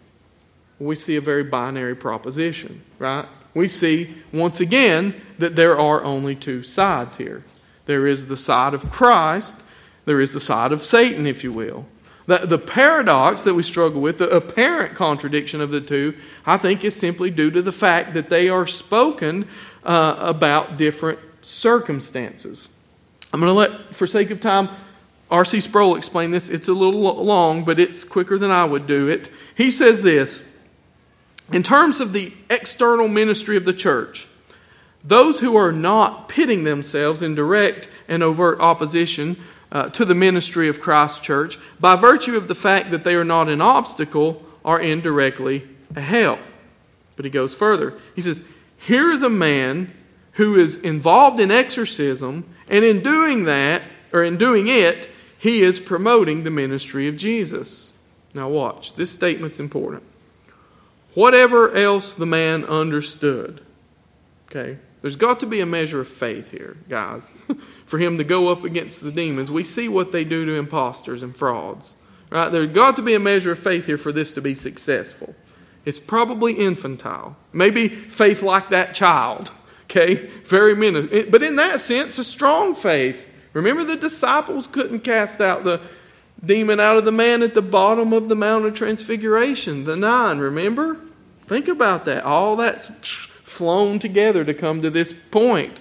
We 0.79 0.95
see 0.95 1.17
a 1.17 1.21
very 1.21 1.43
binary 1.43 1.97
proposition, 1.97 2.83
right? 2.99 3.27
We 3.55 3.67
see, 3.67 4.15
once 4.33 4.61
again, 4.61 5.21
that 5.39 5.57
there 5.57 5.77
are 5.77 6.05
only 6.05 6.37
two 6.37 6.63
sides 6.63 7.17
here. 7.17 7.45
There 7.87 8.07
is 8.07 8.27
the 8.27 8.37
side 8.37 8.75
of 8.75 8.91
Christ, 8.91 9.57
there 10.05 10.21
is 10.21 10.33
the 10.33 10.41
side 10.41 10.73
of 10.73 10.85
Satan, 10.85 11.27
if 11.27 11.43
you 11.43 11.53
will. 11.53 11.87
The, 12.29 12.45
the 12.45 12.59
paradox 12.59 13.45
that 13.45 13.55
we 13.55 13.63
struggle 13.63 14.03
with, 14.03 14.19
the 14.19 14.29
apparent 14.29 14.95
contradiction 14.95 15.63
of 15.63 15.71
the 15.71 15.81
two, 15.81 16.15
I 16.45 16.59
think 16.59 16.85
is 16.85 16.95
simply 16.95 17.31
due 17.31 17.51
to 17.51 17.63
the 17.63 17.73
fact 17.73 18.13
that 18.13 18.29
they 18.29 18.51
are 18.51 18.67
spoken 18.67 19.49
uh, 19.83 20.15
about 20.19 20.77
different 20.77 21.21
circumstances. 21.41 22.69
I'm 23.33 23.41
going 23.41 23.49
to 23.49 23.55
let, 23.55 23.95
for 23.95 24.07
sake 24.07 24.31
of 24.31 24.41
time, 24.41 24.69
R.C. 25.31 25.61
Sproul 25.61 25.97
explain 25.97 26.31
this. 26.31 26.51
It's 26.51 26.69
a 26.69 26.75
little 26.75 27.01
long, 27.01 27.65
but 27.65 27.79
it's 27.79 28.05
quicker 28.05 28.37
than 28.37 28.51
I 28.51 28.67
would 28.67 28.87
do 28.87 29.09
it. 29.09 29.31
He 29.55 29.71
says 29.71 30.03
this 30.03 30.47
In 31.51 31.63
terms 31.63 31.99
of 31.99 32.13
the 32.13 32.35
external 32.51 33.09
ministry 33.09 33.57
of 33.57 33.65
the 33.65 33.73
church, 33.73 34.29
those 35.03 35.41
who 35.41 35.57
are 35.57 35.73
not 35.73 36.29
pitting 36.29 36.65
themselves 36.65 37.23
in 37.23 37.35
direct 37.35 37.89
and 38.07 38.23
overt 38.23 38.61
opposition 38.61 39.39
uh, 39.71 39.89
to 39.91 40.05
the 40.05 40.15
ministry 40.15 40.69
of 40.69 40.81
Christ's 40.81 41.21
church 41.21 41.59
by 41.79 41.97
virtue 41.97 42.37
of 42.37 42.49
the 42.49 42.55
fact 42.55 42.91
that 42.91 43.05
they 43.05 43.15
are 43.15 43.25
not 43.25 43.49
an 43.49 43.61
obstacle 43.61 44.45
are 44.65 44.81
indirectly 44.81 45.67
a 45.95 46.01
help. 46.01 46.41
But 47.17 47.25
he 47.25 47.31
goes 47.31 47.55
further. 47.55 47.95
He 48.15 48.21
says, 48.21 48.45
Here 48.79 49.11
is 49.11 49.23
a 49.23 49.31
man 49.31 49.93
who 50.33 50.57
is 50.57 50.77
involved 50.77 51.41
in 51.41 51.51
exorcism, 51.51 52.45
and 52.69 52.85
in 52.85 53.03
doing 53.03 53.45
that, 53.45 53.83
or 54.13 54.23
in 54.23 54.37
doing 54.37 54.69
it, 54.69 55.11
he 55.37 55.63
is 55.63 55.81
promoting 55.81 56.43
the 56.43 56.51
ministry 56.51 57.09
of 57.09 57.17
Jesus. 57.17 57.93
Now, 58.35 58.49
watch. 58.49 58.95
This 58.95 59.11
statement's 59.11 59.59
important. 59.59 60.03
Whatever 61.15 61.75
else 61.75 62.13
the 62.15 62.27
man 62.27 62.65
understood, 62.65 63.61
okay, 64.49 64.79
there's 65.01 65.17
got 65.17 65.41
to 65.41 65.47
be 65.47 65.61
a 65.61 65.67
measure 65.67 66.01
of 66.01 66.09
faith 66.09 66.51
here, 66.51 66.77
guys, 66.89 67.33
for 67.87 67.99
him 67.99 68.19
to 68.19 68.25
go 68.25 68.49
up 68.49 68.65
against 68.65 69.03
the 69.03 69.13
demons. 69.13 69.51
We 69.51 69.65
see 69.65 69.89
what 69.89 70.13
they 70.13 70.25
do 70.25 70.45
to 70.45 70.55
imposters 70.55 71.23
and 71.23 71.37
frauds. 71.37 71.97
Right? 72.31 72.51
There's 72.51 72.73
got 72.73 72.97
to 72.97 73.03
be 73.03 73.15
a 73.15 73.21
measure 73.21 73.53
of 73.53 73.59
faith 73.59 73.87
here 73.87 73.97
for 73.97 74.13
this 74.13 74.33
to 74.33 74.43
be 74.43 74.55
successful. 74.55 75.35
It's 75.85 75.99
probably 75.99 76.53
infantile. 76.53 77.37
Maybe 77.53 77.89
faith 77.89 78.43
like 78.43 78.71
that 78.71 78.95
child. 78.95 79.53
Okay? 79.91 80.17
Very 80.45 80.77
minute. 80.77 81.31
But 81.31 81.43
in 81.43 81.57
that 81.57 81.81
sense, 81.81 82.19
a 82.19 82.25
strong 82.25 82.75
faith 82.75 83.27
Remember, 83.53 83.85
the 83.85 83.97
disciples 83.97 84.67
couldn't 84.67 85.01
cast 85.01 85.41
out 85.41 85.65
the 85.65 85.81
demon 86.45 86.79
out 86.79 86.97
of 86.97 87.05
the 87.05 87.13
man 87.13 87.43
at 87.43 87.55
the 87.55 87.63
bottom 87.63 88.13
of 88.13 88.29
the 88.29 88.37
Mount 88.37 88.65
of 88.67 88.75
Transfiguration, 88.75 89.85
the 89.85 89.97
nine, 89.97 90.39
remember? 90.39 90.99
Think 91.47 91.67
about 91.67 92.05
that. 92.05 92.25
All 92.25 92.57
that's 92.57 92.89
flown 93.59 93.99
together 93.99 94.45
to 94.45 94.55
come 94.55 94.81
to 94.83 94.89
this 94.89 95.13
point. 95.13 95.81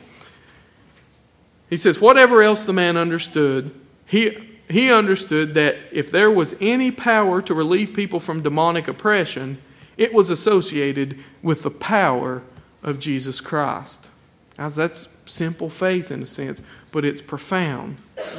He 1.69 1.77
says, 1.77 2.01
whatever 2.01 2.41
else 2.41 2.63
the 2.63 2.73
man 2.73 2.97
understood, 2.97 3.71
he, 4.05 4.35
he 4.67 4.91
understood 4.91 5.53
that 5.53 5.77
if 5.91 6.11
there 6.11 6.31
was 6.31 6.55
any 6.59 6.91
power 6.91 7.41
to 7.43 7.53
relieve 7.53 7.93
people 7.93 8.19
from 8.19 8.41
demonic 8.41 8.87
oppression, 8.87 9.59
it 9.95 10.13
was 10.13 10.29
associated 10.29 11.19
with 11.43 11.61
the 11.61 11.71
power 11.71 12.41
of 12.81 12.99
Jesus 12.99 13.41
Christ. 13.41 14.09
Guys, 14.57 14.75
that's 14.75 15.07
simple 15.25 15.69
faith 15.69 16.09
in 16.09 16.23
a 16.23 16.25
sense, 16.25 16.63
but 16.91 17.05
it's 17.05 17.21
profound. 17.21 17.97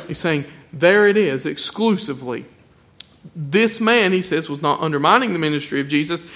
He's 0.09 0.19
saying, 0.19 0.47
there 0.73 1.07
it 1.07 1.17
is, 1.17 1.47
exclusively. 1.47 2.47
This 3.37 3.81
man, 3.81 4.13
he 4.13 4.23
says, 4.23 4.49
was 4.49 4.63
not 4.63 4.81
undermining 4.81 5.33
the 5.33 5.39
ministry 5.39 5.81
of 5.81 5.89
Jesus. 5.89 6.27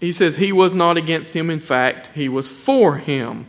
He 0.00 0.12
says 0.12 0.36
he 0.36 0.52
was 0.52 0.74
not 0.74 0.96
against 0.96 1.34
him. 1.34 1.50
In 1.50 1.60
fact, 1.60 2.10
he 2.14 2.28
was 2.28 2.48
for 2.48 2.98
him. 2.98 3.46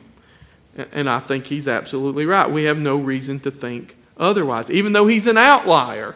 And 0.92 1.10
I 1.10 1.20
think 1.20 1.48
he's 1.48 1.68
absolutely 1.68 2.26
right. 2.26 2.50
We 2.50 2.64
have 2.64 2.80
no 2.80 2.96
reason 2.96 3.40
to 3.42 3.52
think 3.52 3.98
otherwise. 4.18 4.72
Even 4.72 4.94
though 4.94 5.08
he's 5.08 5.28
an 5.28 5.38
outlier, 5.38 6.16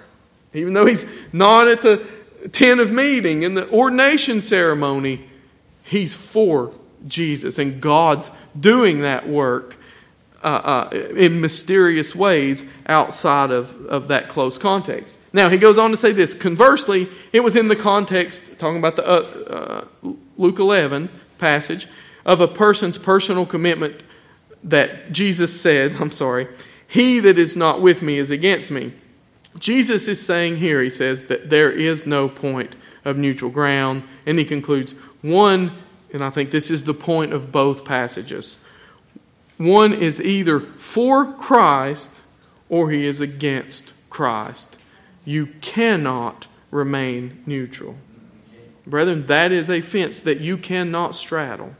even 0.54 0.74
though 0.74 0.86
he's 0.86 1.06
not 1.32 1.68
at 1.68 1.82
the 1.82 2.06
tent 2.52 2.80
of 2.80 2.92
meeting 2.92 3.44
in 3.44 3.54
the 3.54 3.70
ordination 3.70 4.42
ceremony, 4.42 5.28
he's 5.84 6.16
for 6.16 6.72
Jesus. 7.08 7.60
And 7.60 7.82
God's 7.82 8.32
doing 8.60 9.02
that 9.02 9.28
work 9.28 9.78
uh, 10.44 10.89
uh, 10.91 10.96
in 11.16 11.39
mysterious 11.39 12.16
ways 12.16 12.72
outside 12.88 13.52
of, 13.52 13.86
of 13.86 14.10
that 14.10 14.30
close 14.30 14.58
context. 14.58 15.18
Now, 15.32 15.50
he 15.50 15.58
goes 15.58 15.78
on 15.78 15.91
to 15.91 15.98
say 15.98 16.12
this. 16.12 16.34
Conversely, 16.34 17.10
it 17.32 17.39
was 17.39 17.56
in 17.56 17.68
the 17.68 17.76
context, 17.76 18.60
talking 18.60 18.78
about 18.78 18.96
the 18.96 19.08
uh, 19.08 19.86
uh 20.04 20.14
Luke 20.38 20.60
11 20.60 21.10
passage, 21.38 21.88
of 22.26 22.41
a 22.41 22.48
person's 22.48 22.98
personal 22.98 23.46
commitment 23.46 24.02
that 24.64 25.12
Jesus 25.12 25.60
said, 25.60 25.96
I'm 26.00 26.12
sorry, 26.12 26.48
he 26.88 27.20
that 27.22 27.38
is 27.38 27.56
not 27.56 27.82
with 27.82 28.02
me 28.02 28.18
is 28.18 28.32
against 28.32 28.70
me. 28.70 28.94
Jesus 29.58 30.08
is 30.08 30.24
saying 30.26 30.58
here, 30.58 30.82
he 30.82 30.89
says, 30.89 31.26
that 31.26 31.50
there 31.50 31.72
is 31.72 32.06
no 32.06 32.28
point 32.28 32.76
of 33.06 33.18
neutral 33.18 33.52
ground. 33.52 34.04
And 34.26 34.39
he 34.39 34.46
concludes, 34.46 34.94
one, 35.22 35.72
and 36.12 36.24
I 36.24 36.30
think 36.30 36.52
this 36.52 36.72
is 36.72 36.84
the 36.84 36.94
point 36.94 37.34
of 37.34 37.52
both 37.52 37.86
passages 37.86 38.58
one 39.66 39.93
is 39.93 40.22
either 40.22 40.59
for 40.59 41.34
Christ 41.34 42.11
or 42.70 42.91
he 42.91 43.05
is 43.05 43.22
against 43.22 43.93
Christ. 44.09 44.78
You 45.26 45.47
cannot 45.61 46.47
remain 46.72 47.43
neutral. 47.45 47.95
Brethren, 48.86 49.26
that 49.28 49.51
is 49.51 49.70
a 49.70 49.82
fence 49.82 50.22
that 50.22 50.39
you 50.39 50.57
cannot 50.57 51.16
straddle. 51.16 51.76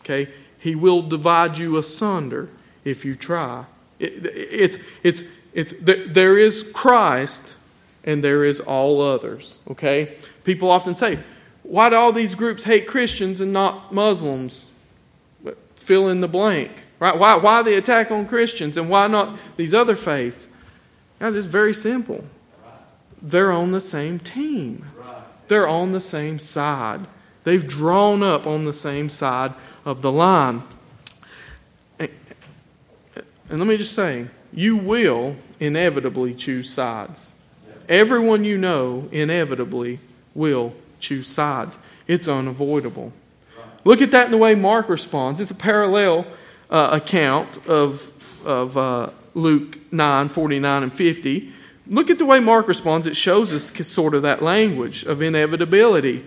Okay? 0.00 0.28
He 0.58 0.74
will 0.74 1.02
divide 1.02 1.58
you 1.58 1.76
asunder 1.76 2.48
if 2.84 3.04
you 3.04 3.14
try. 3.14 3.64
It, 3.98 4.26
it's, 4.26 4.78
it's, 5.02 5.24
it's, 5.52 5.74
there 5.80 6.38
is 6.38 6.70
Christ 6.74 7.54
and 8.04 8.22
there 8.22 8.44
is 8.44 8.60
all 8.60 9.00
others. 9.00 9.58
Okay? 9.70 10.16
People 10.44 10.70
often 10.70 10.94
say, 10.94 11.18
why 11.62 11.88
do 11.88 11.96
all 11.96 12.12
these 12.12 12.34
groups 12.34 12.64
hate 12.64 12.86
Christians 12.86 13.40
and 13.40 13.52
not 13.52 13.92
Muslims? 13.92 14.66
Fill 15.76 16.08
in 16.08 16.20
the 16.20 16.28
blank. 16.28 16.83
Right? 16.98 17.18
Why, 17.18 17.36
why 17.36 17.62
the 17.62 17.76
attack 17.76 18.10
on 18.10 18.26
Christians 18.26 18.76
and 18.76 18.88
why 18.88 19.06
not 19.06 19.36
these 19.56 19.74
other 19.74 19.96
faiths? 19.96 20.48
Guys, 21.18 21.34
it's 21.34 21.46
very 21.46 21.74
simple. 21.74 22.24
They're 23.20 23.52
on 23.52 23.72
the 23.72 23.80
same 23.80 24.18
team, 24.18 24.84
they're 25.48 25.68
on 25.68 25.92
the 25.92 26.00
same 26.00 26.38
side. 26.38 27.06
They've 27.44 27.66
drawn 27.66 28.22
up 28.22 28.46
on 28.46 28.64
the 28.64 28.72
same 28.72 29.10
side 29.10 29.52
of 29.84 30.00
the 30.00 30.10
line. 30.10 30.62
And, 31.98 32.08
and 33.50 33.58
let 33.58 33.68
me 33.68 33.76
just 33.76 33.92
say, 33.92 34.28
you 34.50 34.76
will 34.76 35.36
inevitably 35.60 36.32
choose 36.32 36.72
sides. 36.72 37.34
Everyone 37.86 38.44
you 38.44 38.56
know 38.56 39.10
inevitably 39.12 39.98
will 40.34 40.74
choose 41.00 41.28
sides. 41.28 41.78
It's 42.06 42.28
unavoidable. 42.28 43.12
Look 43.84 44.00
at 44.00 44.10
that 44.12 44.26
in 44.26 44.32
the 44.32 44.38
way 44.38 44.54
Mark 44.54 44.88
responds. 44.88 45.40
It's 45.40 45.50
a 45.50 45.54
parallel 45.54 46.26
uh, 46.70 46.90
account 46.92 47.66
of, 47.66 48.12
of 48.44 48.76
uh, 48.76 49.10
Luke 49.34 49.78
9 49.92 50.28
49 50.28 50.82
and 50.82 50.92
50, 50.92 51.52
look 51.86 52.10
at 52.10 52.18
the 52.18 52.26
way 52.26 52.40
Mark 52.40 52.68
responds. 52.68 53.06
It 53.06 53.16
shows 53.16 53.52
us 53.52 53.70
sort 53.86 54.14
of 54.14 54.22
that 54.22 54.42
language 54.42 55.04
of 55.04 55.22
inevitability. 55.22 56.24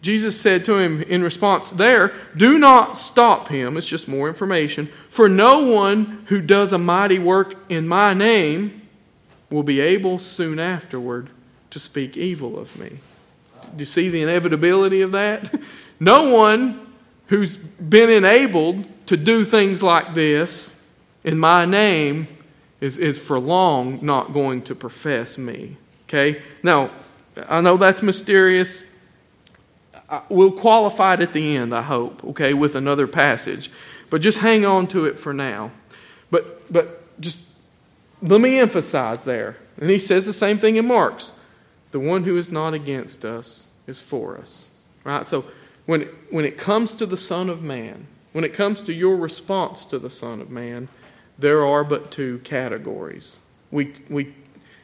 Jesus 0.00 0.40
said 0.40 0.64
to 0.66 0.78
him 0.78 1.02
in 1.02 1.22
response 1.22 1.72
there, 1.72 2.14
Do 2.36 2.58
not 2.58 2.96
stop 2.96 3.48
him. 3.48 3.76
It's 3.76 3.88
just 3.88 4.06
more 4.06 4.28
information. 4.28 4.86
For 5.08 5.28
no 5.28 5.64
one 5.64 6.24
who 6.26 6.40
does 6.40 6.72
a 6.72 6.78
mighty 6.78 7.18
work 7.18 7.56
in 7.68 7.88
my 7.88 8.14
name 8.14 8.82
will 9.50 9.64
be 9.64 9.80
able 9.80 10.18
soon 10.18 10.58
afterward 10.58 11.30
to 11.70 11.78
speak 11.78 12.16
evil 12.16 12.58
of 12.58 12.78
me. 12.78 12.98
Do 13.62 13.80
you 13.80 13.86
see 13.86 14.08
the 14.08 14.22
inevitability 14.22 15.00
of 15.00 15.12
that? 15.12 15.60
No 16.00 16.32
one 16.32 16.87
who's 17.28 17.56
been 17.56 18.10
enabled 18.10 18.84
to 19.06 19.16
do 19.16 19.44
things 19.44 19.82
like 19.82 20.14
this 20.14 20.82
in 21.24 21.38
my 21.38 21.64
name 21.64 22.26
is, 22.80 22.98
is 22.98 23.18
for 23.18 23.38
long 23.38 24.04
not 24.04 24.32
going 24.32 24.62
to 24.62 24.74
profess 24.74 25.38
me. 25.38 25.76
Okay? 26.04 26.42
Now, 26.62 26.90
I 27.48 27.60
know 27.60 27.76
that's 27.76 28.02
mysterious. 28.02 28.84
We'll 30.28 30.52
qualify 30.52 31.14
it 31.14 31.20
at 31.20 31.32
the 31.32 31.56
end, 31.56 31.74
I 31.74 31.82
hope, 31.82 32.24
okay, 32.24 32.54
with 32.54 32.74
another 32.74 33.06
passage. 33.06 33.70
But 34.10 34.22
just 34.22 34.38
hang 34.38 34.64
on 34.64 34.86
to 34.88 35.04
it 35.04 35.18
for 35.18 35.34
now. 35.34 35.70
But, 36.30 36.72
but 36.72 37.20
just 37.20 37.42
let 38.22 38.40
me 38.40 38.58
emphasize 38.58 39.24
there. 39.24 39.56
And 39.78 39.90
he 39.90 39.98
says 39.98 40.24
the 40.24 40.32
same 40.32 40.58
thing 40.58 40.76
in 40.76 40.86
Mark's. 40.86 41.34
The 41.90 42.00
one 42.00 42.24
who 42.24 42.36
is 42.36 42.50
not 42.50 42.74
against 42.74 43.24
us 43.24 43.66
is 43.86 44.00
for 44.00 44.38
us. 44.38 44.68
Right? 45.04 45.26
So 45.26 45.44
when, 45.88 46.02
when 46.28 46.44
it 46.44 46.58
comes 46.58 46.92
to 46.92 47.06
the 47.06 47.16
Son 47.16 47.48
of 47.48 47.62
Man, 47.62 48.08
when 48.32 48.44
it 48.44 48.52
comes 48.52 48.82
to 48.82 48.92
your 48.92 49.16
response 49.16 49.86
to 49.86 49.98
the 49.98 50.10
Son 50.10 50.42
of 50.42 50.50
Man, 50.50 50.88
there 51.38 51.64
are 51.64 51.82
but 51.82 52.10
two 52.10 52.40
categories. 52.44 53.38
We, 53.70 53.94
we, 54.10 54.34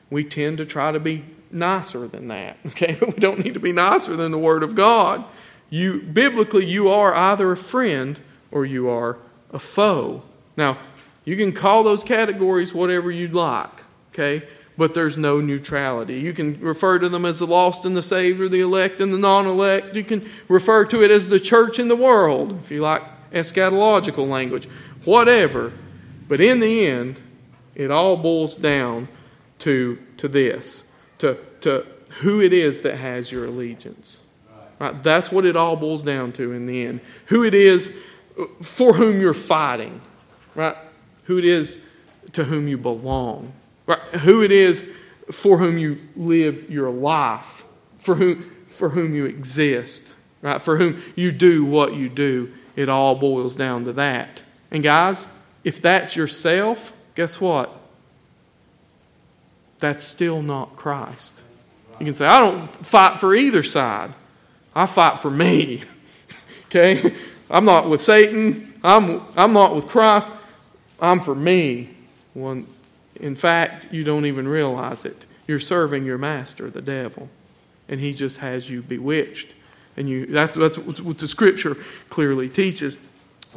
we 0.08 0.24
tend 0.24 0.56
to 0.56 0.64
try 0.64 0.92
to 0.92 0.98
be 0.98 1.26
nicer 1.50 2.08
than 2.08 2.28
that, 2.28 2.56
okay? 2.68 2.96
But 2.98 3.16
we 3.16 3.20
don't 3.20 3.44
need 3.44 3.52
to 3.52 3.60
be 3.60 3.70
nicer 3.70 4.16
than 4.16 4.32
the 4.32 4.38
Word 4.38 4.62
of 4.62 4.74
God. 4.74 5.26
You, 5.68 6.00
biblically, 6.00 6.64
you 6.64 6.88
are 6.88 7.14
either 7.14 7.52
a 7.52 7.56
friend 7.58 8.18
or 8.50 8.64
you 8.64 8.88
are 8.88 9.18
a 9.52 9.58
foe. 9.58 10.22
Now, 10.56 10.78
you 11.26 11.36
can 11.36 11.52
call 11.52 11.82
those 11.82 12.02
categories 12.02 12.72
whatever 12.72 13.10
you'd 13.10 13.34
like, 13.34 13.82
okay? 14.14 14.48
But 14.76 14.94
there's 14.94 15.16
no 15.16 15.40
neutrality. 15.40 16.18
You 16.18 16.32
can 16.32 16.58
refer 16.60 16.98
to 16.98 17.08
them 17.08 17.24
as 17.24 17.38
the 17.38 17.46
lost 17.46 17.84
and 17.84 17.96
the 17.96 18.02
saved, 18.02 18.40
or 18.40 18.48
the 18.48 18.60
elect 18.60 19.00
and 19.00 19.12
the 19.12 19.18
non 19.18 19.46
elect. 19.46 19.94
You 19.94 20.02
can 20.04 20.28
refer 20.48 20.84
to 20.86 21.02
it 21.02 21.10
as 21.10 21.28
the 21.28 21.38
church 21.38 21.78
and 21.78 21.90
the 21.90 21.96
world, 21.96 22.58
if 22.62 22.70
you 22.70 22.80
like 22.80 23.02
eschatological 23.32 24.28
language, 24.28 24.68
whatever. 25.04 25.72
But 26.26 26.40
in 26.40 26.60
the 26.60 26.86
end, 26.86 27.20
it 27.74 27.90
all 27.90 28.16
boils 28.16 28.56
down 28.56 29.08
to, 29.60 29.98
to 30.16 30.28
this 30.28 30.90
to, 31.18 31.38
to 31.60 31.86
who 32.20 32.40
it 32.40 32.52
is 32.52 32.82
that 32.82 32.96
has 32.96 33.32
your 33.32 33.46
allegiance. 33.46 34.22
Right? 34.78 35.02
That's 35.02 35.30
what 35.30 35.46
it 35.46 35.56
all 35.56 35.76
boils 35.76 36.02
down 36.02 36.32
to 36.32 36.52
in 36.52 36.66
the 36.66 36.84
end. 36.84 37.00
Who 37.26 37.44
it 37.44 37.54
is 37.54 37.96
for 38.60 38.94
whom 38.94 39.20
you're 39.20 39.34
fighting, 39.34 40.00
right? 40.54 40.76
Who 41.24 41.38
it 41.38 41.44
is 41.44 41.82
to 42.32 42.44
whom 42.44 42.68
you 42.68 42.76
belong, 42.76 43.52
right? 43.86 44.00
Who 44.22 44.42
it 44.42 44.52
is 44.52 44.88
for 45.30 45.58
whom 45.58 45.78
you 45.78 45.98
live 46.16 46.70
your 46.70 46.90
life, 46.90 47.64
for 47.98 48.14
whom, 48.14 48.50
for 48.66 48.90
whom 48.90 49.14
you 49.14 49.24
exist, 49.24 50.14
right? 50.42 50.60
For 50.60 50.76
whom 50.76 51.02
you 51.16 51.32
do 51.32 51.64
what 51.64 51.94
you 51.94 52.08
do 52.08 52.52
it 52.76 52.88
all 52.88 53.14
boils 53.14 53.56
down 53.56 53.84
to 53.84 53.92
that. 53.94 54.42
And 54.70 54.82
guys, 54.82 55.26
if 55.62 55.80
that's 55.80 56.16
yourself, 56.16 56.92
guess 57.14 57.40
what? 57.40 57.74
That's 59.78 60.02
still 60.02 60.42
not 60.42 60.76
Christ. 60.76 61.42
You 62.00 62.06
can 62.06 62.14
say, 62.14 62.26
I 62.26 62.40
don't 62.40 62.74
fight 62.84 63.18
for 63.18 63.34
either 63.34 63.62
side. 63.62 64.12
I 64.74 64.86
fight 64.86 65.20
for 65.20 65.30
me. 65.30 65.82
okay? 66.66 67.14
I'm 67.48 67.64
not 67.64 67.88
with 67.88 68.02
Satan. 68.02 68.74
I'm, 68.82 69.22
I'm 69.36 69.52
not 69.52 69.76
with 69.76 69.86
Christ. 69.88 70.28
I'm 71.00 71.20
for 71.20 71.34
me. 71.34 71.90
One, 72.32 72.66
in 73.16 73.34
fact, 73.34 73.88
you 73.90 74.04
don't 74.04 74.26
even 74.26 74.48
realize 74.48 75.04
it. 75.04 75.26
You're 75.46 75.60
serving 75.60 76.04
your 76.04 76.18
master, 76.18 76.70
the 76.70 76.82
devil, 76.82 77.28
and 77.88 78.00
he 78.00 78.12
just 78.12 78.38
has 78.38 78.70
you 78.70 78.82
bewitched. 78.82 79.54
And 79.96 80.08
you, 80.08 80.26
that's, 80.26 80.56
that's 80.56 80.78
what 80.78 81.18
the 81.18 81.28
scripture 81.28 81.76
clearly 82.10 82.48
teaches. 82.48 82.98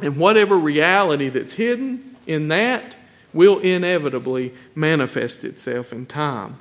And 0.00 0.16
whatever 0.16 0.56
reality 0.56 1.28
that's 1.28 1.54
hidden 1.54 2.16
in 2.26 2.48
that, 2.48 2.96
will 3.32 3.58
inevitably 3.58 4.54
manifest 4.74 5.44
itself 5.44 5.92
in 5.92 6.06
time. 6.06 6.56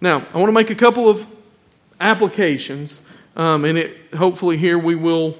Now, 0.00 0.26
I 0.32 0.38
want 0.38 0.48
to 0.48 0.52
make 0.52 0.70
a 0.70 0.74
couple 0.74 1.08
of 1.08 1.26
applications, 2.00 3.00
um, 3.36 3.64
and 3.64 3.78
it, 3.78 4.14
hopefully, 4.14 4.56
here 4.56 4.78
we 4.78 4.94
will 4.94 5.36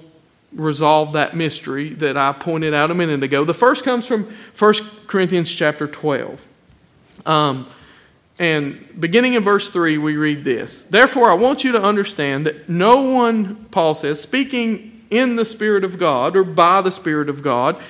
resolve 0.53 1.13
that 1.13 1.37
mystery 1.37 1.91
that 1.91 2.17
I 2.17 2.33
pointed 2.33 2.75
out 2.75 2.91
a 2.91 2.95
minute 2.95 3.23
ago. 3.23 3.45
The 3.45 3.55
first 3.55 3.85
comes 3.85 4.07
from 4.07 4.35
1 4.59 4.75
Corinthians 5.07 5.55
chapter 5.55 5.87
12. 5.87 6.45
Um, 7.27 7.69
and 8.39 8.89
beginning 8.99 9.35
in 9.35 9.43
verse 9.43 9.71
3, 9.71 9.99
we 9.99 10.17
read 10.17 10.45
this 10.45 10.83
Therefore, 10.83 11.31
I 11.31 11.35
want 11.35 11.65
you 11.65 11.73
to 11.73 11.83
understand 11.83 12.47
that 12.47 12.69
no 12.69 13.03
one, 13.03 13.67
Paul 13.67 13.95
says, 13.95 14.21
speaking 14.21 15.05
in 15.11 15.37
the 15.37 15.45
Spirit 15.45 15.85
of 15.85 15.99
God 15.99 16.37
or 16.37 16.45
by 16.45 16.81
the 16.81 16.93
Spirit 16.93 17.29
of 17.29 17.43
God, 17.43 17.81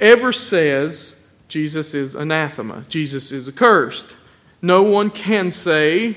ever 0.00 0.32
says 0.32 1.20
Jesus 1.48 1.94
is 1.94 2.14
anathema, 2.14 2.84
Jesus 2.88 3.32
is 3.32 3.48
accursed. 3.48 4.16
No 4.62 4.82
one 4.82 5.10
can 5.10 5.50
say, 5.50 6.16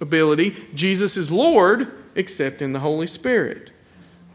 ability, 0.00 0.66
Jesus 0.74 1.16
is 1.16 1.30
Lord, 1.30 1.92
except 2.14 2.60
in 2.60 2.72
the 2.72 2.80
Holy 2.80 3.06
Spirit. 3.06 3.70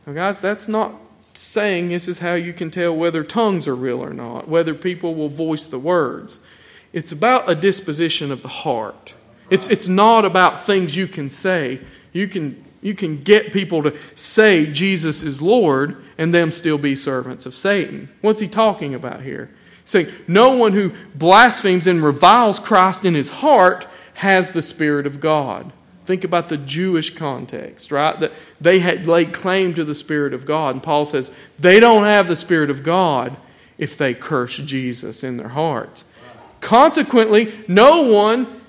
Now, 0.06 0.14
guys, 0.14 0.40
that's 0.40 0.68
not 0.68 0.96
saying 1.34 1.90
this 1.90 2.08
is 2.08 2.20
how 2.20 2.36
you 2.36 2.54
can 2.54 2.70
tell 2.70 2.96
whether 2.96 3.24
tongues 3.24 3.68
are 3.68 3.76
real 3.76 4.04
or 4.04 4.14
not, 4.14 4.48
whether 4.48 4.74
people 4.74 5.16
will 5.16 5.30
voice 5.30 5.68
the 5.68 5.80
words. 5.80 6.40
It's 6.94 7.12
about 7.12 7.50
a 7.50 7.56
disposition 7.56 8.32
of 8.32 8.44
the 8.44 8.48
heart. 8.48 9.16
It's, 9.50 9.68
it's 9.68 9.88
not 9.88 10.26
about 10.26 10.64
things 10.64 10.96
you 10.96 11.08
can 11.08 11.30
say. 11.30 11.82
You 12.14 12.28
can, 12.28 12.64
you 12.82 12.94
can 12.94 13.24
get 13.24 13.52
people 13.52 13.84
to 13.84 13.98
say 14.16 14.72
Jesus 14.72 15.24
is 15.24 15.42
Lord 15.42 16.04
and 16.18 16.34
them 16.34 16.52
still 16.52 16.78
be 16.78 16.96
servants 16.96 17.46
of 17.46 17.56
Satan. 17.56 18.10
What's 18.22 18.40
he 18.40 18.48
talking 18.48 18.94
about 18.94 19.22
here? 19.22 19.50
He's 19.82 19.90
saying, 19.90 20.12
No 20.28 20.56
one 20.56 20.74
who 20.74 20.94
blasphemes 21.16 21.88
and 21.88 22.04
reviles 22.04 22.60
Christ 22.60 23.04
in 23.04 23.16
his 23.16 23.30
heart 23.30 23.88
has 24.16 24.52
the 24.52 24.62
Spirit 24.62 25.08
of 25.08 25.20
God. 25.20 25.74
Think 26.06 26.24
about 26.24 26.50
the 26.50 26.58
Jewish 26.58 27.16
context, 27.16 27.92
right? 27.92 28.20
That 28.20 28.34
they 28.60 28.80
had 28.80 29.08
laid 29.08 29.34
claim 29.34 29.74
to 29.74 29.84
the 29.84 29.96
Spirit 29.96 30.34
of 30.34 30.46
God. 30.46 30.76
And 30.76 30.84
Paul 30.84 31.06
says 31.06 31.32
they 31.58 31.80
don't 31.80 32.04
have 32.04 32.28
the 32.28 32.36
Spirit 32.36 32.70
of 32.70 32.84
God 32.84 33.38
if 33.78 33.98
they 33.98 34.14
curse 34.14 34.58
Jesus 34.58 35.24
in 35.24 35.38
their 35.38 35.50
hearts. 35.50 36.06
Consequently, 36.64 37.54
no 37.68 38.04
one 38.04 38.62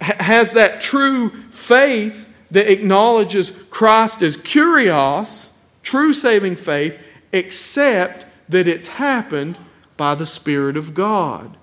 has 0.00 0.52
that 0.52 0.80
true 0.80 1.28
faith 1.50 2.26
that 2.50 2.72
acknowledges 2.72 3.52
Christ 3.68 4.22
as 4.22 4.38
kurios, 4.38 5.50
true 5.82 6.14
saving 6.14 6.56
faith, 6.56 6.98
except 7.30 8.24
that 8.48 8.66
it's 8.66 8.88
happened 8.88 9.58
by 9.98 10.14
the 10.14 10.24
Spirit 10.24 10.78
of 10.78 10.94
God. 10.94 11.58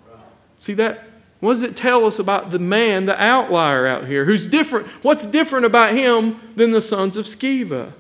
See 0.60 0.76
that? 0.76 1.06
What 1.40 1.54
does 1.54 1.64
it 1.64 1.76
tell 1.76 2.06
us 2.06 2.20
about 2.20 2.52
the 2.52 2.60
man, 2.60 3.08
the 3.08 3.20
outlier 3.20 3.88
out 3.88 4.06
here, 4.06 4.26
who's 4.26 4.46
different? 4.46 4.86
What's 5.04 5.26
different 5.26 5.66
about 5.66 5.96
him 5.96 6.40
than 6.56 6.70
the 6.70 6.82
sons 6.82 7.18
of 7.18 7.26
Sceva? 7.26 7.94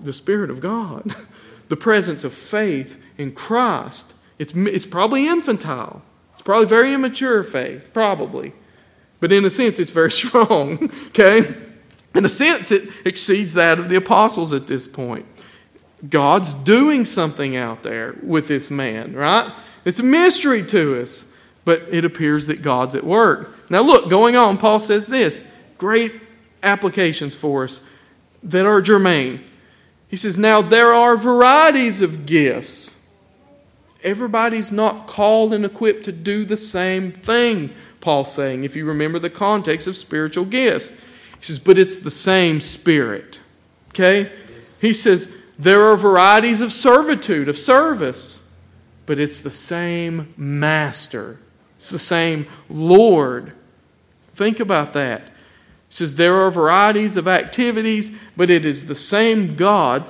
The 0.00 0.12
Spirit 0.12 0.50
of 0.50 0.60
God, 0.60 1.14
the 1.68 1.76
presence 1.76 2.24
of 2.24 2.34
faith 2.34 3.00
in 3.16 3.30
Christ. 3.30 4.14
It's, 4.40 4.52
it's 4.54 4.86
probably 4.86 5.28
infantile. 5.28 6.02
It's 6.32 6.42
probably 6.42 6.66
very 6.66 6.92
immature 6.92 7.44
faith, 7.44 7.92
probably. 7.92 8.52
But 9.20 9.30
in 9.30 9.44
a 9.44 9.50
sense, 9.50 9.78
it's 9.78 9.92
very 9.92 10.10
strong, 10.22 10.90
okay? 11.08 11.54
In 12.14 12.24
a 12.24 12.28
sense, 12.28 12.72
it 12.72 12.88
exceeds 13.04 13.54
that 13.54 13.78
of 13.78 13.88
the 13.88 13.96
apostles 13.96 14.52
at 14.52 14.66
this 14.66 14.88
point. 14.88 15.26
God's 16.08 16.54
doing 16.54 17.04
something 17.04 17.54
out 17.54 17.84
there 17.84 18.16
with 18.22 18.48
this 18.48 18.68
man, 18.68 19.12
right? 19.12 19.52
It's 19.84 20.00
a 20.00 20.02
mystery 20.02 20.64
to 20.66 21.00
us 21.00 21.26
but 21.64 21.82
it 21.90 22.04
appears 22.04 22.46
that 22.46 22.62
God's 22.62 22.94
at 22.94 23.04
work. 23.04 23.70
Now, 23.70 23.82
look, 23.82 24.08
going 24.10 24.36
on, 24.36 24.58
Paul 24.58 24.78
says 24.78 25.06
this 25.06 25.44
great 25.78 26.12
applications 26.62 27.34
for 27.34 27.64
us 27.64 27.82
that 28.42 28.66
are 28.66 28.80
germane. 28.80 29.44
He 30.08 30.16
says, 30.16 30.36
Now 30.36 30.62
there 30.62 30.92
are 30.92 31.16
varieties 31.16 32.02
of 32.02 32.26
gifts. 32.26 32.96
Everybody's 34.02 34.72
not 34.72 35.06
called 35.06 35.52
and 35.52 35.64
equipped 35.64 36.04
to 36.04 36.12
do 36.12 36.44
the 36.44 36.56
same 36.56 37.12
thing, 37.12 37.70
Paul's 38.00 38.32
saying, 38.32 38.64
if 38.64 38.74
you 38.74 38.84
remember 38.84 39.18
the 39.18 39.30
context 39.30 39.86
of 39.86 39.96
spiritual 39.96 40.46
gifts. 40.46 40.90
He 40.90 41.44
says, 41.44 41.58
But 41.58 41.78
it's 41.78 41.98
the 41.98 42.10
same 42.10 42.60
Spirit. 42.60 43.40
Okay? 43.90 44.32
He 44.80 44.92
says, 44.92 45.30
There 45.58 45.82
are 45.82 45.96
varieties 45.96 46.60
of 46.60 46.72
servitude, 46.72 47.48
of 47.48 47.58
service, 47.58 48.48
but 49.06 49.18
it's 49.18 49.40
the 49.40 49.50
same 49.50 50.32
Master. 50.36 51.38
It's 51.76 51.90
the 51.90 51.98
same 51.98 52.46
Lord. 52.68 53.52
Think 54.28 54.60
about 54.60 54.92
that. 54.94 55.22
It 55.22 55.94
says 55.94 56.14
there 56.14 56.36
are 56.36 56.50
varieties 56.50 57.16
of 57.16 57.26
activities, 57.26 58.12
but 58.36 58.48
it 58.48 58.64
is 58.64 58.86
the 58.86 58.94
same 58.94 59.56
God 59.56 60.04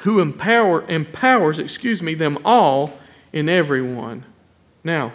who 0.00 0.20
empower, 0.20 0.86
empowers, 0.88 1.58
excuse 1.58 2.02
me, 2.02 2.14
them 2.14 2.38
all 2.44 2.98
in 3.32 3.48
everyone. 3.48 4.24
Now, 4.84 5.12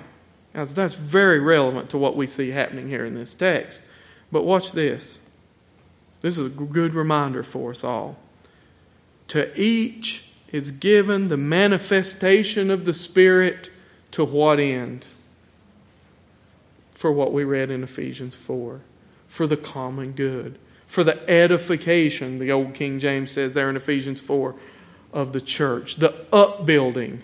that's 0.53 0.93
very 0.93 1.39
relevant 1.39 1.89
to 1.91 1.97
what 1.97 2.15
we 2.15 2.27
see 2.27 2.49
happening 2.49 2.89
here 2.89 3.05
in 3.05 3.15
this 3.15 3.35
text. 3.35 3.83
But 4.31 4.45
watch 4.45 4.71
this. 4.71 5.19
This 6.21 6.37
is 6.37 6.47
a 6.47 6.49
good 6.49 6.93
reminder 6.93 7.43
for 7.43 7.71
us 7.71 7.83
all. 7.83 8.17
To 9.29 9.57
each 9.59 10.29
is 10.51 10.71
given 10.71 11.29
the 11.29 11.37
manifestation 11.37 12.69
of 12.69 12.85
the 12.85 12.93
Spirit 12.93 13.69
to 14.11 14.25
what 14.25 14.59
end? 14.59 15.07
for 17.01 17.11
what 17.11 17.33
we 17.33 17.43
read 17.43 17.71
in 17.71 17.83
Ephesians 17.83 18.35
4 18.35 18.79
for 19.27 19.47
the 19.47 19.57
common 19.57 20.11
good, 20.11 20.59
for 20.85 21.03
the 21.03 21.27
edification, 21.27 22.37
the 22.37 22.51
old 22.51 22.75
King 22.75 22.99
James 22.99 23.31
says 23.31 23.55
there 23.55 23.71
in 23.71 23.75
Ephesians 23.75 24.21
4, 24.21 24.53
of 25.11 25.33
the 25.33 25.41
church, 25.41 25.95
the 25.95 26.13
upbuilding 26.31 27.23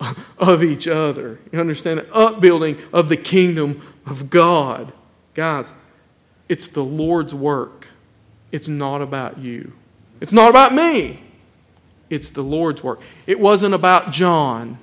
of 0.38 0.62
each 0.62 0.88
other. 0.88 1.38
You 1.52 1.60
understand? 1.60 2.06
Upbuilding 2.12 2.78
of 2.92 3.08
the 3.08 3.16
kingdom 3.16 3.82
of 4.06 4.30
God. 4.30 4.92
Guys, 5.34 5.72
it's 6.48 6.66
the 6.68 6.84
Lord's 6.84 7.34
work. 7.34 7.88
It's 8.50 8.68
not 8.68 9.02
about 9.02 9.38
you. 9.38 9.72
It's 10.20 10.32
not 10.32 10.50
about 10.50 10.74
me. 10.74 11.22
It's 12.08 12.28
the 12.28 12.42
Lord's 12.42 12.82
work. 12.82 13.00
It 13.26 13.38
wasn't 13.38 13.74
about 13.74 14.10
John. 14.10 14.78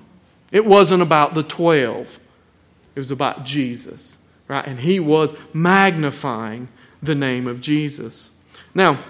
It 0.51 0.65
wasn't 0.65 1.01
about 1.01 1.33
the 1.33 1.43
12. 1.43 2.19
It 2.95 2.99
was 2.99 3.11
about 3.11 3.43
Jesus, 3.43 4.17
right? 4.47 4.65
And 4.65 4.79
he 4.79 4.99
was 4.99 5.33
magnifying 5.53 6.69
the 7.03 7.15
name 7.15 7.47
of 7.47 7.59
Jesus. 7.59 8.31
Now, 8.73 9.03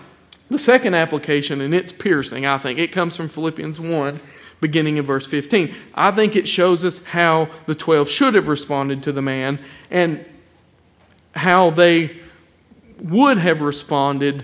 the 0.50 0.58
second 0.58 0.96
application, 0.96 1.62
and 1.62 1.74
it's 1.74 1.92
piercing, 1.92 2.46
I 2.46 2.58
think, 2.58 2.80
it 2.80 2.92
comes 2.92 3.16
from 3.16 3.30
Philippians 3.30 3.80
1, 3.80 4.20
beginning 4.60 4.98
in 4.98 5.06
verse 5.06 5.28
15. 5.28 5.74
I 5.94 6.12
think 6.12 6.36
it 6.36 6.48
shows 6.48 6.84
us 6.84 7.04
how 7.04 7.50
the 7.66 7.76
12 7.76 8.10
should 8.10 8.34
have 8.36 8.48
responded 8.48 9.04
to 9.04 9.12
the 9.12 9.22
man 9.22 9.60
and 9.92 10.26
how 11.36 11.70
they 11.70 12.18
would 13.00 13.38
have 13.38 13.62
responded 13.62 14.44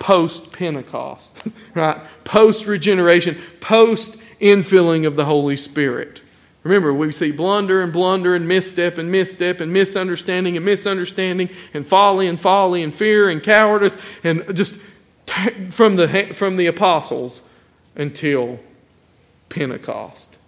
post 0.00 0.52
Pentecost, 0.52 1.42
right? 1.74 2.00
Post 2.24 2.66
regeneration, 2.66 3.36
post 3.60 4.20
infilling 4.40 5.06
of 5.06 5.16
the 5.16 5.24
Holy 5.24 5.56
Spirit. 5.56 6.22
Remember, 6.64 6.92
we 6.92 7.10
see 7.12 7.32
blunder 7.32 7.82
and 7.82 7.92
blunder 7.92 8.34
and 8.34 8.46
misstep 8.46 8.98
and 8.98 9.10
misstep 9.10 9.60
and 9.60 9.72
misunderstanding 9.72 10.56
and 10.56 10.64
misunderstanding 10.64 11.50
and 11.74 11.84
folly 11.84 12.28
and 12.28 12.40
folly 12.40 12.82
and 12.82 12.94
fear 12.94 13.28
and 13.28 13.42
cowardice 13.42 13.96
and 14.22 14.56
just 14.56 14.78
from 15.70 15.96
the, 15.96 16.32
from 16.34 16.56
the 16.56 16.66
apostles 16.66 17.42
until 17.96 18.60
Pentecost. 19.52 20.38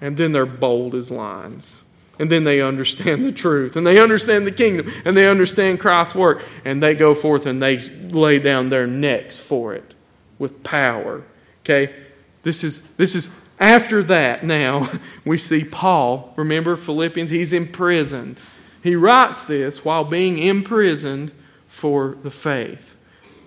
And 0.00 0.16
then 0.16 0.32
they're 0.32 0.46
bold 0.46 0.94
as 0.94 1.10
lions. 1.10 1.82
And 2.18 2.30
then 2.30 2.44
they 2.44 2.60
understand 2.60 3.24
the 3.24 3.30
truth 3.30 3.76
and 3.76 3.86
they 3.86 4.00
understand 4.00 4.44
the 4.44 4.52
kingdom 4.52 4.92
and 5.04 5.16
they 5.16 5.28
understand 5.28 5.78
Christ's 5.78 6.16
work 6.16 6.44
and 6.64 6.82
they 6.82 6.94
go 6.94 7.14
forth 7.14 7.46
and 7.46 7.62
they 7.62 7.78
lay 7.78 8.40
down 8.40 8.70
their 8.70 8.88
necks 8.88 9.38
for 9.38 9.72
it 9.72 9.94
with 10.36 10.64
power. 10.64 11.22
Okay? 11.62 11.94
This 12.42 12.64
is, 12.64 12.80
this 12.96 13.14
is 13.14 13.30
after 13.60 14.02
that, 14.04 14.44
now, 14.44 14.90
we 15.24 15.38
see 15.38 15.64
Paul. 15.64 16.32
Remember 16.36 16.76
Philippians? 16.76 17.30
He's 17.30 17.52
imprisoned. 17.52 18.40
He 18.82 18.96
writes 18.96 19.44
this 19.44 19.84
while 19.84 20.04
being 20.04 20.38
imprisoned 20.38 21.32
for 21.66 22.16
the 22.22 22.30
faith. 22.30 22.96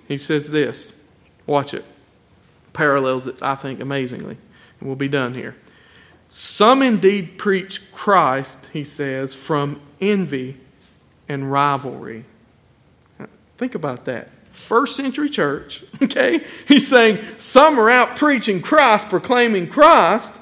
He 0.08 0.18
says 0.18 0.52
this. 0.52 0.94
Watch 1.46 1.74
it. 1.74 1.84
Parallels 2.74 3.28
it, 3.28 3.36
I 3.42 3.56
think, 3.56 3.82
amazingly. 3.82 4.38
We'll 4.82 4.96
be 4.96 5.08
done 5.08 5.34
here. 5.34 5.56
Some 6.30 6.82
indeed 6.82 7.38
preach 7.38 7.92
Christ, 7.92 8.70
he 8.74 8.84
says, 8.84 9.36
from 9.36 9.82
envy 10.00 10.58
and 11.28 11.52
rivalry. 11.52 12.26
Think 13.58 13.76
about 13.76 14.06
that 14.06 14.30
first 14.52 14.96
century 14.96 15.30
church, 15.30 15.84
okay? 16.02 16.44
He's 16.68 16.88
saying 16.88 17.20
some 17.38 17.80
are 17.80 17.90
out 17.90 18.16
preaching 18.16 18.62
Christ, 18.62 19.10
proclaiming 19.10 19.68
Christ, 19.68 20.36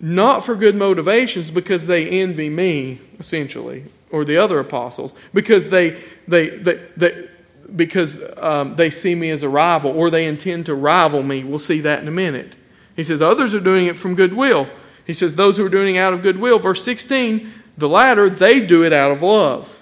not 0.00 0.44
for 0.44 0.54
good 0.54 0.76
motivations 0.76 1.50
because 1.50 1.86
they 1.86 2.08
envy 2.08 2.48
me, 2.48 3.00
essentially, 3.18 3.84
or 4.10 4.24
the 4.24 4.36
other 4.36 4.58
apostles, 4.58 5.14
because 5.34 5.68
they, 5.68 6.00
they, 6.26 6.48
they, 6.48 6.80
they 6.96 7.28
because 7.74 8.22
um, 8.38 8.76
they 8.76 8.88
see 8.88 9.14
me 9.14 9.28
as 9.30 9.42
a 9.42 9.48
rival 9.48 9.90
or 9.90 10.08
they 10.08 10.24
intend 10.24 10.64
to 10.66 10.74
rival 10.74 11.22
me. 11.22 11.44
We'll 11.44 11.58
see 11.58 11.80
that 11.82 12.00
in 12.00 12.08
a 12.08 12.12
minute. 12.12 12.56
He 12.98 13.04
says, 13.04 13.22
Others 13.22 13.54
are 13.54 13.60
doing 13.60 13.86
it 13.86 13.96
from 13.96 14.16
goodwill. 14.16 14.68
He 15.06 15.12
says, 15.12 15.36
Those 15.36 15.56
who 15.56 15.64
are 15.64 15.68
doing 15.68 15.94
it 15.94 16.00
out 16.00 16.12
of 16.12 16.20
goodwill. 16.20 16.58
Verse 16.58 16.84
16, 16.84 17.48
the 17.76 17.88
latter, 17.88 18.28
they 18.28 18.58
do 18.58 18.84
it 18.84 18.92
out 18.92 19.12
of 19.12 19.22
love. 19.22 19.80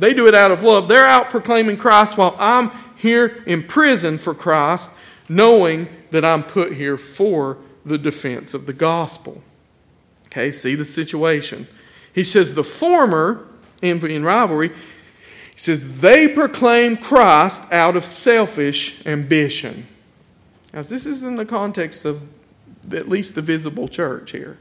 They 0.00 0.12
do 0.12 0.26
it 0.26 0.34
out 0.34 0.50
of 0.50 0.64
love. 0.64 0.88
They're 0.88 1.06
out 1.06 1.30
proclaiming 1.30 1.76
Christ 1.76 2.18
while 2.18 2.34
I'm 2.40 2.72
here 2.96 3.44
in 3.46 3.62
prison 3.62 4.18
for 4.18 4.34
Christ, 4.34 4.90
knowing 5.28 5.86
that 6.10 6.24
I'm 6.24 6.42
put 6.42 6.72
here 6.72 6.96
for 6.96 7.58
the 7.84 7.98
defense 7.98 8.52
of 8.52 8.66
the 8.66 8.72
gospel. 8.72 9.44
Okay, 10.26 10.50
see 10.50 10.74
the 10.74 10.84
situation. 10.84 11.68
He 12.12 12.24
says, 12.24 12.54
The 12.54 12.64
former, 12.64 13.46
envy 13.80 14.16
and 14.16 14.24
rivalry, 14.24 14.70
he 14.70 15.60
says, 15.60 16.00
they 16.00 16.26
proclaim 16.26 16.96
Christ 16.96 17.62
out 17.70 17.94
of 17.94 18.04
selfish 18.04 19.06
ambition. 19.06 19.86
Now, 20.74 20.82
this 20.82 21.06
is 21.06 21.22
in 21.22 21.36
the 21.36 21.46
context 21.46 22.04
of 22.04 22.22
at 22.92 23.08
least 23.08 23.34
the 23.34 23.42
visible 23.42 23.88
church 23.88 24.32
here. 24.32 24.58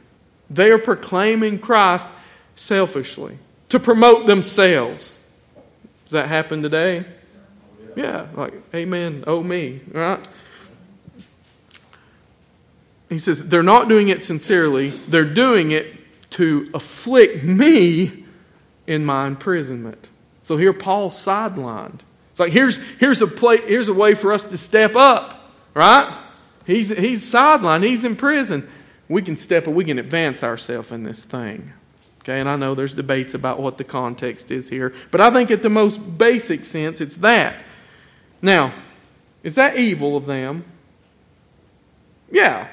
They 0.50 0.72
are 0.72 0.78
proclaiming 0.78 1.60
Christ 1.60 2.10
selfishly 2.56 3.38
to 3.70 3.80
promote 3.80 4.28
themselves. 4.28 5.18
Does 6.06 6.14
that 6.14 6.28
happen 6.28 6.62
today? 6.62 7.06
Yeah, 7.96 8.28
like, 8.36 8.54
amen, 8.74 9.24
oh 9.26 9.42
me, 9.42 9.82
right? 9.92 10.26
He 13.10 13.20
says, 13.20 13.48
they're 13.48 13.64
not 13.64 13.88
doing 13.88 14.10
it 14.10 14.22
sincerely, 14.22 14.90
they're 14.90 15.24
doing 15.24 15.72
it 15.72 15.94
to 16.32 16.70
afflict 16.74 17.44
me 17.44 18.26
in 18.88 19.06
my 19.06 19.28
imprisonment. 19.28 20.10
So 20.44 20.58
here 20.58 20.74
Paul's 20.74 21.16
sidelined. 21.16 22.02
It's 22.32 22.40
like 22.40 22.52
here's 22.52 22.78
here's 23.00 23.22
a 23.22 23.28
play, 23.28 23.58
here's 23.58 23.88
a 23.88 23.94
way 23.94 24.14
for 24.14 24.34
us 24.34 24.44
to 24.46 24.58
step 24.58 24.96
up, 24.96 25.54
right? 25.74 26.14
He's 26.66 26.90
he's 26.90 27.24
sidelined, 27.24 27.86
he's 27.86 28.04
in 28.04 28.16
prison. 28.16 28.68
We 29.08 29.22
can 29.22 29.36
step 29.36 29.68
we 29.68 29.86
can 29.86 30.00
advance 30.00 30.44
ourselves 30.44 30.92
in 30.92 31.04
this 31.04 31.24
thing. 31.24 31.74
Okay, 32.22 32.40
and 32.40 32.50
I 32.50 32.56
know 32.56 32.74
there's 32.74 32.96
debates 32.96 33.36
about 33.36 33.60
what 33.60 33.78
the 33.78 33.84
context 33.84 34.50
is 34.50 34.70
here, 34.70 34.94
but 35.12 35.22
I 35.22 35.30
think 35.30 35.52
at 35.52 35.62
the 35.62 35.70
most 35.70 36.18
basic 36.18 36.66
sense, 36.66 37.00
it's 37.00 37.18
that. 37.18 37.56
Now, 38.42 38.74
is 39.44 39.54
that 39.56 39.78
evil 39.78 40.18
of 40.18 40.26
them? 40.26 40.66
Yeah, 42.32 42.68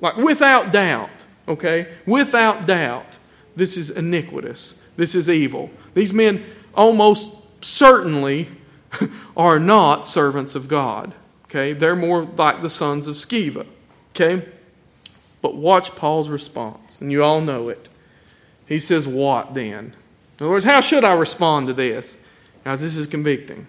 like 0.00 0.16
without 0.16 0.72
doubt, 0.72 1.24
okay? 1.46 1.94
Without 2.04 2.66
doubt, 2.66 3.18
this 3.54 3.76
is 3.76 3.90
iniquitous. 3.90 4.82
This 4.96 5.14
is 5.14 5.28
evil. 5.28 5.70
These 5.94 6.12
men 6.12 6.44
almost 6.74 7.32
certainly 7.60 8.48
are 9.36 9.60
not 9.60 10.08
servants 10.08 10.56
of 10.56 10.66
God. 10.66 11.14
Okay? 11.48 11.72
They're 11.72 11.96
more 11.96 12.24
like 12.24 12.62
the 12.62 12.70
sons 12.70 13.06
of 13.06 13.16
Sceva. 13.16 13.66
Okay? 14.10 14.46
But 15.42 15.56
watch 15.56 15.94
Paul's 15.94 16.28
response, 16.28 17.00
and 17.00 17.12
you 17.12 17.22
all 17.22 17.40
know 17.40 17.68
it. 17.68 17.88
He 18.66 18.78
says, 18.78 19.06
What 19.06 19.54
then? 19.54 19.94
In 20.38 20.44
other 20.44 20.50
words, 20.50 20.64
how 20.64 20.80
should 20.80 21.04
I 21.04 21.14
respond 21.14 21.68
to 21.68 21.72
this? 21.72 22.18
Guys, 22.64 22.80
this 22.80 22.96
is 22.96 23.06
convicting. 23.06 23.66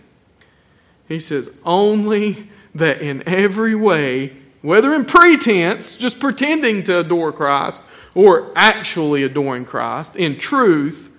He 1.07 1.19
says, 1.19 1.51
Only 1.63 2.49
that 2.73 3.01
in 3.01 3.23
every 3.28 3.75
way, 3.75 4.38
whether 4.61 4.93
in 4.93 5.05
pretense, 5.05 5.97
just 5.97 6.19
pretending 6.19 6.84
to 6.84 6.99
adore 6.99 7.32
Christ, 7.32 7.84
or 8.15 8.51
actually 8.55 9.23
adoring 9.23 9.65
Christ, 9.65 10.15
in 10.15 10.38
truth, 10.38 11.11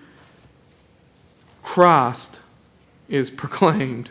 Christ 1.63 2.41
is 3.09 3.31
proclaimed. 3.31 4.11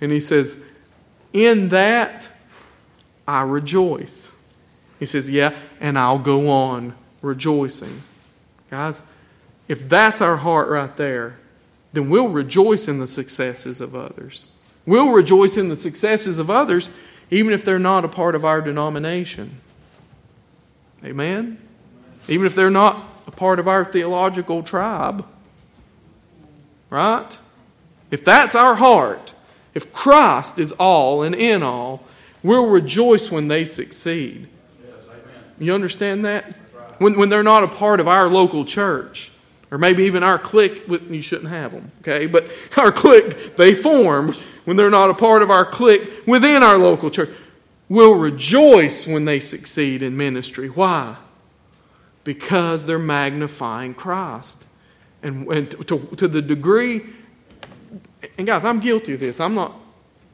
And 0.00 0.12
he 0.12 0.20
says, 0.20 0.62
In 1.32 1.68
that 1.68 2.28
I 3.26 3.42
rejoice. 3.42 4.32
He 4.98 5.04
says, 5.04 5.28
Yeah, 5.28 5.54
and 5.80 5.98
I'll 5.98 6.18
go 6.18 6.48
on 6.48 6.94
rejoicing. 7.22 8.02
Guys, 8.70 9.02
if 9.68 9.88
that's 9.88 10.20
our 10.20 10.38
heart 10.38 10.68
right 10.68 10.96
there, 10.96 11.38
then 11.92 12.08
we'll 12.08 12.28
rejoice 12.28 12.88
in 12.88 12.98
the 12.98 13.06
successes 13.06 13.80
of 13.80 13.94
others. 13.94 14.48
We'll 14.86 15.10
rejoice 15.10 15.56
in 15.56 15.68
the 15.68 15.76
successes 15.76 16.38
of 16.38 16.50
others, 16.50 16.88
even 17.30 17.52
if 17.52 17.64
they're 17.64 17.78
not 17.78 18.04
a 18.04 18.08
part 18.08 18.34
of 18.34 18.44
our 18.44 18.60
denomination. 18.60 19.60
Amen? 21.04 21.58
Even 22.28 22.46
if 22.46 22.54
they're 22.54 22.70
not 22.70 23.06
a 23.26 23.30
part 23.30 23.58
of 23.58 23.68
our 23.68 23.84
theological 23.84 24.62
tribe. 24.62 25.24
Right? 26.90 27.38
If 28.10 28.24
that's 28.24 28.54
our 28.54 28.76
heart, 28.76 29.34
if 29.78 29.92
Christ 29.92 30.58
is 30.58 30.72
all 30.72 31.22
and 31.22 31.36
in 31.36 31.62
all, 31.62 32.02
we'll 32.42 32.66
rejoice 32.66 33.30
when 33.30 33.46
they 33.46 33.64
succeed. 33.64 34.48
you 35.60 35.72
understand 35.72 36.24
that? 36.24 36.44
When, 36.98 37.16
when 37.16 37.28
they're 37.28 37.44
not 37.44 37.62
a 37.62 37.68
part 37.68 38.00
of 38.00 38.08
our 38.08 38.26
local 38.28 38.64
church, 38.64 39.30
or 39.70 39.78
maybe 39.78 40.02
even 40.02 40.24
our 40.24 40.36
clique, 40.36 40.82
you 40.88 41.20
shouldn't 41.20 41.50
have 41.50 41.70
them, 41.70 41.92
okay? 42.00 42.26
But 42.26 42.50
our 42.76 42.90
clique, 42.90 43.54
they 43.54 43.72
form 43.72 44.34
when 44.64 44.76
they're 44.76 44.90
not 44.90 45.10
a 45.10 45.14
part 45.14 45.42
of 45.42 45.50
our 45.50 45.64
clique 45.64 46.26
within 46.26 46.64
our 46.64 46.76
local 46.76 47.08
church. 47.08 47.30
We'll 47.88 48.16
rejoice 48.16 49.06
when 49.06 49.26
they 49.26 49.38
succeed 49.38 50.02
in 50.02 50.16
ministry. 50.16 50.68
Why? 50.68 51.18
Because 52.24 52.84
they're 52.84 52.98
magnifying 52.98 53.94
Christ. 53.94 54.64
And, 55.22 55.46
and 55.46 55.70
to, 55.70 55.98
to 56.16 56.26
the 56.26 56.42
degree, 56.42 57.06
and 58.36 58.46
guys, 58.46 58.64
I'm 58.64 58.80
guilty 58.80 59.14
of 59.14 59.20
this. 59.20 59.40
I'm 59.40 59.54
not 59.54 59.72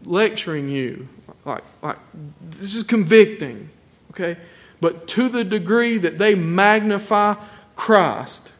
lecturing 0.04 0.68
you. 0.68 1.08
Like, 1.44 1.64
like 1.82 1.98
this 2.42 2.74
is 2.74 2.82
convicting, 2.82 3.70
okay? 4.10 4.36
But 4.80 5.06
to 5.08 5.28
the 5.28 5.44
degree 5.44 5.98
that 5.98 6.18
they 6.18 6.34
magnify 6.34 7.36
Christ, 7.76 8.52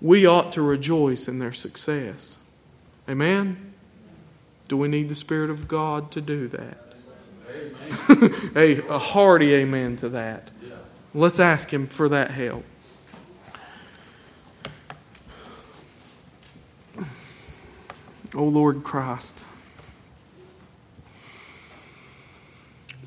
we 0.00 0.26
ought 0.26 0.52
to 0.52 0.62
rejoice 0.62 1.28
in 1.28 1.38
their 1.38 1.52
success. 1.52 2.38
Amen? 3.08 3.72
Do 4.68 4.76
we 4.76 4.88
need 4.88 5.08
the 5.08 5.14
Spirit 5.14 5.50
of 5.50 5.68
God 5.68 6.10
to 6.12 6.20
do 6.20 6.48
that? 6.48 6.78
a, 8.56 8.78
a 8.88 8.98
hearty 8.98 9.54
amen 9.54 9.96
to 9.96 10.08
that. 10.10 10.50
Let's 11.12 11.40
ask 11.40 11.72
Him 11.72 11.88
for 11.88 12.08
that 12.08 12.30
help. 12.30 12.64
O 18.32 18.44
Lord 18.44 18.84
Christ, 18.84 19.44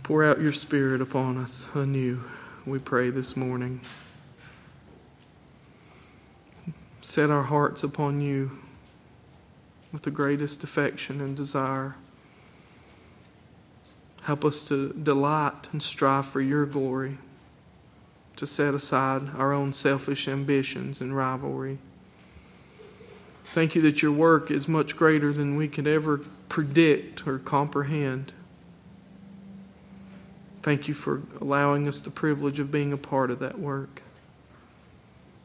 pour 0.04 0.22
out 0.22 0.42
your 0.42 0.52
Spirit 0.52 1.00
upon 1.00 1.38
us 1.38 1.66
anew, 1.74 2.26
we 2.66 2.78
pray 2.78 3.10
this 3.10 3.38
morning. 3.38 3.80
Set 7.00 7.30
our 7.30 7.44
hearts 7.44 7.84
upon 7.84 8.20
you 8.20 8.52
with 9.94 10.02
the 10.02 10.12
greatest 10.12 10.62
affection 10.62 11.22
and 11.22 11.38
desire. 11.38 11.96
Help 14.24 14.44
us 14.44 14.62
to 14.64 14.92
delight 14.92 15.70
and 15.72 15.82
strive 15.82 16.26
for 16.26 16.42
your 16.42 16.66
glory, 16.66 17.18
to 18.36 18.46
set 18.46 18.74
aside 18.74 19.30
our 19.38 19.54
own 19.54 19.72
selfish 19.72 20.28
ambitions 20.28 21.00
and 21.00 21.16
rivalry. 21.16 21.78
Thank 23.54 23.76
you 23.76 23.84
that 23.84 24.02
your 24.02 24.12
work 24.12 24.50
is 24.50 24.68
much 24.68 24.96
greater 24.96 25.32
than 25.32 25.56
we 25.56 25.68
could 25.68 25.86
ever 25.86 26.18
predict 26.50 27.28
or 27.28 27.38
comprehend. 27.38 28.34
Thank 30.64 30.88
you 30.88 30.96
for 30.96 31.22
allowing 31.40 31.88
us 31.88 32.02
the 32.02 32.10
privilege 32.10 32.58
of 32.58 32.72
being 32.72 32.92
a 32.92 32.98
part 32.98 33.30
of 33.30 33.38
that 33.38 33.60
work. 33.60 34.02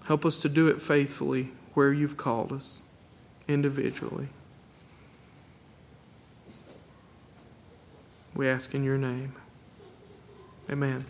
Help 0.07 0.25
us 0.25 0.41
to 0.41 0.49
do 0.49 0.69
it 0.69 0.81
faithfully 0.81 1.51
where 1.75 1.93
you've 1.93 2.17
called 2.17 2.51
us, 2.51 2.81
individually. 3.47 4.29
We 8.35 8.49
ask 8.49 8.75
in 8.75 8.85
your 8.85 8.97
name. 8.97 9.35
Amen. 10.71 11.05